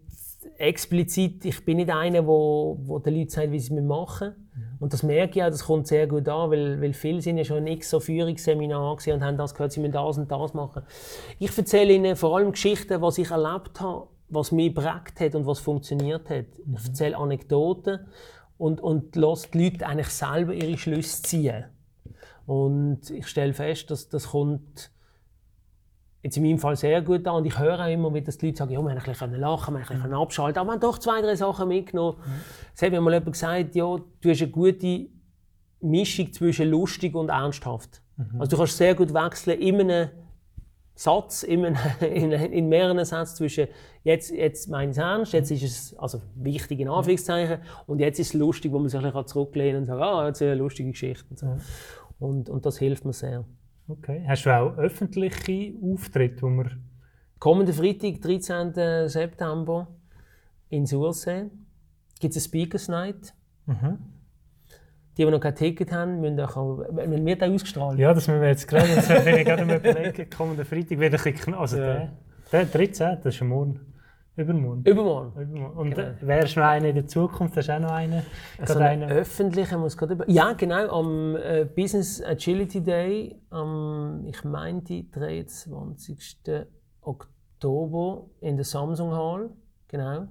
explizit, 0.60 1.46
ich 1.46 1.64
bin 1.64 1.78
nicht 1.78 1.90
einer, 1.90 2.26
wo, 2.26 2.78
wo 2.82 3.00
den 3.00 3.16
Leuten 3.16 3.30
sagt, 3.30 3.52
wie 3.52 3.60
sie 3.60 3.76
es 3.76 3.82
machen 3.82 4.30
müssen. 4.30 4.50
Mhm. 4.56 4.78
Und 4.80 4.94
das 4.94 5.04
merke 5.04 5.40
ich 5.40 5.44
auch, 5.44 5.50
das 5.50 5.66
kommt 5.66 5.88
sehr 5.88 6.08
gut 6.08 6.28
an, 6.28 6.52
weil, 6.52 6.82
weil 6.82 6.94
viele 6.94 7.22
sind 7.22 7.38
ja 7.38 7.44
schon 7.44 7.64
nicht 7.64 7.84
so 7.84 8.00
Führungsseminar 8.00 8.92
und 8.92 9.24
haben 9.24 9.38
das 9.38 9.54
gehört, 9.54 9.72
sie 9.72 9.80
müssen 9.80 9.94
das 9.94 10.18
und 10.18 10.32
das 10.32 10.54
machen. 10.54 10.84
Ich 11.40 11.58
erzähle 11.58 11.94
ihnen 11.94 12.16
vor 12.16 12.38
allem 12.38 12.52
Geschichten, 12.52 13.02
was 13.02 13.18
ich 13.18 13.32
erlebt 13.32 13.80
habe, 13.80 14.08
was 14.30 14.52
mich 14.52 14.74
geprägt 14.74 15.20
hat 15.20 15.36
und 15.36 15.46
was 15.46 15.60
funktioniert 15.60 16.30
hat. 16.30 16.46
Mhm. 16.66 16.76
Ich 16.76 16.86
erzähle 16.86 17.18
Anekdoten 17.18 18.00
und, 18.58 18.82
und 18.82 19.16
lasse 19.16 19.48
die 19.54 19.66
Leute 19.66 19.88
eigentlich 19.88 20.10
selber 20.10 20.54
ihre 20.54 20.78
Schlüsse 20.78 21.22
ziehen. 21.24 21.66
Und 22.46 23.10
ich 23.10 23.28
stelle 23.28 23.54
fest, 23.54 23.92
dass 23.92 24.10
das 24.10 24.30
kommt 24.30 24.92
jetzt 26.28 26.36
in 26.36 26.44
meinem 26.44 26.60
Fall 26.60 26.76
sehr 26.76 27.02
gut 27.02 27.26
an. 27.26 27.36
Und 27.36 27.46
ich 27.46 27.58
höre 27.58 27.80
auch 27.80 27.90
immer, 27.90 28.14
wie 28.14 28.22
das 28.22 28.38
die 28.38 28.48
Leute 28.48 28.58
sagen, 28.58 28.74
ja, 28.74 28.82
wir 28.82 28.96
können 28.96 29.40
lachen, 29.40 29.74
wir 29.76 29.82
können 29.82 30.14
abschalten, 30.14 30.60
aber 30.60 30.70
wir 30.70 30.74
haben 30.74 30.82
doch 30.82 31.00
zwei, 31.00 31.22
drei 31.22 31.36
Sachen 31.36 31.70
mitgenommen. 31.70 32.18
Mhm. 32.18 32.32
Es 32.76 32.82
hat 32.82 32.92
mir 32.92 33.00
mal 33.00 33.14
jemand 33.14 33.32
gesagt, 33.32 33.76
ja, 33.76 33.96
du 34.22 34.30
hast 34.30 34.42
eine 34.42 34.52
gute 34.52 35.08
Mischung 35.80 36.34
zwischen 36.34 36.70
lustig 36.70 37.16
und 37.16 37.30
ernsthaft. 37.30 38.02
Mhm. 38.18 38.42
Also 38.42 38.52
du 38.52 38.58
kannst 38.58 38.78
sehr 38.78 38.94
gut 38.94 39.14
wechseln 39.14 39.60
in 39.60 39.80
einem 39.80 40.10
Satz, 40.96 41.44
in, 41.44 41.66
einem, 41.66 41.78
in, 42.02 42.32
in 42.34 42.68
mehreren 42.68 43.06
Sätzen 43.06 43.38
zwischen 43.38 43.68
jetzt, 44.04 44.32
jetzt 44.32 44.70
meine 44.70 44.92
ich 44.92 44.98
es 44.98 45.02
ernst, 45.02 45.34
jetzt 45.34 45.52
ist 45.52 45.64
es 45.64 45.98
also 45.98 46.22
wichtig 46.36 46.82
in 46.82 46.90
Anführungszeichen 46.90 47.60
und 47.86 48.00
jetzt 48.00 48.20
ist 48.20 48.28
es 48.28 48.34
lustig, 48.34 48.74
wo 48.74 48.80
man 48.80 48.90
sich 48.90 49.02
zurücklehnen 49.28 49.86
kann 49.86 49.96
und 49.96 50.00
sagen, 50.00 50.02
ah, 50.02 50.28
jetzt 50.28 50.42
eine 50.42 50.56
lustige 50.56 50.92
Geschichte. 50.92 51.24
Und, 51.30 51.40
so. 51.40 51.46
Mhm. 51.46 51.62
und, 52.20 52.50
und 52.50 52.66
das 52.66 52.80
hilft 52.80 53.06
mir 53.06 53.14
sehr. 53.14 53.46
Okay. 53.88 54.24
Hast 54.28 54.46
du 54.46 54.50
auch 54.50 54.78
öffentliche 54.78 55.74
Auftritte, 55.82 56.42
wo 56.42 56.50
wir... 56.50 56.72
Kommenden 57.40 57.74
Freitag, 57.74 58.22
13. 58.22 59.08
September, 59.08 59.88
in 60.70 60.86
Sursee, 60.86 61.46
gibt 62.20 62.36
es 62.36 62.44
eine 62.44 62.48
Speakers 62.48 62.88
Night. 62.88 63.34
Mhm. 63.66 63.98
Die, 65.18 65.24
die 65.24 65.32
noch 65.32 65.40
kein 65.40 65.56
Ticket 65.56 65.92
haben, 65.92 66.20
müssen 66.20 66.40
auch... 66.40 66.80
Wenn 66.90 67.26
wird 67.26 67.44
auch 67.44 67.48
ausgestrahlt? 67.48 68.00
Ja, 68.00 68.14
das 68.14 68.28
müssen 68.28 68.42
wir 68.42 68.50
jetzt 68.50 68.68
gerade... 68.68 68.88
Das 68.96 69.10
ich 69.10 69.46
gerade 69.46 69.66
mal 69.66 69.78
überlegen. 69.78 70.30
Kommenden 70.30 70.66
Freitag 70.66 71.00
wird 71.00 71.14
ein 71.14 71.34
bisschen... 71.34 71.54
Also 71.54 71.78
ja. 71.78 72.10
der, 72.52 72.66
der 72.66 72.66
13. 72.66 73.18
das 73.24 73.36
ist 73.36 73.42
morgen. 73.44 73.87
Übermorgen. 74.38 74.84
Übermorgen. 74.84 75.42
Übermorgen. 75.42 75.78
Und 75.78 75.96
genau. 75.96 76.10
wärst 76.22 76.58
noch 76.58 76.64
einer 76.64 76.90
in 76.90 76.96
der 76.96 77.08
Zukunft? 77.08 77.58
Hast 77.58 77.70
du 77.70 77.76
auch 77.76 77.80
noch 77.80 77.92
einen? 77.92 78.24
Also 78.60 78.78
einen 78.78 79.10
öffentlichen 79.10 79.80
muss 79.80 79.98
gerade 79.98 80.14
über. 80.14 80.30
Ja, 80.30 80.54
genau. 80.54 81.00
Am 81.00 81.36
äh, 81.36 81.66
Business 81.66 82.22
Agility 82.24 82.82
Day, 82.82 83.36
am, 83.50 84.24
ich 84.28 84.44
meine, 84.44 84.84
die 84.84 85.10
23. 85.10 86.38
Oktober 87.02 88.30
in 88.40 88.58
der 88.58 88.66
Samsung 88.66 89.12
Hall. 89.12 89.50
Genau. 89.88 90.28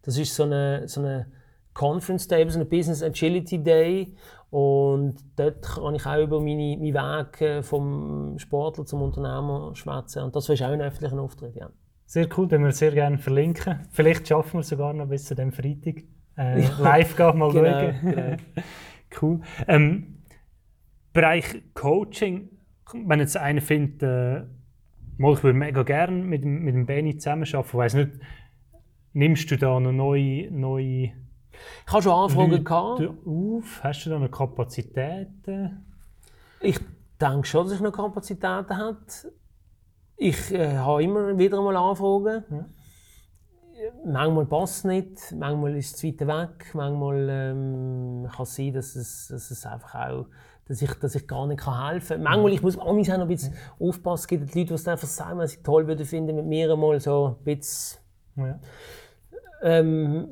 Das 0.00 0.16
ist 0.16 0.34
so 0.34 0.44
eine, 0.44 0.88
so 0.88 1.02
eine 1.02 1.26
Conference 1.74 2.26
Day, 2.26 2.48
so 2.48 2.58
eine 2.58 2.64
Business 2.64 3.02
Agility 3.02 3.62
Day. 3.62 4.16
Und 4.48 5.16
dort 5.36 5.62
kann 5.62 5.94
ich 5.94 6.06
auch 6.06 6.22
über 6.22 6.40
meine, 6.40 6.78
meinen 6.78 6.94
Weg 6.94 7.64
vom 7.64 8.38
Sportler 8.38 8.86
zum 8.86 9.02
Unternehmer 9.02 9.72
schwätzen. 9.74 10.22
Und 10.22 10.34
das 10.34 10.48
ist 10.48 10.62
auch 10.62 10.68
ein 10.68 10.80
öffentlicher 10.80 11.20
Auftritt, 11.20 11.54
ja. 11.54 11.68
Sehr 12.12 12.28
cool, 12.36 12.46
den 12.46 12.62
wir 12.62 12.72
sehr 12.72 12.90
gerne 12.90 13.16
verlinken. 13.16 13.86
Vielleicht 13.90 14.28
schaffen 14.28 14.52
wir 14.52 14.60
es 14.60 14.68
sogar 14.68 14.92
noch 14.92 15.06
bis 15.06 15.24
zu 15.24 15.34
dem 15.34 15.50
Freitag. 15.50 16.02
Äh, 16.36 16.60
live 16.78 17.16
gehen, 17.16 17.38
mal 17.38 17.50
genau, 17.50 17.80
schauen. 17.80 18.00
Genau. 18.02 18.36
cool. 19.22 19.40
Ähm, 19.66 20.18
Bereich 21.14 21.62
Coaching, 21.72 22.50
wenn 22.92 23.18
jetzt 23.18 23.38
einer 23.38 23.62
findet, 23.62 24.02
äh, 24.02 24.42
ich 24.42 25.42
würde 25.42 25.54
mega 25.54 25.84
gerne 25.84 26.22
mit, 26.22 26.44
mit 26.44 26.74
dem 26.74 26.84
Benny 26.84 27.16
zusammenarbeiten, 27.16 27.78
weiß 27.78 27.94
nicht, 27.94 28.10
nimmst 29.14 29.50
du 29.50 29.56
da 29.56 29.80
noch 29.80 29.92
neue, 29.92 30.50
neue 30.50 31.04
ich 31.04 31.12
habe 31.86 32.02
schon 32.02 32.12
Anfragen 32.12 32.62
gehabt. 32.62 33.08
auf? 33.24 33.80
Hast 33.82 34.04
du 34.04 34.10
da 34.10 34.18
noch 34.18 34.30
Kapazitäten? 34.30 35.82
Ich 36.60 36.78
denke 37.18 37.46
schon, 37.46 37.64
dass 37.64 37.74
ich 37.74 37.80
noch 37.80 37.92
Kapazitäten 37.92 38.76
habe. 38.76 38.98
Ich 40.24 40.52
äh, 40.52 40.76
habe 40.76 41.02
immer 41.02 41.36
wieder 41.36 41.60
mal 41.60 41.76
Anfragen. 41.76 42.44
Ja. 42.48 42.64
Manchmal 44.04 44.46
passt 44.46 44.76
es 44.76 44.84
nicht, 44.84 45.34
manchmal 45.36 45.76
ist 45.76 45.96
es 45.96 46.04
weit 46.04 46.20
weg, 46.20 46.70
manchmal 46.74 47.28
ähm, 47.28 48.28
kann 48.32 48.44
es 48.44 48.54
sein, 48.54 48.72
dass 48.72 48.94
es, 48.94 49.26
dass 49.26 49.50
es 49.50 49.66
einfach 49.66 49.96
auch 49.96 50.26
dass 50.68 50.80
ich, 50.80 50.94
dass 50.94 51.16
ich 51.16 51.26
gar 51.26 51.48
nicht 51.48 51.66
helfen 51.66 52.14
kann. 52.14 52.22
Manchmal 52.22 52.52
ich 52.52 52.62
muss 52.62 52.78
auch 52.78 52.94
noch 52.94 53.08
ein 53.08 53.26
bisschen 53.26 53.54
aufpassen. 53.80 54.22
Es 54.22 54.28
gibt 54.28 54.54
Leute, 54.54 54.68
die 54.68 54.74
es 54.74 54.86
einfach 54.86 55.08
sagen, 55.08 55.40
was 55.40 55.54
ich 55.54 55.62
toll 55.64 55.88
würde 55.88 56.04
finden, 56.04 56.36
mit 56.36 56.46
mir 56.46 56.72
einmal 56.72 57.00
so 57.00 57.36
ein 57.40 57.44
bisschen. 57.44 57.98
Ja. 58.36 58.60
Ähm, 59.60 60.28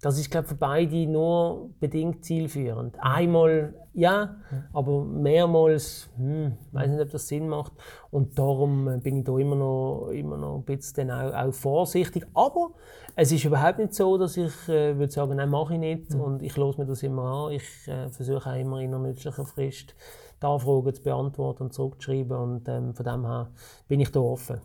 das 0.00 0.18
ist, 0.18 0.30
glaube 0.30 0.44
ich, 0.44 0.50
für 0.50 0.58
beide 0.58 1.06
nur 1.06 1.70
bedingt 1.80 2.24
zielführend. 2.24 2.96
Einmal 3.00 3.74
ja, 3.94 4.36
aber 4.72 5.04
mehrmals, 5.04 6.08
hm, 6.16 6.52
weiß 6.70 6.88
nicht, 6.88 7.00
ob 7.00 7.10
das 7.10 7.26
Sinn 7.26 7.48
macht. 7.48 7.72
Und 8.12 8.38
darum 8.38 8.88
äh, 8.88 8.98
bin 8.98 9.16
ich 9.16 9.24
da 9.24 9.36
immer 9.36 9.56
noch, 9.56 10.10
immer 10.12 10.36
noch 10.36 10.58
ein 10.58 10.62
bisschen 10.62 11.10
auch, 11.10 11.34
auch 11.34 11.52
vorsichtig. 11.52 12.24
Aber 12.32 12.70
es 13.16 13.32
ist 13.32 13.44
überhaupt 13.44 13.80
nicht 13.80 13.94
so, 13.94 14.16
dass 14.16 14.36
ich 14.36 14.68
äh, 14.68 14.96
würde 14.96 15.12
sagen, 15.12 15.34
nein, 15.34 15.50
mache 15.50 15.74
ich 15.74 15.80
nicht. 15.80 16.14
Mhm. 16.14 16.20
Und 16.20 16.42
ich 16.42 16.56
lasse 16.56 16.80
mir 16.80 16.86
das 16.86 17.02
immer 17.02 17.46
an. 17.46 17.52
Ich 17.54 17.88
äh, 17.88 18.08
versuche 18.08 18.50
auch 18.50 18.56
immer 18.56 18.78
in 18.80 18.94
einer 18.94 19.00
nützlichen 19.00 19.46
Frist 19.46 19.96
die 20.40 20.46
Anfragen 20.46 20.94
zu 20.94 21.02
beantworten 21.02 21.64
und 21.64 21.72
zurückzuschreiben. 21.72 22.36
Und 22.36 22.68
ähm, 22.68 22.94
von 22.94 23.04
dem 23.04 23.26
her 23.26 23.50
bin 23.88 23.98
ich 23.98 24.12
da 24.12 24.20
offen. 24.20 24.60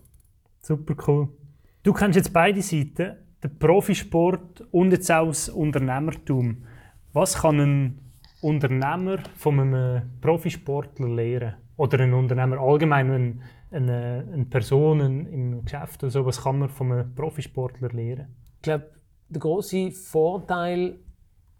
Super 0.61 0.93
cool. 1.07 1.29
Du 1.81 1.91
kennst 1.91 2.17
jetzt 2.17 2.31
beide 2.31 2.61
Seiten 2.61 3.15
den 3.43 3.57
Profisport 3.59 4.61
und 4.71 4.91
jetzt 4.91 5.11
auch 5.11 5.27
das 5.27 5.49
Unternehmertum. 5.49 6.63
Was 7.11 7.41
kann 7.41 7.59
ein 7.59 7.99
Unternehmer 8.41 9.17
von 9.35 9.59
einem 9.59 10.19
Profisportler 10.21 11.09
lernen? 11.09 11.55
Oder 11.75 12.01
ein 12.01 12.13
Unternehmer 12.13 12.59
allgemein, 12.59 13.11
eine, 13.11 13.39
eine, 13.71 14.27
eine 14.31 14.45
Person 14.45 14.99
im 14.99 15.63
Geschäft 15.63 16.03
oder 16.03 16.11
so, 16.11 16.25
was 16.25 16.43
kann 16.43 16.59
man 16.59 16.69
von 16.69 16.91
einem 16.91 17.15
Profisportler 17.15 17.89
lernen? 17.89 18.27
Ich 18.57 18.61
glaube, 18.61 18.91
der 19.29 19.39
große 19.39 19.91
Vorteil, 19.91 20.99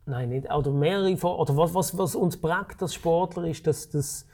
nein, 0.05 0.29
nicht, 0.29 0.51
oder 0.51 0.71
mehrere 0.71 1.17
Vor 1.17 1.39
oder 1.39 1.57
was, 1.57 1.73
was, 1.73 1.97
was 1.97 2.15
uns 2.15 2.39
prägt 2.39 2.81
als 2.81 2.93
Sportler 2.93 3.45
ist, 3.45 3.65
dass 3.65 3.89
das, 3.89 4.27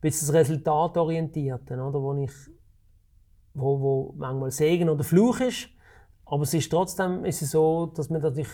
das 0.00 0.32
Resultatorientierte, 0.32 1.74
oder, 1.74 2.00
wo 2.00 2.14
ich 2.22 2.32
wo, 3.54 3.80
wo 3.80 4.14
manchmal 4.16 4.50
Segen 4.50 4.88
oder 4.88 5.04
Fluch 5.04 5.40
ist, 5.40 5.68
Aber 6.34 6.42
es 6.42 6.52
ist 6.52 6.68
trotzdem 6.68 7.24
ist 7.24 7.42
es 7.42 7.52
so, 7.52 7.86
dass 7.94 8.10
man 8.10 8.20
natürlich 8.20 8.48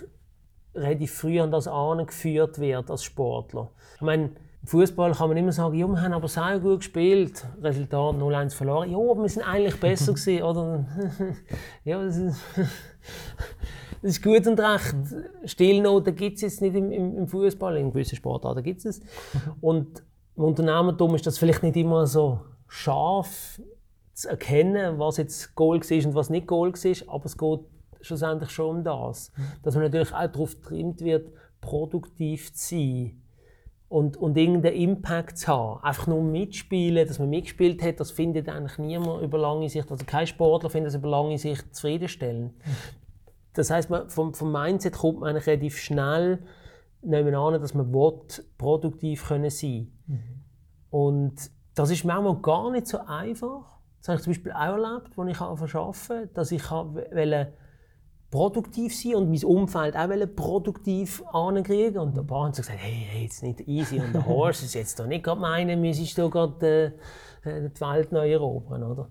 relativ 0.75 1.15
früh 1.15 1.41
an 1.41 1.51
das 1.51 1.67
angeführt 1.67 2.59
wird 2.59 2.91
als 2.91 3.03
Sportler. 3.03 3.71
Ich 3.95 4.03
meine, 4.03 4.25
im 4.25 4.67
Fußball 4.67 5.13
kann 5.13 5.29
man 5.31 5.39
immer 5.39 5.53
sagen, 5.53 5.79
ja, 5.79 5.87
wir 5.87 5.99
haben 5.99 6.13
aber 6.13 6.29
sehr 6.29 6.61
gut 6.61 6.81
gespielt, 6.81 7.43
Resultat 7.63 8.17
0-1 8.17 8.55
verloren. 8.55 8.91
Ja, 8.91 8.99
aber 8.99 9.23
wir 9.23 9.31
sind 9.31 9.45
eigentlich 9.45 9.81
besser 9.81 10.13
gewesen, 10.13 10.43
oder? 10.43 10.85
ja, 11.85 12.05
das 12.05 12.19
ist, 12.19 12.41
das 14.03 14.11
ist 14.11 14.23
gut 14.23 14.47
und 14.47 14.61
recht. 14.61 14.97
Stillnoten 15.47 16.15
gibt 16.15 16.37
es 16.37 16.43
jetzt 16.43 16.61
nicht 16.61 16.75
im, 16.75 16.93
im, 16.93 17.17
im 17.17 17.29
Fußball, 17.29 17.79
in 17.79 17.93
gewissen 17.93 18.17
Sportarten 18.17 18.63
gibt 18.63 18.85
es 18.85 19.01
Und 19.63 20.03
im 20.37 20.45
Unternehmertum 20.45 21.15
ist 21.15 21.27
das 21.27 21.39
vielleicht 21.39 21.63
nicht 21.63 21.77
immer 21.77 22.07
so 22.07 22.41
scharf 22.69 23.59
zu 24.21 24.29
erkennen, 24.29 24.99
was 24.99 25.17
jetzt 25.17 25.55
Goal 25.55 25.81
war 25.81 26.07
und 26.07 26.15
was 26.15 26.31
nicht 26.31 26.47
Goal 26.47 26.73
war, 26.73 27.15
aber 27.15 27.25
es 27.25 27.39
geht 27.39 27.61
schlussendlich 28.03 28.51
schon 28.51 28.77
um 28.77 28.85
das. 28.85 29.33
Dass 29.63 29.75
man 29.75 29.85
natürlich 29.85 30.13
auch 30.13 30.27
darauf 30.27 30.61
getrimmt 30.61 31.01
wird, 31.01 31.33
produktiv 31.61 32.53
zu 32.53 32.77
sein 32.77 33.23
und, 33.89 34.17
und 34.17 34.37
irgendeinen 34.37 34.77
Impact 34.77 35.39
zu 35.39 35.49
haben. 35.49 35.83
Einfach 35.83 36.07
nur 36.07 36.23
mitspielen, 36.23 37.07
dass 37.07 37.19
man 37.19 37.31
mitgespielt 37.31 37.83
hat, 37.83 38.01
das 38.01 38.11
findet 38.11 38.49
eigentlich 38.49 38.79
niemand 38.79 39.23
über 39.23 39.39
lange 39.39 39.69
Sicht, 39.69 39.91
also 39.91 40.05
kein 40.05 40.27
Sportler 40.27 40.71
findet 40.71 40.91
es 40.91 40.95
über 40.95 41.09
lange 41.09 41.39
Sicht 41.39 41.75
zufriedenstellend. 41.75 42.55
Das 43.55 43.71
heißt, 43.71 43.91
man, 43.91 44.09
vom, 44.09 44.33
vom 44.33 44.53
Mindset 44.53 44.95
kommt 44.95 45.21
man 45.21 45.31
eigentlich 45.31 45.47
relativ 45.47 45.79
schnell 45.79 46.39
nehmen 47.03 47.35
an, 47.35 47.61
dass 47.61 47.75
man 47.75 47.93
will, 47.93 48.21
produktiv 48.59 49.27
können 49.27 49.51
sein 49.51 49.91
mhm. 50.07 50.45
Und 50.91 51.51
das 51.75 51.91
ist 51.91 52.05
manchmal 52.05 52.37
gar 52.37 52.71
nicht 52.71 52.87
so 52.87 52.99
einfach. 52.99 53.80
Das 54.01 54.09
habe 54.09 54.17
ich 54.17 54.25
zum 54.25 54.33
Beispiel 54.33 54.53
auch 54.53 54.79
erlebt, 54.79 55.19
als 55.19 55.29
ich 55.29 55.41
arbeiten 55.75 56.31
dass 56.35 56.53
ich 56.53 56.63
produktiv 58.31 58.97
sein 58.97 59.17
und 59.17 59.31
mein 59.31 59.45
Umfeld 59.45 59.97
auch 59.97 60.37
produktiv 60.37 61.23
ankriegen. 61.33 61.99
Und 61.99 62.19
ein 62.19 62.27
paar 62.27 62.45
haben 62.45 62.53
gesagt, 62.53 62.79
hey, 62.79 63.07
hey, 63.09 63.25
jetzt 63.25 63.43
nicht 63.43 63.61
easy 63.63 64.01
und 64.01 64.13
der 64.15 64.27
Horse 64.27 64.65
ist 64.67 64.75
jetzt 64.75 64.99
doch 64.99 65.07
nicht 65.07 65.25
gerade 65.25 65.41
meine, 65.41 65.77
müsstest 65.77 66.17
du 66.17 66.31
gerade 66.31 66.95
äh, 67.45 67.69
die 67.69 67.81
Welt 67.81 68.13
neu 68.13 68.31
erobern, 68.31 68.83
oder? 68.85 69.11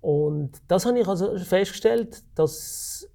Und 0.00 0.60
das 0.66 0.84
habe 0.84 0.98
ich 0.98 1.06
also 1.06 1.38
festgestellt, 1.38 2.22
das 2.34 3.08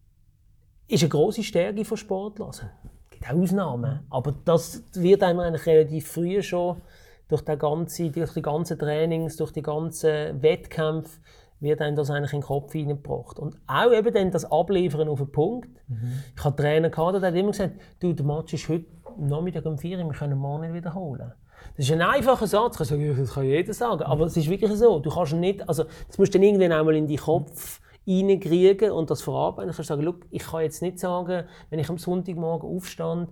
ist 0.87 1.03
eine 1.03 1.09
große 1.09 1.43
Stärke 1.43 1.83
von 1.83 1.97
Sportlern. 1.97 2.49
Es 2.49 2.61
gibt 3.09 3.29
auch 3.29 3.35
Ausnahmen, 3.35 4.05
aber 4.09 4.33
das 4.45 4.83
wird 4.93 5.21
einem 5.21 5.41
eigentlich 5.41 5.65
relativ 5.65 6.07
früh 6.07 6.41
schon 6.41 6.81
durch, 7.27 7.43
die 7.43 7.57
ganze, 7.57 8.09
durch 8.09 8.33
die 8.33 8.41
ganzen 8.41 8.79
Trainings, 8.79 9.37
durch 9.37 9.51
die 9.51 9.61
ganzen 9.61 10.41
Wettkämpfe 10.41 11.19
wird 11.59 11.81
einem 11.81 11.95
das 11.95 12.09
eigentlich 12.09 12.33
in 12.33 12.41
den 12.41 12.45
Kopf 12.45 12.71
hineingebracht. 12.71 13.39
Und 13.39 13.57
auch 13.65 13.91
eben 13.91 14.13
dann 14.13 14.31
das 14.31 14.45
Abliefern 14.45 15.07
auf 15.07 15.19
den 15.19 15.31
Punkt. 15.31 15.69
Mhm. 15.87 16.23
Ich 16.35 16.43
hatte 16.43 16.61
Trainer, 16.61 16.89
gehabt, 16.89 17.15
der 17.15 17.29
hat 17.29 17.35
immer 17.35 17.51
gesagt, 17.51 17.73
du, 17.99 18.13
der 18.13 18.25
Match 18.25 18.53
ist 18.53 18.69
heute 18.69 18.85
Nachmittag 19.17 19.65
um 19.65 19.77
4 19.77 19.97
Uhr, 19.97 20.05
wir 20.05 20.13
können 20.13 20.37
morgen 20.37 20.61
nicht 20.61 20.73
wiederholen. 20.73 21.33
Das 21.75 21.85
ist 21.85 21.91
ein 21.91 22.01
einfacher 22.01 22.47
Satz, 22.47 22.77
das 22.77 22.89
kann 22.89 23.43
jeder 23.43 23.73
sagen, 23.73 24.03
aber 24.03 24.25
es 24.25 24.37
ist 24.37 24.49
wirklich 24.49 24.71
so. 24.73 24.99
Du 24.99 25.09
kannst 25.09 25.33
nicht, 25.33 25.67
also 25.67 25.85
das 26.07 26.17
musst 26.17 26.33
du 26.33 26.37
dann 26.37 26.47
irgendwann 26.47 26.71
einmal 26.71 26.95
in 26.95 27.07
deinen 27.07 27.17
Kopf 27.17 27.81
reinkriegen 28.07 28.91
und 28.91 29.09
das 29.09 29.21
verarbeiten. 29.21 29.69
Du 29.71 29.75
kannst 29.75 29.89
sagen, 29.89 30.03
Look, 30.03 30.25
ich 30.29 30.43
kann 30.43 30.61
jetzt 30.61 30.81
nicht 30.81 30.99
sagen, 30.99 31.45
wenn 31.69 31.79
ich 31.79 31.89
am 31.89 31.97
Sonntagmorgen 31.97 32.69
aufstand 32.69 33.29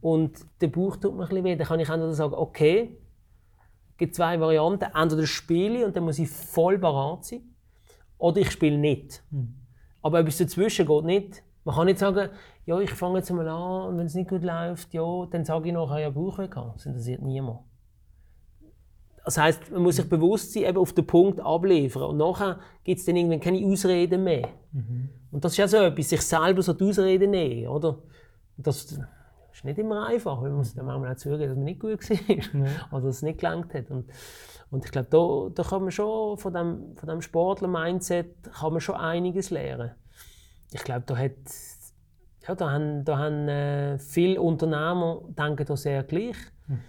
und 0.00 0.38
der 0.60 0.68
Bauch 0.68 0.96
tut 0.96 1.14
mir 1.14 1.24
ein 1.24 1.28
bisschen 1.28 1.44
weh, 1.44 1.56
dann 1.56 1.66
kann 1.66 1.80
ich 1.80 1.88
entweder 1.88 2.14
sagen, 2.14 2.34
okay, 2.34 2.96
gibt 3.96 4.14
zwei 4.14 4.38
Varianten, 4.40 4.88
entweder 4.94 5.26
spiele 5.26 5.78
ich 5.78 5.84
und 5.84 5.96
dann 5.96 6.04
muss 6.04 6.18
ich 6.18 6.28
voll 6.28 6.78
parat 6.78 7.24
sein, 7.24 7.42
oder 8.18 8.40
ich 8.40 8.50
spiele 8.50 8.78
nicht. 8.78 9.22
Mhm. 9.30 9.56
Aber 10.02 10.20
etwas 10.20 10.38
dazwischen 10.38 10.86
geht 10.86 11.04
nicht. 11.04 11.42
Man 11.64 11.74
kann 11.74 11.86
nicht 11.86 11.98
sagen, 11.98 12.30
ja, 12.64 12.78
ich 12.80 12.92
fange 12.92 13.18
jetzt 13.18 13.30
mal 13.30 13.48
an 13.48 13.88
und 13.88 13.98
wenn 13.98 14.06
es 14.06 14.14
nicht 14.14 14.30
gut 14.30 14.42
läuft, 14.42 14.94
ja, 14.94 15.26
dann 15.30 15.44
sage 15.44 15.68
ich 15.68 15.74
nachher, 15.74 15.98
ja, 15.98 16.10
Bauchweh 16.10 16.48
gehabt. 16.48 16.76
Das 16.76 16.86
interessiert 16.86 17.22
niemand. 17.22 17.60
Das 19.24 19.38
heisst, 19.38 19.72
man 19.72 19.82
muss 19.82 19.96
sich 19.96 20.08
bewusst 20.08 20.52
sein, 20.52 20.62
eben 20.62 20.78
auf 20.78 20.92
den 20.92 21.04
Punkt 21.04 21.40
abliefern. 21.40 22.04
Und 22.04 22.18
nachher 22.18 22.60
gibt 22.84 23.00
es 23.00 23.06
dann 23.06 23.16
irgendwann 23.16 23.40
keine 23.40 23.66
Ausreden 23.66 24.22
mehr. 24.22 24.48
Mhm. 24.70 25.08
Und 25.32 25.44
das 25.44 25.52
ist 25.52 25.58
ja 25.58 25.66
so 25.66 25.78
etwas, 25.78 26.08
sich 26.08 26.22
selber 26.22 26.62
so 26.62 26.72
die 26.72 26.84
Ausreden 26.84 27.32
nehmen, 27.32 27.66
oder? 27.66 27.98
Das 28.56 28.98
ist 29.56 29.64
nicht 29.64 29.78
immer 29.78 30.06
einfach, 30.06 30.40
weil 30.40 30.50
man 30.50 30.58
muss 30.58 30.74
dann 30.74 30.86
manchmal 30.86 31.12
auch 31.12 31.16
zugeben, 31.16 31.48
dass 31.48 31.56
man 31.56 31.64
nicht 31.64 31.80
gut 31.80 32.10
war. 32.10 32.60
Mhm. 32.60 32.66
Oder 32.92 33.06
dass 33.06 33.16
es 33.16 33.22
nicht 33.22 33.38
gelangt 33.38 33.74
hat. 33.74 33.90
Und 33.90 34.10
und 34.70 34.84
ich 34.84 34.90
glaube, 34.90 35.08
da, 35.10 35.62
da 35.62 35.68
kann 35.68 35.82
man 35.82 35.90
schon 35.92 36.38
von 36.38 36.52
dem, 36.52 36.96
von 36.96 37.08
dem 37.08 37.22
Sportler-Mindset 37.22 38.52
kann 38.52 38.72
man 38.72 38.80
schon 38.80 38.96
einiges 38.96 39.50
lernen. 39.50 39.92
Ich 40.72 40.82
glaube, 40.82 41.04
da 41.06 41.16
hat 41.16 41.36
ja, 42.46 42.54
da 42.54 42.70
haben, 42.70 43.04
da 43.04 43.18
haben 43.18 43.48
äh, 43.48 43.98
viele 43.98 44.40
Unternehmer 44.40 45.22
denken 45.36 45.64
da 45.66 45.76
sehr 45.76 46.02
gleich. 46.04 46.36
Mhm. 46.66 46.80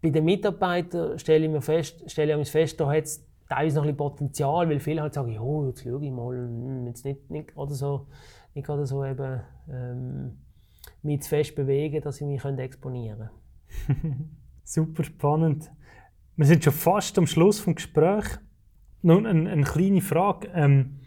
Bei 0.00 0.10
den 0.10 0.24
Mitarbeitern 0.24 1.18
stelle 1.18 1.46
ich 1.46 1.50
mir 1.50 1.62
fest, 1.62 2.10
stelle 2.10 2.40
ich 2.40 2.50
fest, 2.50 2.80
da 2.80 2.90
hat 2.90 3.04
es 3.04 3.24
teilweise 3.48 3.76
noch 3.76 3.84
ein 3.84 3.88
bisschen 3.88 3.96
Potenzial, 3.96 4.68
weil 4.68 4.80
viele 4.80 5.02
halt 5.02 5.14
sagen, 5.14 5.32
jetzt 5.32 5.82
schaue 5.82 6.04
ich 6.04 6.10
mal, 6.10 6.34
hm, 6.36 6.86
jetzt 6.86 7.04
nicht, 7.04 7.30
nicht 7.30 7.54
gerade 7.54 7.74
so, 7.74 8.06
nicht 8.54 8.66
gerade 8.66 8.86
so 8.86 9.04
eben, 9.04 9.40
ähm, 9.70 10.38
mich 11.02 11.22
zu 11.22 11.28
fest 11.30 11.54
bewegen, 11.54 12.00
dass 12.02 12.20
ich 12.20 12.26
mich 12.26 12.44
exponieren 12.44 13.30
könnte. 13.86 14.28
Super 14.64 15.04
spannend. 15.04 15.70
Wir 16.36 16.46
sind 16.46 16.64
schon 16.64 16.72
fast 16.72 17.18
am 17.18 17.26
Schluss 17.26 17.64
des 17.64 17.74
Gesprächs. 17.74 18.38
Nun 19.02 19.26
eine, 19.26 19.50
eine 19.50 19.64
kleine 19.64 20.00
Frage. 20.00 20.48
Ähm, 20.54 21.00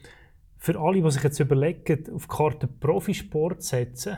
für 0.58 0.80
alle, 0.80 1.02
die 1.02 1.12
sich 1.12 1.24
jetzt 1.24 1.40
überlegen, 1.40 2.14
auf 2.14 2.28
die 2.28 2.36
Karte 2.36 2.68
Profisport 2.68 3.64
setzen, 3.64 4.18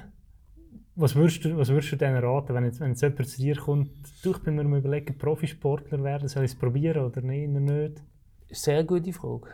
was 0.95 1.15
würdest 1.15 1.45
du, 1.45 1.55
was 1.55 1.69
würdest 1.69 1.91
du 1.91 1.95
denen 1.95 2.23
raten, 2.23 2.55
wenn 2.55 2.65
jetzt, 2.65 2.79
wenn 2.79 2.89
jetzt 2.89 3.01
jemand 3.01 3.29
zu 3.29 3.37
dir 3.37 3.55
kommt, 3.55 3.91
du, 4.23 4.31
ich 4.31 4.39
bin 4.39 4.55
mir 4.55 4.63
mal 4.63 4.79
überlegen, 4.79 5.17
Profisportler 5.17 6.03
werden, 6.03 6.27
soll 6.27 6.43
ich 6.43 6.51
es 6.51 6.57
probieren 6.57 7.05
oder 7.05 7.21
nicht? 7.21 7.49
nicht? 7.49 8.01
Sehr 8.49 8.83
gute 8.83 9.13
Frage. 9.13 9.49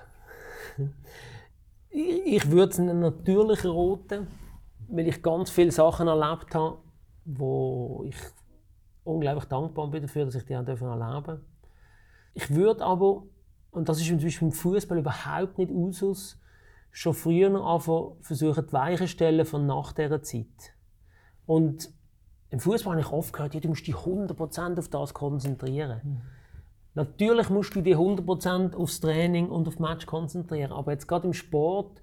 ich 1.89 2.49
würde 2.49 2.71
es 2.71 2.79
natürlich 2.79 3.65
raten, 3.65 4.27
weil 4.95 5.07
ich 5.07 5.23
ganz 5.23 5.49
viele 5.49 5.71
Sachen 5.71 6.07
erlebt 6.07 6.53
habe, 6.53 6.77
wo 7.25 8.03
ich 8.07 8.15
unglaublich 9.03 9.45
dankbar 9.45 9.87
bin 9.89 10.03
dafür, 10.03 10.25
dass 10.25 10.35
ich 10.35 10.45
die 10.45 10.53
erleben 10.53 10.79
durfte. 10.79 11.41
Ich 12.35 12.53
würde 12.53 12.85
aber, 12.85 13.23
und 13.71 13.89
das 13.89 13.99
ist 13.99 14.07
zum 14.07 14.19
Beispiel 14.19 14.47
im 14.47 14.51
Fußball 14.51 14.97
überhaupt 14.99 15.57
nicht 15.57 15.71
Usus, 15.71 16.39
schon 16.91 17.13
früher 17.13 17.49
noch 17.49 18.15
versuchen, 18.21 18.67
die 18.67 18.73
Weichen 18.73 19.07
stellen 19.07 19.45
von 19.45 19.65
nach 19.65 19.93
dieser 19.93 20.21
Zeit. 20.21 20.75
Und 21.47 21.91
im 22.51 22.59
Fußball 22.59 22.93
habe 22.93 23.01
ich 23.01 23.11
oft 23.11 23.33
gehört, 23.33 23.55
ja, 23.55 23.59
du 23.59 23.69
musst 23.69 23.87
dich 23.87 23.95
100% 23.95 24.77
auf 24.77 24.87
das 24.89 25.13
konzentrieren. 25.15 26.01
Mhm. 26.03 26.21
Natürlich 26.93 27.49
musst 27.49 27.75
du 27.75 27.81
dich 27.81 27.95
100% 27.95 28.75
aufs 28.75 28.99
Training 28.99 29.49
und 29.49 29.67
auf 29.67 29.75
das 29.75 29.79
Match 29.79 30.05
konzentrieren, 30.05 30.71
aber 30.71 30.91
jetzt 30.91 31.07
gerade 31.07 31.25
im 31.25 31.33
Sport, 31.33 31.99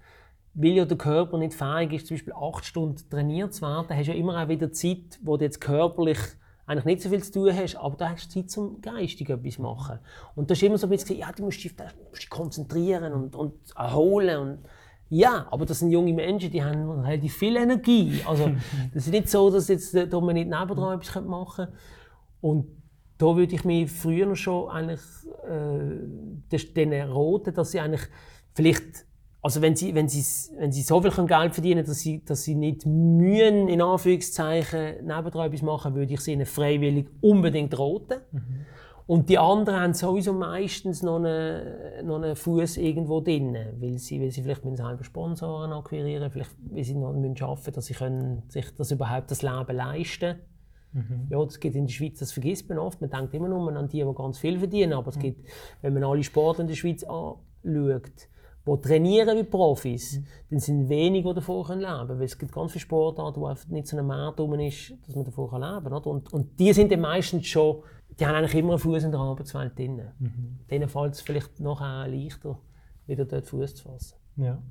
weil 0.53 0.71
ja 0.71 0.85
der 0.85 0.97
Körper 0.97 1.37
nicht 1.37 1.53
fähig 1.53 1.93
ist, 1.93 2.07
zum 2.07 2.15
Beispiel 2.15 2.33
8 2.33 2.65
Stunden 2.65 3.09
trainiert 3.09 3.53
zu 3.53 3.61
werden, 3.61 3.87
hast 3.89 4.07
du 4.07 4.11
ja 4.11 4.17
immer 4.17 4.41
auch 4.43 4.49
wieder 4.49 4.71
Zeit, 4.71 5.19
wo 5.21 5.37
du 5.37 5.45
jetzt 5.45 5.61
körperlich 5.61 6.19
eigentlich 6.65 6.85
nicht 6.85 7.01
so 7.01 7.09
viel 7.09 7.23
zu 7.23 7.31
tun 7.31 7.55
hast, 7.55 7.75
aber 7.75 7.95
da 7.97 8.09
hast 8.09 8.27
du 8.27 8.41
Zeit 8.41 8.49
zum 8.49 8.81
geistig 8.81 9.29
etwas 9.29 9.59
machen. 9.59 9.99
Und 10.35 10.49
da 10.49 10.53
ist 10.53 10.63
immer 10.63 10.77
so 10.77 10.87
ein 10.87 10.91
bisschen, 10.91 11.17
ja, 11.17 11.31
du 11.31 11.43
musst 11.43 11.63
dich, 11.63 11.73
musst 12.09 12.21
dich 12.21 12.29
konzentrieren 12.29 13.13
und, 13.13 13.35
und 13.35 13.53
erholen 13.75 14.39
und 14.39 14.59
ja, 15.13 15.45
aber 15.51 15.65
das 15.65 15.79
sind 15.79 15.91
junge 15.91 16.13
Menschen, 16.13 16.51
die 16.51 16.63
haben 16.63 16.89
relativ 17.01 17.35
viel 17.35 17.57
Energie. 17.57 18.21
Also, 18.25 18.49
das 18.93 19.07
ist 19.07 19.11
nicht 19.11 19.29
so, 19.29 19.49
dass 19.49 19.67
jetzt 19.67 19.93
da 19.93 20.21
man 20.21 20.35
nicht 20.35 20.49
nebendran 20.49 20.97
etwas 20.97 21.21
machen 21.25 21.65
können. 21.65 21.77
Und 22.39 22.67
da 23.17 23.35
würde 23.35 23.53
ich 23.53 23.65
mich 23.65 23.91
früher 23.91 24.33
schon 24.37 24.69
eigentlich 24.69 25.01
äh, 25.47 26.73
denen 26.73 27.11
roten, 27.11 27.53
dass 27.53 27.71
sie 27.71 27.81
eigentlich 27.81 28.07
vielleicht 28.53 29.05
also 29.43 29.61
wenn 29.61 29.75
sie, 29.75 29.95
wenn 29.95 30.07
sie, 30.07 30.23
wenn 30.57 30.71
sie 30.71 30.83
so 30.83 31.01
viel 31.01 31.25
Geld 31.25 31.53
verdienen 31.53 31.83
dass 31.85 31.99
sie, 31.99 32.23
dass 32.23 32.43
sie 32.43 32.55
nicht 32.55 32.85
mühen, 32.85 33.67
in 33.67 33.81
Anführungszeichen, 33.81 35.05
nebendran 35.05 35.47
etwas 35.47 35.63
machen, 35.63 35.95
würde 35.95 36.13
ich 36.13 36.21
sie 36.21 36.33
ihnen 36.33 36.45
freiwillig 36.45 37.07
unbedingt 37.21 37.77
roten. 37.77 38.19
Mhm. 38.31 38.65
Und 39.07 39.29
die 39.29 39.37
anderen 39.37 39.79
haben 39.79 39.93
sowieso 39.93 40.31
meistens 40.31 41.01
noch 41.01 41.17
einen, 41.17 42.05
noch 42.05 42.21
einen 42.21 42.35
Fuß 42.35 42.77
irgendwo 42.77 43.19
drin, 43.19 43.57
weil 43.79 43.97
sie, 43.97 44.21
weil 44.21 44.31
sie 44.31 44.43
vielleicht 44.43 44.63
mit 44.63 44.77
selber 44.77 45.03
Sponsoren 45.03 45.73
akquirieren, 45.73 46.31
vielleicht 46.31 46.51
weil 46.69 46.83
sie 46.83 46.95
noch 46.95 47.11
müssen 47.11 47.35
schaffen, 47.35 47.73
dass 47.73 47.87
sie 47.87 47.93
können 47.93 48.43
sich 48.47 48.73
das 48.75 48.91
überhaupt 48.91 49.31
das 49.31 49.41
Leben 49.41 49.75
leisten. 49.75 50.37
Mhm. 50.93 51.27
Ja, 51.29 51.43
das 51.43 51.59
geht 51.59 51.75
in 51.75 51.87
der 51.87 51.93
Schweiz, 51.93 52.19
das 52.19 52.31
vergisst 52.31 52.69
man 52.69 52.77
oft. 52.77 53.01
Man 53.01 53.09
denkt 53.09 53.33
immer 53.33 53.49
nur 53.49 53.75
an 53.75 53.87
die, 53.87 54.03
die 54.03 54.13
ganz 54.15 54.37
viel 54.37 54.59
verdienen, 54.59 54.93
aber 54.93 55.09
es 55.09 55.17
mhm. 55.17 55.21
gibt, 55.21 55.49
wenn 55.81 55.93
man 55.93 56.03
alle 56.03 56.23
Sportler 56.23 56.61
in 56.61 56.67
der 56.67 56.75
Schweiz 56.75 57.03
anschaut, 57.03 58.29
die 58.65 58.81
trainieren 58.81 59.37
wie 59.37 59.43
Profis, 59.43 60.17
mhm. 60.17 60.25
dann 60.49 60.59
sind 60.59 60.89
wenige, 60.89 61.29
die 61.29 61.35
davon 61.35 61.79
leben 61.79 61.81
können. 61.81 62.09
Weil 62.09 62.25
es 62.25 62.37
gibt 62.37 62.51
ganz 62.51 62.71
viele 62.71 62.81
Sportarten, 62.81 63.41
wo 63.41 63.47
einfach 63.47 63.67
nicht 63.69 63.87
so 63.87 63.97
ein 63.97 64.05
Markt 64.05 64.39
drum 64.39 64.53
ist, 64.59 64.93
dass 65.05 65.15
man 65.15 65.25
davon 65.25 65.49
leben 65.61 65.89
kann. 65.89 66.03
Und, 66.03 66.33
und 66.33 66.59
die 66.59 66.73
sind 66.73 66.91
dann 66.91 67.01
meistens 67.01 67.47
schon, 67.47 67.83
die 68.19 68.25
haben 68.25 68.35
eigentlich 68.35 68.55
immer 68.55 68.71
einen 68.73 68.79
Fuß 68.79 69.03
in 69.03 69.11
der 69.11 69.19
Arbeitswelt 69.19 69.77
drin. 69.77 70.01
Mhm. 70.19 70.59
Denen 70.69 70.89
fällt 70.89 71.13
es 71.13 71.21
vielleicht 71.21 71.59
noch 71.59 71.81
leichter, 71.81 72.59
wieder 73.07 73.25
dort 73.25 73.47
Fuß 73.47 73.75
zu 73.75 73.83
fassen. 73.83 74.17
Ja. 74.37 74.61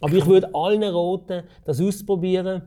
Aber 0.00 0.14
ich 0.14 0.26
würde 0.26 0.54
allen 0.54 0.82
raten, 0.82 1.44
das 1.64 1.80
auszuprobieren. 1.80 2.62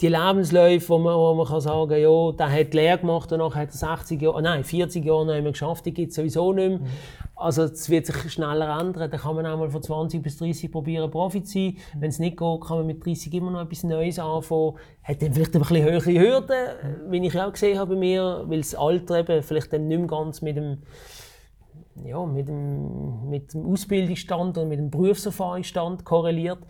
Die 0.00 0.06
Lebensläufe, 0.06 0.90
wo 0.90 0.98
man, 0.98 1.16
wo 1.16 1.34
man 1.34 1.46
kann 1.46 1.60
sagen 1.60 1.90
kann, 1.90 2.00
ja, 2.00 2.32
der 2.32 2.52
hat 2.52 2.72
Lehre 2.72 2.98
gemacht, 2.98 3.32
danach 3.32 3.56
hat 3.56 3.70
er 3.70 3.96
60 3.96 4.22
Jahre, 4.22 4.40
nein, 4.42 4.62
40 4.62 5.04
Jahre 5.04 5.26
noch 5.26 5.32
einmal 5.32 5.50
geschafft, 5.50 5.86
die 5.86 5.92
gibt 5.92 6.10
es 6.10 6.16
sowieso 6.16 6.52
nicht 6.52 6.68
mehr. 6.68 6.78
Mhm. 6.78 6.86
Also 7.34 7.64
es 7.64 7.90
wird 7.90 8.06
sich 8.06 8.32
schneller 8.32 8.80
ändern. 8.80 9.10
Dann 9.10 9.20
kann 9.20 9.34
man 9.34 9.46
auch 9.46 9.58
mal 9.58 9.70
von 9.70 9.82
20 9.82 10.22
bis 10.22 10.36
30 10.38 10.70
probieren, 10.70 11.10
Profi 11.10 11.42
zu 11.42 11.52
sein. 11.52 11.76
Mhm. 11.94 12.00
Wenn 12.00 12.10
es 12.10 12.18
nicht 12.20 12.36
geht, 12.36 12.60
kann 12.60 12.78
man 12.78 12.86
mit 12.86 13.04
30 13.04 13.34
immer 13.34 13.50
noch 13.50 13.62
etwas 13.62 13.82
Neues 13.82 14.20
anfangen. 14.20 14.74
Hat 15.02 15.20
dann 15.20 15.32
vielleicht 15.32 15.54
ein 15.56 15.62
bisschen 15.62 15.84
höhere 15.84 16.12
Hürden, 16.12 17.10
wie 17.10 17.26
ich 17.26 17.40
auch 17.40 17.52
gesehen 17.52 17.78
habe 17.78 17.94
bei 17.94 18.00
mir, 18.00 18.44
weil 18.46 18.58
das 18.58 18.76
Alter 18.76 19.18
eben 19.18 19.42
vielleicht 19.42 19.72
dann 19.72 19.88
nicht 19.88 19.98
mehr 19.98 20.06
ganz 20.06 20.42
mit 20.42 20.56
dem 20.56 20.78
ja, 22.04 22.24
mit, 22.24 22.46
dem, 22.46 23.28
mit 23.28 23.54
dem 23.54 23.66
Ausbildungsstand 23.66 24.56
und 24.58 24.68
mit 24.68 24.78
dem 24.78 24.88
Berufserfahrungsstand 24.88 26.04
korreliert. 26.04 26.60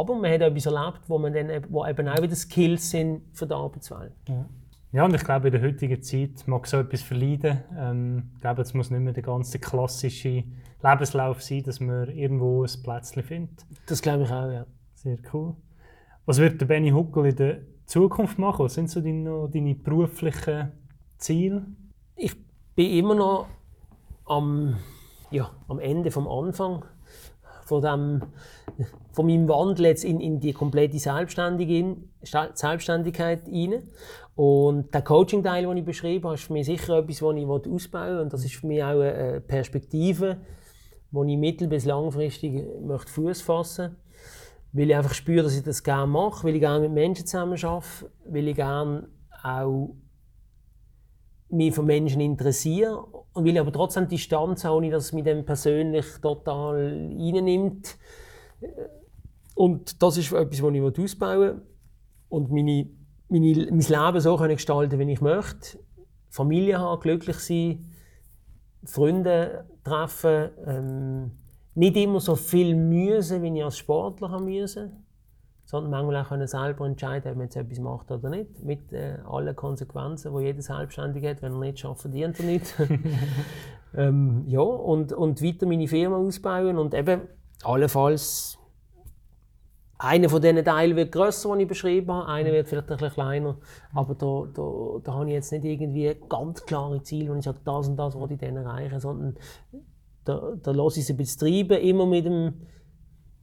Aber 0.00 0.14
man 0.16 0.30
hat 0.32 0.40
etwas 0.40 0.66
erlebt, 0.66 1.00
wo, 1.08 1.18
man 1.18 1.32
dann, 1.32 1.48
wo 1.68 1.86
eben 1.86 2.08
auch 2.08 2.20
wieder 2.20 2.34
Skills 2.34 2.90
sind 2.90 3.22
für 3.32 3.46
die 3.46 3.54
Arbeitswelt. 3.54 4.12
Ja. 4.28 4.44
ja, 4.92 5.04
und 5.04 5.14
ich 5.14 5.24
glaube, 5.24 5.48
in 5.48 5.52
der 5.52 5.62
heutigen 5.62 6.02
Zeit 6.02 6.46
mag 6.46 6.66
so 6.66 6.78
etwas 6.78 7.02
verleiden. 7.02 7.62
Ähm, 7.76 8.30
ich 8.34 8.40
glaube, 8.40 8.62
es 8.62 8.74
muss 8.74 8.90
nicht 8.90 9.00
mehr 9.00 9.12
der 9.12 9.22
ganze 9.22 9.58
klassische 9.58 10.44
Lebenslauf 10.82 11.42
sein, 11.42 11.62
dass 11.62 11.80
man 11.80 12.08
irgendwo 12.08 12.64
ein 12.64 12.82
Plätzchen 12.82 13.22
findet. 13.22 13.64
Das 13.86 14.02
glaube 14.02 14.24
ich 14.24 14.30
auch, 14.30 14.50
ja. 14.50 14.66
Sehr 14.94 15.18
cool. 15.32 15.54
Was 16.26 16.38
wird 16.38 16.60
der 16.60 16.66
Benny 16.66 16.90
Huckel 16.90 17.26
in 17.26 17.36
der 17.36 17.60
Zukunft 17.86 18.38
machen? 18.38 18.64
Was 18.64 18.74
sind 18.74 18.90
so 18.90 19.00
deine, 19.00 19.48
deine 19.52 19.74
beruflichen 19.74 20.72
Ziele? 21.18 21.66
Ich 22.16 22.34
bin 22.74 22.90
immer 22.90 23.14
noch 23.14 23.46
am, 24.24 24.76
ja, 25.30 25.50
am 25.68 25.78
Ende 25.78 26.10
vom 26.10 26.26
Anfang 26.26 26.84
von, 27.64 27.82
dem, 27.82 28.22
von 29.12 29.26
meinem 29.26 29.48
Wandel 29.48 29.86
jetzt 29.86 30.04
in, 30.04 30.20
in 30.20 30.40
die 30.40 30.52
komplette 30.52 30.98
Selbstständigkeit 30.98 33.42
rein. 33.46 33.82
Und 34.36 34.92
der 34.92 35.02
Coaching-Teil, 35.02 35.64
den 35.64 35.76
ich 35.76 35.84
beschrieben 35.84 36.24
habe, 36.24 36.34
ist 36.34 36.44
für 36.44 36.52
mich 36.52 36.66
sicher 36.66 36.98
etwas, 36.98 37.18
das 37.18 37.36
ich 37.36 37.46
ausbauen 37.46 38.08
will. 38.08 38.18
Und 38.20 38.32
das 38.32 38.44
ist 38.44 38.56
für 38.56 38.66
mich 38.66 38.82
auch 38.82 39.00
eine 39.00 39.40
Perspektive, 39.40 40.38
wo 41.10 41.24
ich 41.24 41.36
mittel- 41.36 41.68
bis 41.68 41.84
langfristig 41.84 42.64
Fuß 43.06 43.42
fassen 43.42 43.84
möchte. 43.84 43.96
Weil 44.72 44.90
ich 44.90 44.96
einfach 44.96 45.14
spüre, 45.14 45.44
dass 45.44 45.56
ich 45.56 45.62
das 45.62 45.84
gerne 45.84 46.08
mache, 46.08 46.44
weil 46.44 46.56
ich 46.56 46.60
gerne 46.60 46.80
mit 46.80 46.92
Menschen 46.92 47.26
zusammen 47.26 47.62
arbeite, 47.64 48.10
weil 48.26 48.48
ich 48.48 48.56
gerne 48.56 49.08
auch 49.44 49.94
mich 51.50 51.74
für 51.74 51.82
Menschen 51.82 52.20
interessiere 52.20 53.04
und 53.32 53.44
will 53.44 53.58
aber 53.58 53.72
trotzdem 53.72 54.08
die 54.08 54.16
Distanz 54.16 54.64
ohne 54.64 54.90
dass 54.90 55.06
es 55.06 55.12
mich 55.12 55.24
dann 55.24 55.44
persönlich 55.44 56.06
total 56.20 57.10
reinnimmt. 57.16 57.96
Und 59.54 60.02
das 60.02 60.16
ist 60.16 60.32
etwas, 60.32 60.62
was 60.62 60.74
ich 60.74 60.82
ausbauen 60.82 61.40
will. 61.40 61.62
Und 62.28 62.50
meine, 62.50 62.88
meine, 63.28 63.68
mein 63.70 63.80
Leben 63.80 64.20
so 64.20 64.36
können 64.36 64.56
gestalten 64.56 64.98
wie 64.98 65.12
ich 65.12 65.20
möchte. 65.20 65.78
Familie 66.30 66.78
haben, 66.78 67.00
glücklich 67.00 67.38
sein, 67.38 67.92
Freunde 68.84 69.66
treffen, 69.84 70.50
ähm, 70.66 71.30
nicht 71.74 71.96
immer 71.96 72.20
so 72.20 72.34
viel 72.34 72.74
müssen, 72.74 73.42
wie 73.42 73.56
ich 73.56 73.64
als 73.64 73.78
Sportler 73.78 74.30
haben 74.30 74.46
müssen 74.46 75.03
sondern 75.74 75.90
manchmal 75.90 76.22
auch 76.22 76.28
können 76.28 76.46
selber 76.46 76.86
entscheiden, 76.86 77.32
ob 77.32 77.36
man 77.36 77.46
jetzt 77.46 77.56
etwas 77.56 77.80
macht 77.80 78.10
oder 78.12 78.30
nicht, 78.30 78.62
mit 78.62 78.92
äh, 78.92 79.18
allen 79.28 79.56
Konsequenzen, 79.56 80.32
die 80.36 80.44
jeder 80.44 80.62
selbstständig 80.62 81.24
hat. 81.24 81.42
Wenn 81.42 81.52
er 81.54 81.58
nicht 81.58 81.80
schafft, 81.80 82.02
verdient 82.02 82.38
er 82.38 82.46
nicht. 82.46 82.74
ähm, 83.96 84.44
ja, 84.46 84.60
und, 84.60 85.12
und 85.12 85.42
weiter 85.42 85.66
meine 85.66 85.88
Firma 85.88 86.16
ausbauen 86.16 86.78
und 86.78 86.94
eben 86.94 87.22
allenfalls 87.64 88.56
einer 89.98 90.28
von 90.28 90.42
diesen 90.42 90.64
Teilen 90.64 90.96
wird 90.96 91.10
grösser, 91.10 91.56
die 91.56 91.62
ich 91.62 91.68
beschrieben 91.68 92.12
habe, 92.12 92.28
einer 92.28 92.52
wird 92.52 92.68
vielleicht 92.68 92.90
ein 92.90 92.96
bisschen 92.96 93.14
kleiner, 93.14 93.56
aber 93.94 94.14
da, 94.14 94.44
da, 94.54 95.00
da 95.02 95.14
habe 95.14 95.26
ich 95.26 95.34
jetzt 95.34 95.50
nicht 95.50 95.64
irgendwie 95.64 96.14
ganz 96.28 96.64
klare 96.66 97.02
Ziele, 97.02 97.30
wenn 97.30 97.38
ich 97.38 97.44
sage, 97.44 97.58
das 97.64 97.88
und 97.88 97.96
das 97.96 98.14
wollte 98.14 98.34
ich 98.34 98.40
dann 98.40 98.56
erreichen, 98.56 99.00
sondern 99.00 99.34
da, 100.24 100.52
da 100.62 100.70
lasse 100.70 101.00
ich 101.00 101.04
es 101.04 101.10
ein 101.10 101.16
bisschen 101.16 101.40
treiben, 101.40 101.82
immer 101.82 102.06
mit 102.06 102.26
dem 102.26 102.60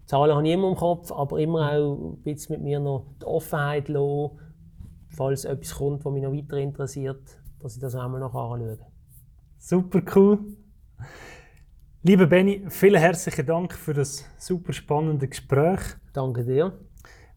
Zahlen 0.06 0.36
habe 0.36 0.48
ich 0.48 0.54
immer 0.54 0.70
im 0.70 0.76
Kopf, 0.76 1.12
aber 1.12 1.40
immer 1.40 1.72
auch 1.72 2.14
ein 2.14 2.24
bisschen 2.24 2.56
mit 2.56 2.64
mir 2.64 2.80
noch 2.80 3.06
die 3.22 3.26
Offenheit 3.26 3.88
lassen, 3.88 4.40
falls 5.10 5.46
etwas 5.46 5.76
kommt, 5.76 6.04
was 6.04 6.14
mich 6.14 6.24
noch 6.24 6.34
weiter 6.34 6.58
interessiert, 6.58 7.22
dass 7.60 7.76
ich 7.76 7.82
das 7.82 7.96
auch 7.96 8.10
mal 8.10 8.20
noch 8.20 8.34
anschaue. 8.34 8.80
Super 9.58 10.02
cool. 10.16 10.40
Lieber 12.04 12.26
Benny, 12.26 12.64
vielen 12.70 13.00
herzlichen 13.00 13.46
Dank 13.46 13.74
für 13.74 13.94
das 13.94 14.26
super 14.38 14.74
spannende 14.74 15.28
Gespräch. 15.28 15.82
Danke 16.14 16.44
dir. 16.44 16.74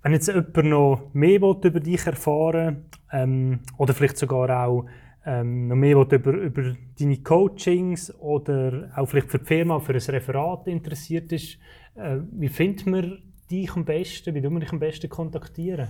Wenn 0.03 0.13
jetzt 0.13 0.29
jemand 0.29 0.57
noch 0.65 1.11
mehr 1.13 1.41
über 1.41 1.81
dich 1.81 2.07
erfahren 2.07 2.87
ähm, 3.13 3.61
oder 3.77 3.93
vielleicht 3.93 4.17
sogar 4.17 4.67
auch 4.67 4.87
ähm, 5.27 5.69
noch 5.69 5.77
mehr 5.77 5.97
über, 5.97 6.31
über 6.33 6.75
deine 6.99 7.23
Coachings 7.23 8.15
oder 8.19 8.91
auch 8.97 9.07
vielleicht 9.07 9.31
für 9.31 9.39
die 9.39 9.47
Firma, 9.47 9.79
für 9.81 9.93
ein 9.93 10.01
Referat 10.01 10.67
interessiert 10.67 11.33
ist, 11.33 11.59
äh, 11.97 12.19
wie 12.33 12.49
findet 12.49 12.87
man 12.87 13.23
dich 13.51 13.75
am 13.75 13.85
besten? 13.85 14.35
Wie 14.35 14.43
tun 14.43 14.55
wir 14.55 14.61
dich 14.61 14.73
am 14.73 14.79
besten 14.79 15.09
kontaktieren? 15.09 15.89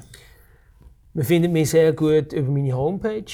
Man 1.13 1.25
findet 1.25 1.53
mich 1.53 1.71
sehr 1.71 1.93
gut 1.93 2.33
über 2.33 2.51
meine 2.51 2.77
Homepage 2.77 3.25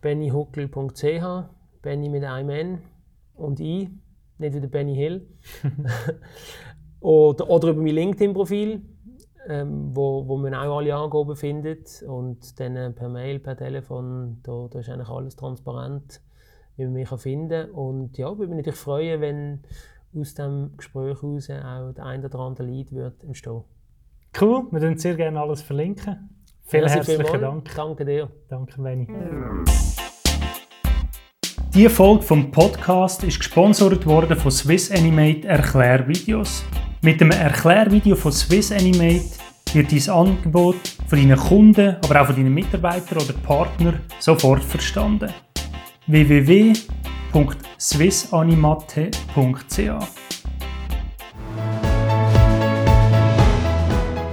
bennyhuckel.ch 0.00 1.48
Benny 1.82 2.08
mit 2.08 2.24
einem 2.24 2.50
N 2.50 2.78
und 3.34 3.60
I, 3.60 3.90
nicht 4.38 4.54
wie 4.54 4.60
der 4.60 4.68
Benny 4.68 4.94
Hill. 4.94 5.26
oder, 7.00 7.48
oder 7.48 7.68
über 7.70 7.82
mein 7.82 7.94
LinkedIn-Profil, 7.94 8.82
ähm, 9.48 9.96
wo, 9.96 10.26
wo 10.26 10.36
man 10.36 10.54
auch 10.54 10.78
alle 10.78 10.94
Angaben 10.94 11.36
findet. 11.36 12.02
Und 12.02 12.58
dann 12.60 12.76
äh, 12.76 12.90
per 12.90 13.08
Mail, 13.08 13.38
per 13.38 13.56
Telefon, 13.56 14.38
da, 14.42 14.68
da 14.70 14.80
ist 14.80 14.88
eigentlich 14.88 15.08
alles 15.08 15.36
transparent, 15.36 16.20
wie 16.76 16.84
man 16.84 16.92
mich 16.92 17.08
finden 17.08 17.48
kann. 17.48 17.70
Und 17.70 18.18
ja, 18.18 18.28
würde 18.38 18.48
mich 18.48 18.58
natürlich 18.58 18.80
freuen, 18.80 19.20
wenn 19.20 19.60
aus 20.14 20.34
dem 20.34 20.72
Gespräch 20.76 21.20
heraus 21.22 21.50
auch 21.50 21.92
der 21.92 22.04
ein 22.04 22.24
oder 22.24 22.38
andere 22.38 22.66
Lied 22.66 22.92
wird 22.92 23.22
entstehen. 23.24 23.62
Cool, 24.40 24.66
wir 24.70 24.80
würden 24.80 24.98
sehr 24.98 25.14
gerne 25.14 25.40
alles 25.40 25.62
verlinken. 25.62 26.30
Vielen 26.66 26.86
ja, 26.86 26.90
herzlichen 26.90 27.40
Dank. 27.40 27.70
Danke 27.74 28.04
dir. 28.04 28.30
Danke, 28.48 28.80
Benny. 28.80 29.06
Diese 31.74 31.90
Folge 31.90 32.22
vom 32.22 32.50
Podcast 32.50 33.24
ist 33.24 33.38
gesponsert 33.38 34.04
worden 34.06 34.36
von 34.36 34.50
Swiss 34.50 34.90
Animate 34.90 35.48
Erklärvideos. 35.48 36.64
Mit 37.02 37.20
dem 37.20 37.30
Erklärvideo 37.30 38.16
von 38.16 38.32
Swiss 38.32 38.72
Animate 38.72 39.24
wird 39.72 39.92
dein 39.92 40.14
Angebot 40.14 40.76
von 41.06 41.18
deinen 41.18 41.38
Kunden, 41.38 41.96
aber 42.04 42.22
auch 42.22 42.26
von 42.26 42.36
deinen 42.36 42.52
Mitarbeitern 42.52 43.18
oder 43.18 43.32
Partnern 43.44 44.00
sofort 44.18 44.62
verstanden. 44.62 45.32
www 46.06 46.72
www.swissanimate.ch 47.32 50.08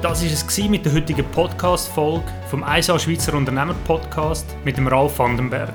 Das 0.02 0.24
war 0.24 0.32
es 0.32 0.58
mit 0.70 0.86
der 0.86 0.94
heutigen 0.94 1.26
Podcast-Folge 1.32 2.24
vom 2.50 2.64
ISA 2.64 2.98
Schweizer 2.98 3.34
Unternehmer 3.34 3.76
Podcast 3.86 4.46
mit 4.64 4.78
dem 4.78 4.88
Ralf 4.88 5.20
Vandenberg. 5.20 5.74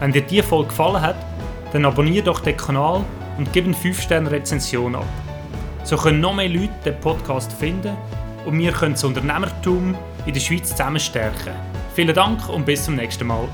Wenn 0.00 0.12
dir 0.12 0.22
diese 0.22 0.42
Folge 0.42 0.68
gefallen 0.68 1.00
hat, 1.00 1.16
dann 1.72 1.84
abonniere 1.84 2.24
doch 2.24 2.40
den 2.40 2.56
Kanal 2.56 3.04
und 3.38 3.52
gib 3.52 3.66
eine 3.66 3.74
5-Sterne-Rezension 3.74 4.96
ab. 4.96 5.06
So 5.84 5.96
können 5.96 6.20
noch 6.20 6.34
mehr 6.34 6.48
Leute 6.48 6.72
den 6.84 6.98
Podcast 7.00 7.52
finden 7.52 7.96
und 8.44 8.58
wir 8.58 8.72
können 8.72 8.94
das 8.94 9.04
Unternehmertum 9.04 9.94
in 10.26 10.34
der 10.34 10.40
Schweiz 10.40 10.70
zusammen 10.70 10.98
stärken. 10.98 11.54
Vielen 11.94 12.14
Dank 12.14 12.48
und 12.48 12.66
bis 12.66 12.84
zum 12.84 12.96
nächsten 12.96 13.26
Mal. 13.26 13.48